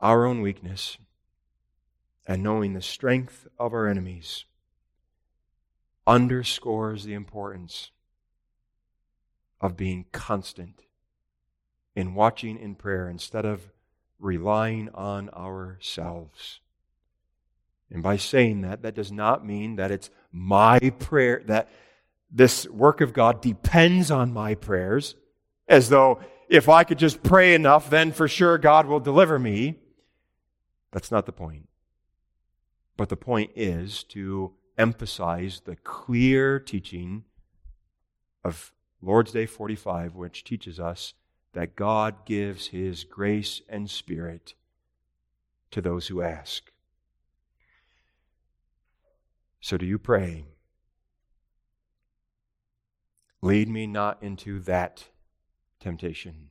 our 0.00 0.26
own 0.26 0.42
weakness 0.42 0.98
and 2.26 2.42
knowing 2.42 2.72
the 2.72 2.82
strength 2.82 3.46
of 3.60 3.72
our 3.72 3.86
enemies 3.86 4.44
underscores 6.04 7.04
the 7.04 7.14
importance 7.14 7.92
of 9.62 9.76
being 9.76 10.04
constant 10.12 10.82
in 11.94 12.14
watching 12.14 12.58
in 12.58 12.74
prayer 12.74 13.08
instead 13.08 13.44
of 13.44 13.70
relying 14.18 14.88
on 14.94 15.30
ourselves. 15.30 16.60
And 17.90 18.02
by 18.02 18.16
saying 18.16 18.62
that, 18.62 18.82
that 18.82 18.94
does 18.94 19.12
not 19.12 19.46
mean 19.46 19.76
that 19.76 19.90
it's 19.90 20.10
my 20.32 20.78
prayer, 20.98 21.42
that 21.46 21.68
this 22.30 22.66
work 22.68 23.00
of 23.00 23.12
God 23.12 23.40
depends 23.40 24.10
on 24.10 24.32
my 24.32 24.54
prayers, 24.54 25.14
as 25.68 25.90
though 25.90 26.20
if 26.48 26.68
I 26.68 26.84
could 26.84 26.98
just 26.98 27.22
pray 27.22 27.54
enough, 27.54 27.90
then 27.90 28.12
for 28.12 28.26
sure 28.26 28.58
God 28.58 28.86
will 28.86 29.00
deliver 29.00 29.38
me. 29.38 29.76
That's 30.90 31.10
not 31.10 31.26
the 31.26 31.32
point. 31.32 31.68
But 32.96 33.10
the 33.10 33.16
point 33.16 33.52
is 33.54 34.04
to 34.04 34.52
emphasize 34.78 35.60
the 35.64 35.76
clear 35.76 36.58
teaching 36.58 37.24
of 38.44 38.72
Lord's 39.02 39.32
Day 39.32 39.46
45, 39.46 40.14
which 40.14 40.44
teaches 40.44 40.78
us 40.78 41.14
that 41.52 41.76
God 41.76 42.24
gives 42.24 42.68
His 42.68 43.04
grace 43.04 43.60
and 43.68 43.90
Spirit 43.90 44.54
to 45.72 45.80
those 45.80 46.06
who 46.06 46.22
ask. 46.22 46.70
So, 49.60 49.76
do 49.76 49.84
you 49.84 49.98
pray? 49.98 50.46
Lead 53.42 53.68
me 53.68 53.86
not 53.88 54.22
into 54.22 54.60
that 54.60 55.08
temptation. 55.80 56.50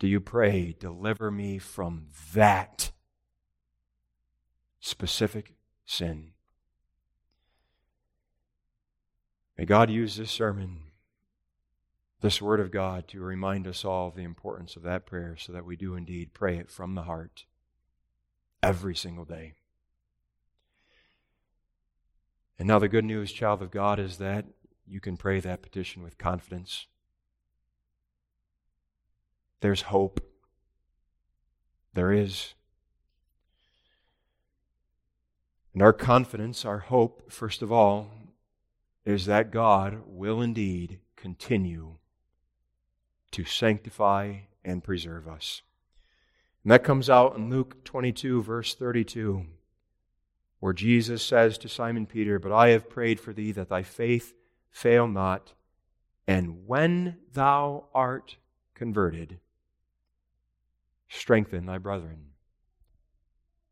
Do 0.00 0.08
you 0.08 0.20
pray, 0.20 0.74
deliver 0.78 1.30
me 1.30 1.58
from 1.58 2.08
that 2.34 2.90
specific 4.80 5.54
sin? 5.86 6.33
May 9.56 9.64
God 9.64 9.90
use 9.90 10.16
this 10.16 10.30
sermon, 10.30 10.80
this 12.20 12.42
Word 12.42 12.60
of 12.60 12.70
God, 12.70 13.06
to 13.08 13.20
remind 13.20 13.66
us 13.66 13.84
all 13.84 14.08
of 14.08 14.16
the 14.16 14.22
importance 14.24 14.76
of 14.76 14.82
that 14.82 15.06
prayer 15.06 15.36
so 15.38 15.52
that 15.52 15.64
we 15.64 15.76
do 15.76 15.94
indeed 15.94 16.34
pray 16.34 16.58
it 16.58 16.70
from 16.70 16.94
the 16.94 17.02
heart 17.02 17.44
every 18.62 18.96
single 18.96 19.24
day. 19.24 19.54
And 22.58 22.68
now, 22.68 22.78
the 22.78 22.88
good 22.88 23.04
news, 23.04 23.32
child 23.32 23.62
of 23.62 23.70
God, 23.70 23.98
is 23.98 24.18
that 24.18 24.46
you 24.86 25.00
can 25.00 25.16
pray 25.16 25.40
that 25.40 25.62
petition 25.62 26.02
with 26.02 26.18
confidence 26.18 26.86
there's 29.64 29.80
hope. 29.80 30.20
There 31.94 32.12
is. 32.12 32.52
And 35.72 35.80
our 35.80 35.94
confidence, 35.94 36.66
our 36.66 36.80
hope, 36.80 37.32
first 37.32 37.62
of 37.62 37.72
all, 37.72 38.10
is 39.04 39.26
that 39.26 39.50
God 39.50 40.02
will 40.06 40.40
indeed 40.40 41.00
continue 41.16 41.96
to 43.30 43.44
sanctify 43.44 44.36
and 44.64 44.82
preserve 44.82 45.28
us. 45.28 45.62
And 46.62 46.70
that 46.72 46.84
comes 46.84 47.10
out 47.10 47.36
in 47.36 47.50
Luke 47.50 47.84
22, 47.84 48.42
verse 48.42 48.74
32, 48.74 49.44
where 50.60 50.72
Jesus 50.72 51.22
says 51.22 51.58
to 51.58 51.68
Simon 51.68 52.06
Peter, 52.06 52.38
But 52.38 52.52
I 52.52 52.68
have 52.68 52.88
prayed 52.88 53.20
for 53.20 53.34
thee 53.34 53.52
that 53.52 53.68
thy 53.68 53.82
faith 53.82 54.32
fail 54.70 55.06
not, 55.06 55.52
and 56.26 56.66
when 56.66 57.18
thou 57.32 57.84
art 57.92 58.36
converted, 58.74 59.40
strengthen 61.08 61.66
thy 61.66 61.76
brethren. 61.76 62.30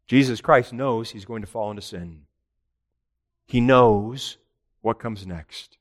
Jesus 0.07 0.43
Christ 0.43 0.75
knows 0.75 1.11
he's 1.11 1.25
going 1.25 1.41
to 1.41 1.49
fall 1.49 1.71
into 1.71 1.83
sin. 1.83 2.23
He 3.47 3.61
knows 3.61 4.37
what 4.83 4.99
comes 4.99 5.27
next. 5.27 5.79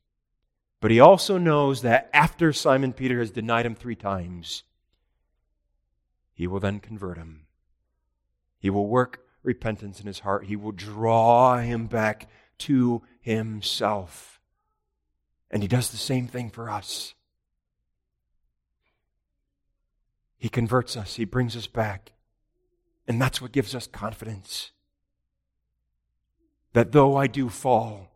But 0.80 0.92
he 0.92 1.00
also 1.00 1.38
knows 1.38 1.82
that 1.82 2.10
after 2.14 2.54
Simon 2.54 2.94
Peter 2.94 3.20
has 3.20 3.32
denied 3.32 3.66
him 3.66 3.76
three 3.76 3.96
times, 3.96 4.64
he 6.34 6.48
will 6.48 6.60
then 6.60 6.80
convert 6.80 7.18
him. 7.18 7.46
He 8.58 8.70
will 8.70 8.88
work 8.88 9.26
repentance 9.44 10.00
in 10.00 10.08
his 10.08 10.20
heart. 10.20 10.46
He 10.46 10.56
will 10.56 10.72
draw 10.72 11.58
him 11.58 11.88
back 11.88 12.30
to 12.60 13.02
himself. 13.20 14.40
And 15.50 15.62
he 15.62 15.68
does 15.68 15.92
the 15.92 15.98
same 15.98 16.28
thing 16.28 16.50
for 16.50 16.70
us. 16.70 17.14
He 20.38 20.50
converts 20.50 20.98
us, 20.98 21.16
He 21.18 21.26
brings 21.26 21.56
us 21.56 21.68
back. 21.68 22.14
And 23.08 23.22
that's 23.22 23.42
what 23.42 23.52
gives 23.52 23.76
us 23.76 23.86
confidence. 23.86 24.72
That 26.74 26.94
though 26.94 27.16
I 27.16 27.28
do 27.28 27.50
fall, 27.50 28.11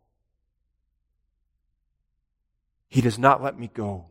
He 2.96 3.02
does 3.02 3.20
not 3.20 3.44
let 3.44 3.60
me 3.60 3.70
go. 3.74 4.06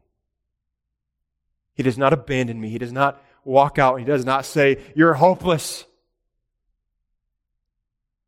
He 1.73 1.83
does 1.83 1.97
not 1.97 2.13
abandon 2.13 2.61
me. 2.61 2.69
He 2.69 2.77
does 2.77 2.93
not 2.93 3.25
walk 3.43 3.79
out. 3.79 3.99
He 3.99 4.05
does 4.05 4.27
not 4.27 4.45
say, 4.45 4.77
You're 4.95 5.15
hopeless. 5.15 5.87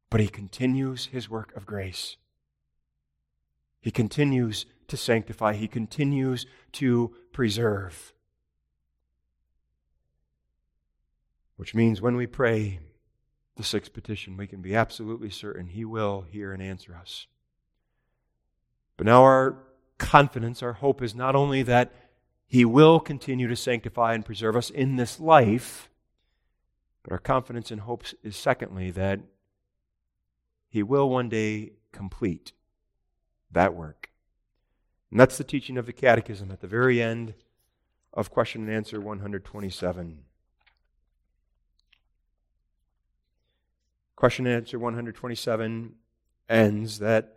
But 0.09 0.23
He 0.23 0.29
continues 0.29 1.11
His 1.13 1.29
work 1.29 1.55
of 1.55 1.67
grace. 1.67 2.17
He 3.83 3.91
continues 3.91 4.65
to 4.89 4.97
sanctify. 4.97 5.53
He 5.53 5.69
continues 5.69 6.47
to 6.73 7.15
preserve. 7.33 8.15
Which 11.57 11.75
means 11.75 12.01
when 12.01 12.17
we 12.17 12.27
pray 12.27 12.81
the 13.57 13.63
sixth 13.63 13.93
petition, 13.93 14.39
we 14.39 14.47
can 14.47 14.63
be 14.63 14.75
absolutely 14.75 15.29
certain 15.29 15.67
He 15.67 15.85
will 15.85 16.23
hear 16.23 16.55
and 16.55 16.63
answer 16.63 16.97
us. 16.99 17.27
But 18.97 19.05
now 19.05 19.23
our 19.23 19.66
confidence, 19.99 20.63
our 20.63 20.75
hope 20.75 21.03
is 21.03 21.15
not 21.15 21.37
only 21.37 21.63
that 21.63 21.93
He 22.47 22.65
will 22.65 23.01
continue 23.01 23.49
to 23.49 23.57
sanctify 23.57 24.15
and 24.15 24.25
preserve 24.25 24.57
us 24.57 24.71
in 24.71 24.97
this 24.97 25.19
life, 25.21 25.89
but 27.03 27.13
our 27.13 27.19
confidence 27.19 27.71
and 27.71 27.83
hope 27.83 28.05
is 28.23 28.37
secondly 28.37 28.91
that 28.91 29.21
He 30.69 30.83
will 30.83 31.09
one 31.09 31.29
day 31.29 31.73
complete 31.93 32.53
that 33.51 33.75
work. 33.75 34.11
And 35.11 35.21
that's 35.21 35.39
the 35.39 35.45
teaching 35.45 35.79
of 35.79 35.87
the 35.87 35.93
Catechism 35.93 36.51
at 36.51 36.61
the 36.61 36.67
very 36.67 37.01
end 37.01 37.35
of 38.13 38.31
question 38.31 38.63
and 38.63 38.73
answer 38.73 39.01
127. 39.01 40.19
Question 44.17 44.47
and 44.47 44.57
answer 44.57 44.79
127 44.79 45.95
ends 46.49 46.99
that 46.99 47.36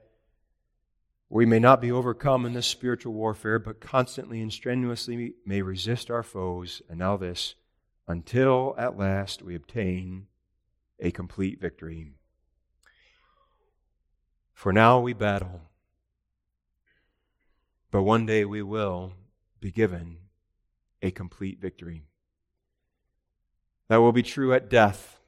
we 1.30 1.46
may 1.46 1.60
not 1.60 1.80
be 1.80 1.92
overcome 1.92 2.46
in 2.46 2.54
this 2.54 2.66
spiritual 2.66 3.14
warfare, 3.14 3.60
but 3.60 3.80
constantly 3.80 4.42
and 4.42 4.52
strenuously 4.52 5.36
may 5.46 5.62
resist 5.62 6.10
our 6.10 6.24
foes, 6.24 6.82
and 6.90 6.98
now 6.98 7.18
this, 7.18 7.54
until 8.08 8.74
at 8.78 8.98
last 8.98 9.44
we 9.44 9.54
obtain 9.54 10.26
a 11.00 11.12
complete 11.12 11.62
victory. 11.62 12.08
For 14.54 14.74
now 14.74 15.00
we 15.00 15.14
battle, 15.14 15.62
but 17.92 18.02
one 18.02 18.26
day 18.26 18.44
we 18.44 18.64
will 18.64 19.14
be 19.60 19.72
given 19.72 20.18
a 21.02 21.12
complete 21.12 21.62
victory. 21.62 22.04
That 23.88 23.98
will 23.98 24.12
be 24.12 24.24
true 24.24 24.54
at 24.54 24.70
death, 24.70 25.19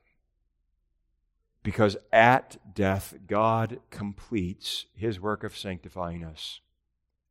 because 1.64 1.98
at 2.12 2.58
death, 2.74 3.14
God 3.28 3.80
completes 3.90 4.86
his 4.96 5.20
work 5.20 5.44
of 5.44 5.58
sanctifying 5.58 6.24
us. 6.24 6.60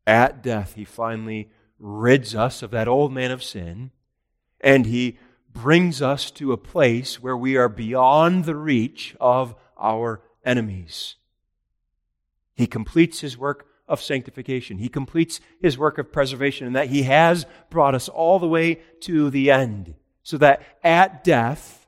At 0.07 0.43
death, 0.43 0.75
he 0.75 0.85
finally 0.85 1.51
rids 1.79 2.35
us 2.35 2.63
of 2.63 2.71
that 2.71 2.89
old 2.89 3.13
man 3.13 3.31
of 3.31 3.43
sin, 3.43 3.91
and 4.61 4.87
he 4.87 5.19
brings 5.53 6.01
us 6.01 6.31
to 6.31 6.53
a 6.53 6.57
place 6.57 7.21
where 7.21 7.37
we 7.37 7.57
are 7.57 7.69
beyond 7.69 8.45
the 8.45 8.55
reach 8.55 9.17
of 9.21 9.55
our 9.79 10.23
enemies. 10.45 11.17
He 12.55 12.67
completes 12.67 13.21
his 13.21 13.37
work 13.37 13.67
of 13.89 14.01
sanctification. 14.01 14.79
He 14.79 14.89
completes 14.89 15.41
his 15.61 15.77
work 15.77 15.99
of 15.99 16.13
preservation, 16.13 16.67
and 16.67 16.77
that 16.77 16.89
he 16.89 17.03
has 17.03 17.47
brought 17.71 17.95
us 17.95 18.09
all 18.09 18.39
the 18.39 18.47
way 18.47 18.81
to 19.01 19.31
the 19.31 19.51
end, 19.51 19.97
so 20.23 20.39
that 20.39 20.63
at 20.85 21.25
death, 21.25 21.80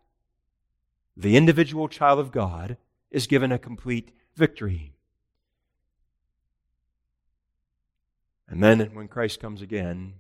the 1.17 1.37
individual 1.37 1.89
child 1.89 2.19
of 2.19 2.33
God 2.33 2.77
is 3.11 3.27
given 3.27 3.53
a 3.53 3.59
complete 3.59 4.13
victory. 4.35 4.95
And 8.49 8.63
then 8.63 8.81
when 8.95 9.09
Christ 9.09 9.41
comes 9.41 9.63
again, 9.63 10.15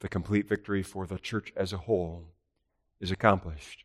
the 0.00 0.08
complete 0.08 0.48
victory 0.48 0.82
for 0.82 1.06
the 1.06 1.18
church 1.18 1.52
as 1.56 1.72
a 1.72 1.78
whole 1.78 2.32
is 3.00 3.10
accomplished. 3.10 3.84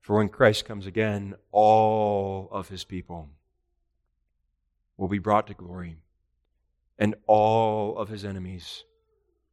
For 0.00 0.16
when 0.16 0.28
Christ 0.28 0.64
comes 0.64 0.86
again, 0.86 1.34
all 1.50 2.48
of 2.52 2.68
his 2.68 2.84
people 2.84 3.30
will 4.96 5.08
be 5.08 5.18
brought 5.18 5.46
to 5.48 5.54
glory, 5.54 5.96
and 6.98 7.14
all 7.26 7.98
of 7.98 8.08
his 8.08 8.24
enemies 8.24 8.84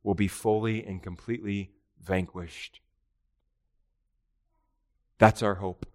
will 0.02 0.14
be 0.14 0.28
fully 0.28 0.86
and 0.86 1.02
completely 1.02 1.72
vanquished. 2.02 2.80
That's 5.18 5.42
our 5.42 5.56
hope. 5.56 5.86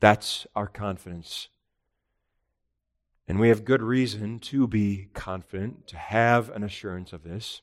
That's 0.00 0.46
our 0.54 0.66
confidence. 0.66 1.48
And 3.28 3.38
we 3.38 3.48
have 3.48 3.64
good 3.64 3.82
reason 3.82 4.40
to 4.40 4.66
be 4.66 5.08
confident, 5.14 5.86
to 5.88 5.96
have 5.96 6.50
an 6.50 6.64
assurance 6.64 7.12
of 7.12 7.22
this. 7.22 7.62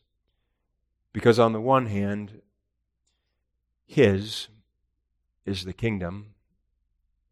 Because, 1.11 1.39
on 1.39 1.51
the 1.51 1.61
one 1.61 1.87
hand, 1.87 2.41
His 3.85 4.47
is 5.45 5.65
the 5.65 5.73
kingdom, 5.73 6.35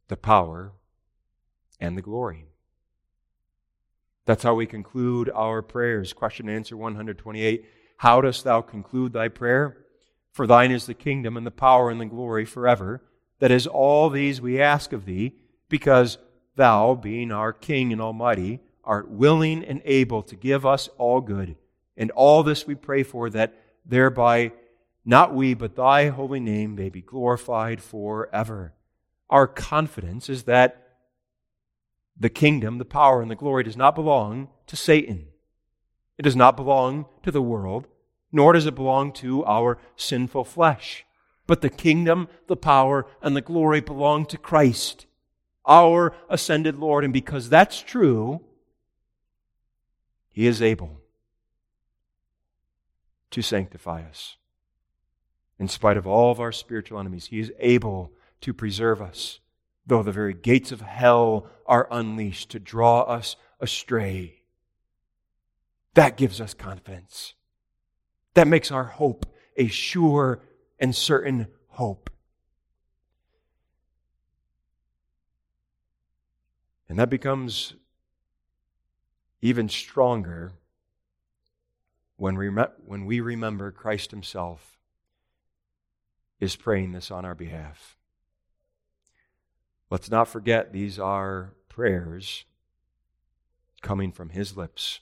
the 0.08 0.18
power, 0.18 0.74
and 1.80 1.98
the 1.98 2.02
glory. 2.02 2.48
That's 4.26 4.44
how 4.44 4.56
we 4.56 4.66
conclude 4.66 5.30
our 5.30 5.62
prayers. 5.62 6.14
Question 6.14 6.50
and 6.50 6.58
answer 6.58 6.76
128 6.76 7.66
How 7.98 8.22
dost 8.22 8.44
thou 8.44 8.62
conclude 8.62 9.14
thy 9.14 9.28
prayer? 9.28 9.85
For 10.36 10.46
thine 10.46 10.72
is 10.72 10.86
the 10.86 10.94
kingdom 10.94 11.38
and 11.38 11.48
the 11.48 11.52
power 11.52 11.90
and 11.90 12.02
the 12.02 12.06
glory 12.06 12.44
forever. 12.44 13.02
That 13.40 13.52
is 13.52 13.66
all 13.66 14.10
these 14.10 14.42
we 14.42 14.60
ask 14.60 14.92
of 14.92 15.06
thee, 15.06 15.32
because 15.70 16.18
thou, 16.58 16.94
being 16.94 17.32
our 17.32 17.54
King 17.54 17.94
and 17.94 18.02
Almighty, 18.02 18.60
art 18.84 19.10
willing 19.10 19.64
and 19.64 19.82
able 19.86 20.22
to 20.24 20.36
give 20.36 20.66
us 20.66 20.90
all 20.98 21.22
good. 21.22 21.56
And 21.96 22.12
all 22.12 22.44
this 22.44 22.68
we 22.68 22.76
pray 22.76 23.02
for, 23.02 23.30
that 23.30 23.54
thereby 23.86 24.52
not 25.06 25.34
we, 25.34 25.54
but 25.54 25.78
thy 25.78 26.10
holy 26.10 26.42
name 26.42 26.76
may 26.76 26.90
be 26.90 27.02
glorified 27.02 27.82
forever. 27.82 28.74
Our 29.30 29.48
confidence 29.48 30.28
is 30.28 30.44
that 30.44 30.98
the 32.20 32.30
kingdom, 32.30 32.78
the 32.78 32.84
power, 32.84 33.22
and 33.22 33.32
the 33.32 33.36
glory 33.36 33.64
does 33.64 33.78
not 33.78 33.96
belong 33.96 34.50
to 34.68 34.76
Satan. 34.76 35.28
It 36.18 36.24
does 36.24 36.36
not 36.36 36.58
belong 36.58 37.06
to 37.24 37.32
the 37.32 37.42
world, 37.42 37.88
nor 38.36 38.54
does 38.54 38.66
it 38.66 38.76
belong 38.76 39.12
to 39.14 39.44
our 39.46 39.80
sinful 39.96 40.44
flesh. 40.44 41.06
But 41.48 41.62
the 41.62 41.70
kingdom, 41.70 42.28
the 42.48 42.56
power, 42.56 43.06
and 43.22 43.36
the 43.36 43.42
glory 43.42 43.82
belong 43.82 44.26
to 44.28 44.38
Christ, 44.38 45.06
our 45.66 46.16
ascended 46.30 46.78
Lord. 46.78 47.04
And 47.04 47.14
because 47.14 47.50
that's 47.50 47.82
true, 47.82 48.42
He 50.30 50.46
is 50.46 50.62
able 50.62 51.02
to 53.32 53.42
sanctify 53.42 54.04
us. 54.04 54.38
In 55.58 55.68
spite 55.68 55.98
of 55.98 56.06
all 56.06 56.32
of 56.32 56.40
our 56.40 56.52
spiritual 56.52 57.00
enemies, 57.00 57.28
He 57.28 57.40
is 57.40 57.52
able 57.60 58.12
to 58.42 58.54
preserve 58.54 59.02
us 59.02 59.40
though 59.86 60.04
the 60.04 60.12
very 60.12 60.34
gates 60.34 60.72
of 60.72 60.82
hell 60.82 61.48
are 61.66 61.88
unleashed 61.92 62.50
to 62.52 62.60
draw 62.60 63.02
us 63.02 63.36
astray. 63.60 64.42
That 65.94 66.18
gives 66.18 66.42
us 66.42 66.54
confidence. 66.54 67.34
That 68.36 68.48
makes 68.48 68.72
our 68.72 68.84
hope 68.84 69.26
a 69.58 69.68
sure 69.68 70.42
and 70.80 70.96
certain 70.96 71.48
hope. 71.70 72.10
And 76.88 77.00
that 77.00 77.10
becomes 77.10 77.74
even 79.42 79.68
stronger 79.68 80.54
when 82.18 82.38
we, 82.38 82.48
when 82.48 83.06
we 83.06 83.20
remember 83.20 83.72
Christ 83.72 84.12
Himself 84.12 84.78
is 86.40 86.56
praying 86.56 86.92
this 86.92 87.12
on 87.12 87.26
our 87.26 87.36
behalf. 87.36 87.98
Let's 89.90 90.10
not 90.10 90.28
forget 90.28 90.74
these 90.74 91.00
are 91.00 91.54
prayers 91.70 92.46
coming 93.82 94.12
from 94.12 94.30
his 94.30 94.58
lips. 94.58 95.02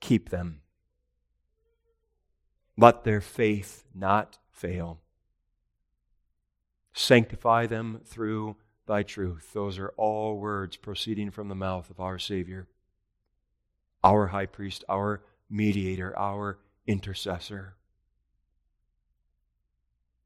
Keep 0.00 0.30
them. 0.30 0.61
Let 2.76 3.04
their 3.04 3.20
faith 3.20 3.84
not 3.94 4.38
fail. 4.50 5.00
Sanctify 6.94 7.66
them 7.66 8.00
through 8.04 8.56
thy 8.86 9.02
truth. 9.02 9.52
Those 9.52 9.78
are 9.78 9.92
all 9.96 10.38
words 10.38 10.76
proceeding 10.76 11.30
from 11.30 11.48
the 11.48 11.54
mouth 11.54 11.90
of 11.90 12.00
our 12.00 12.18
Savior, 12.18 12.66
our 14.02 14.28
high 14.28 14.46
priest, 14.46 14.84
our 14.88 15.22
mediator, 15.48 16.18
our 16.18 16.58
intercessor. 16.86 17.76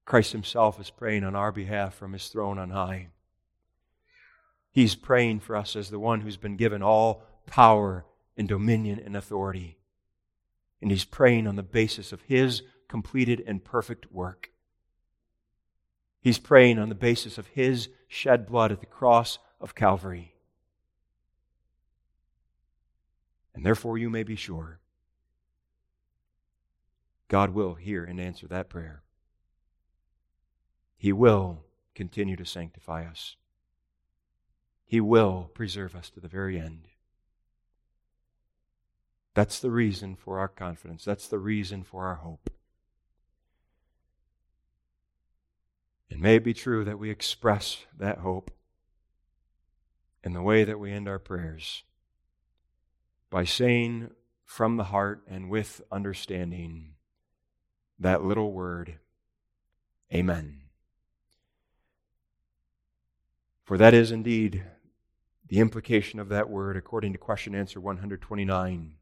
Christ 0.05 0.33
Himself 0.33 0.81
is 0.81 0.91
praying 0.91 1.25
on 1.25 1.35
our 1.35 1.53
behalf 1.53 1.95
from 1.95 2.13
His 2.13 2.29
throne 2.29 2.59
on 2.59 2.71
high. 2.71 3.09
He's 4.71 4.95
praying 4.95 5.41
for 5.41 5.57
us 5.57 5.75
as 5.75 5.91
the 5.91 5.99
one 5.99 6.21
who's 6.21 6.37
been 6.37 6.57
given 6.57 6.83
all 6.83 7.23
power 7.47 8.05
and 8.37 8.47
dominion 8.47 9.01
and 9.05 9.17
authority. 9.17 9.79
And 10.81 10.91
He's 10.91 11.05
praying 11.05 11.47
on 11.47 11.57
the 11.57 11.63
basis 11.63 12.13
of 12.13 12.23
His 12.23 12.63
completed 12.89 13.43
and 13.47 13.65
perfect 13.65 14.13
work. 14.13 14.51
He's 16.21 16.39
praying 16.39 16.79
on 16.79 16.89
the 16.89 16.95
basis 16.95 17.39
of 17.39 17.47
His 17.49 17.89
shed 18.09 18.47
blood 18.47 18.73
at 18.73 18.81
the 18.81 18.87
cross 18.87 19.39
of 19.61 19.75
Calvary. 19.75 20.35
And 23.55 23.65
therefore, 23.65 23.97
you 23.97 24.11
may 24.11 24.23
be 24.23 24.37
sure 24.37 24.81
God 27.29 27.51
will 27.51 27.75
hear 27.75 28.05
and 28.05 28.21
answer 28.21 28.47
that 28.49 28.69
prayer. 28.69 29.03
He 30.97 31.13
will 31.13 31.65
continue 31.95 32.37
to 32.37 32.45
sanctify 32.45 33.05
us. 33.05 33.37
He 34.85 35.01
will 35.01 35.51
preserve 35.55 35.97
us 35.97 36.11
to 36.11 36.21
the 36.21 36.29
very 36.29 36.59
end. 36.59 36.89
That's 39.37 39.59
the 39.59 39.71
reason 39.71 40.17
for 40.17 40.39
our 40.39 40.49
confidence. 40.49 41.05
That's 41.05 41.29
the 41.29 41.39
reason 41.39 41.83
for 41.83 42.07
our 42.07 42.15
hope. 42.15 42.49
It 46.09 46.19
may 46.19 46.39
be 46.39 46.55
true 46.55 46.87
that 46.87 46.99
we 46.99 47.11
express 47.11 47.85
that 47.99 48.21
hope 48.21 48.51
in 50.25 50.33
the 50.33 50.41
way 50.41 50.65
that 50.65 50.81
we 50.81 50.91
end 50.91 51.07
our 51.07 51.19
prayers 51.19 51.83
by 53.29 53.45
saying 53.45 54.09
from 54.47 54.79
the 54.79 54.85
heart 54.85 55.23
and 55.29 55.51
with 55.51 55.83
understanding 55.93 56.95
that 57.99 58.25
little 58.25 58.53
word, 58.53 58.99
Amen. 60.15 60.63
For 63.65 63.77
that 63.77 63.93
is 63.93 64.11
indeed 64.11 64.65
the 65.47 65.59
implication 65.59 66.21
of 66.21 66.31
that 66.31 66.49
word 66.49 66.79
according 66.79 67.13
to 67.13 67.19
question 67.19 67.55
answer 67.55 67.79
129. 67.83 68.96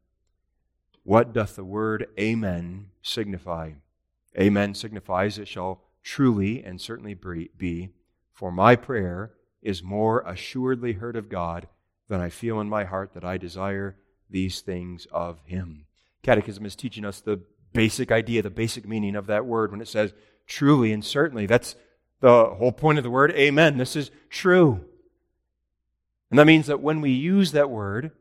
What 1.05 1.33
doth 1.33 1.55
the 1.55 1.63
word 1.63 2.07
Amen 2.19 2.87
signify? 3.03 3.73
Amen 4.39 4.73
signifies 4.73 5.37
it 5.37 5.47
shall 5.47 5.83
truly 6.01 6.63
and 6.63 6.81
certainly 6.81 7.13
be, 7.13 7.89
for 8.33 8.51
my 8.51 8.75
prayer 8.75 9.31
is 9.61 9.83
more 9.83 10.21
assuredly 10.21 10.93
heard 10.93 11.15
of 11.15 11.29
God 11.29 11.67
than 12.09 12.21
I 12.21 12.29
feel 12.29 12.59
in 12.59 12.67
my 12.67 12.85
heart 12.85 13.13
that 13.13 13.23
I 13.23 13.37
desire 13.37 13.95
these 14.31 14.61
things 14.61 15.05
of 15.11 15.39
Him. 15.45 15.85
Catechism 16.23 16.65
is 16.65 16.75
teaching 16.75 17.05
us 17.05 17.21
the 17.21 17.39
basic 17.71 18.11
idea, 18.11 18.41
the 18.41 18.49
basic 18.49 18.87
meaning 18.87 19.15
of 19.15 19.27
that 19.27 19.45
word 19.45 19.69
when 19.69 19.81
it 19.81 19.87
says 19.87 20.11
truly 20.47 20.91
and 20.91 21.05
certainly. 21.05 21.45
That's 21.45 21.75
the 22.19 22.45
whole 22.45 22.71
point 22.71 22.97
of 22.97 23.03
the 23.03 23.11
word 23.11 23.31
amen. 23.33 23.77
This 23.77 23.95
is 23.95 24.09
true. 24.31 24.83
And 26.31 26.39
that 26.39 26.47
means 26.47 26.65
that 26.65 26.81
when 26.81 26.99
we 26.99 27.11
use 27.11 27.51
that 27.51 27.69
word 27.69 28.11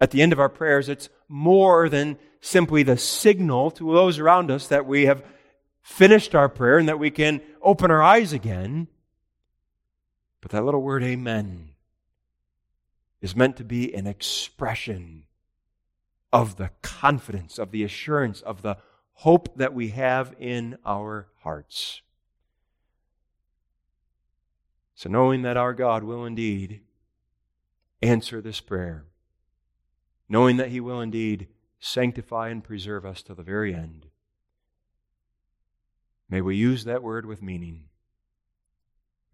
at 0.00 0.10
the 0.10 0.22
end 0.22 0.32
of 0.32 0.40
our 0.40 0.48
prayers, 0.48 0.88
it's 0.88 1.08
more 1.28 1.88
than 1.88 2.18
simply 2.40 2.82
the 2.82 2.96
signal 2.96 3.70
to 3.72 3.92
those 3.92 4.18
around 4.18 4.50
us 4.50 4.68
that 4.68 4.86
we 4.86 5.06
have 5.06 5.24
finished 5.82 6.34
our 6.34 6.48
prayer 6.48 6.78
and 6.78 6.88
that 6.88 6.98
we 6.98 7.10
can 7.10 7.40
open 7.62 7.90
our 7.90 8.02
eyes 8.02 8.32
again. 8.32 8.88
But 10.40 10.52
that 10.52 10.64
little 10.64 10.82
word 10.82 11.02
amen 11.02 11.70
is 13.20 13.34
meant 13.34 13.56
to 13.56 13.64
be 13.64 13.92
an 13.94 14.06
expression 14.06 15.24
of 16.32 16.56
the 16.56 16.70
confidence, 16.82 17.58
of 17.58 17.70
the 17.70 17.82
assurance, 17.82 18.40
of 18.42 18.62
the 18.62 18.76
hope 19.14 19.56
that 19.56 19.74
we 19.74 19.88
have 19.88 20.34
in 20.38 20.78
our 20.86 21.28
hearts. 21.42 22.02
So, 24.94 25.08
knowing 25.08 25.42
that 25.42 25.56
our 25.56 25.74
God 25.74 26.04
will 26.04 26.24
indeed 26.24 26.80
answer 28.02 28.40
this 28.40 28.60
prayer, 28.60 29.04
knowing 30.28 30.56
that 30.56 30.68
He 30.70 30.80
will 30.80 31.00
indeed 31.00 31.48
sanctify 31.80 32.48
and 32.48 32.62
preserve 32.62 33.06
us 33.06 33.22
to 33.22 33.34
the 33.34 33.42
very 33.42 33.74
end, 33.74 34.06
may 36.28 36.40
we 36.40 36.56
use 36.56 36.84
that 36.84 37.02
word 37.02 37.26
with 37.26 37.42
meaning. 37.42 37.84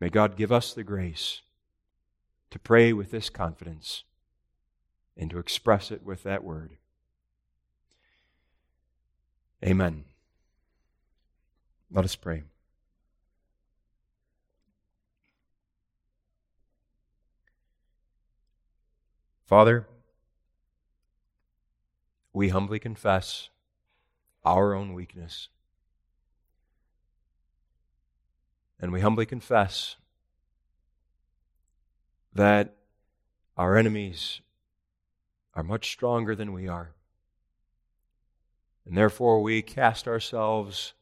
May 0.01 0.11
God 0.11 0.37
give 0.37 0.53
us 0.53 0.73
the 0.73 0.85
grace 0.85 1.41
to 2.51 2.59
pray 2.59 2.93
with 2.93 3.11
this 3.11 3.31
confidence 3.31 4.05
and 5.17 5.31
to 5.31 5.39
express 5.39 5.91
it 5.91 6.05
with 6.05 6.23
that 6.25 6.45
word. 6.45 6.77
Amen. 9.65 10.05
Let 11.91 12.05
us 12.05 12.17
pray. 12.17 12.43
Father, 19.47 19.87
we 22.35 22.49
humbly 22.49 22.81
confess 22.81 23.49
our 24.45 24.75
own 24.75 24.93
weakness. 24.93 25.49
And 28.81 28.93
we 28.93 29.01
humbly 29.01 29.25
confess 29.25 29.97
that 32.35 32.75
our 33.57 33.77
enemies 33.77 34.41
are 35.55 35.63
much 35.63 35.93
stronger 35.93 36.35
than 36.35 36.53
we 36.53 36.67
are. 36.67 36.91
And 38.85 38.97
therefore 38.97 39.41
we 39.41 39.63
cast 39.63 40.09
ourselves 40.09 40.93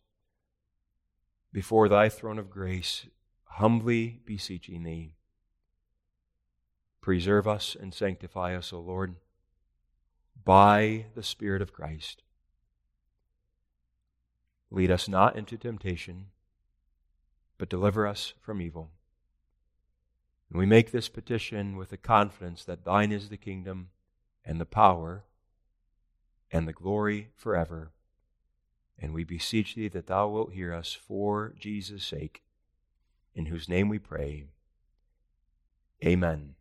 before 1.50 1.88
thy 1.88 2.10
throne 2.10 2.38
of 2.38 2.50
grace, 2.50 3.06
humbly 3.44 4.20
beseeching 4.26 4.84
thee. 4.84 5.14
Preserve 7.00 7.48
us 7.48 7.74
and 7.78 7.92
sanctify 7.92 8.54
us, 8.54 8.70
O 8.72 8.80
Lord, 8.80 9.16
by 10.44 11.06
the 11.14 11.22
Spirit 11.22 11.62
of 11.62 11.72
Christ. 11.72 12.22
Lead 14.70 14.90
us 14.90 15.08
not 15.08 15.36
into 15.36 15.56
temptation, 15.56 16.26
but 17.58 17.68
deliver 17.68 18.06
us 18.06 18.34
from 18.40 18.62
evil. 18.62 18.90
And 20.50 20.58
we 20.58 20.66
make 20.66 20.90
this 20.90 21.08
petition 21.08 21.76
with 21.76 21.90
the 21.90 21.96
confidence 21.96 22.64
that 22.64 22.84
thine 22.84 23.12
is 23.12 23.28
the 23.28 23.36
kingdom 23.36 23.88
and 24.44 24.60
the 24.60 24.66
power 24.66 25.24
and 26.50 26.68
the 26.68 26.72
glory 26.72 27.30
forever. 27.36 27.92
And 28.98 29.14
we 29.14 29.24
beseech 29.24 29.74
thee 29.74 29.88
that 29.88 30.06
thou 30.06 30.28
wilt 30.28 30.52
hear 30.52 30.72
us 30.72 30.92
for 30.92 31.54
Jesus' 31.58 32.04
sake, 32.04 32.42
in 33.34 33.46
whose 33.46 33.68
name 33.68 33.88
we 33.88 33.98
pray. 33.98 34.44
Amen. 36.04 36.54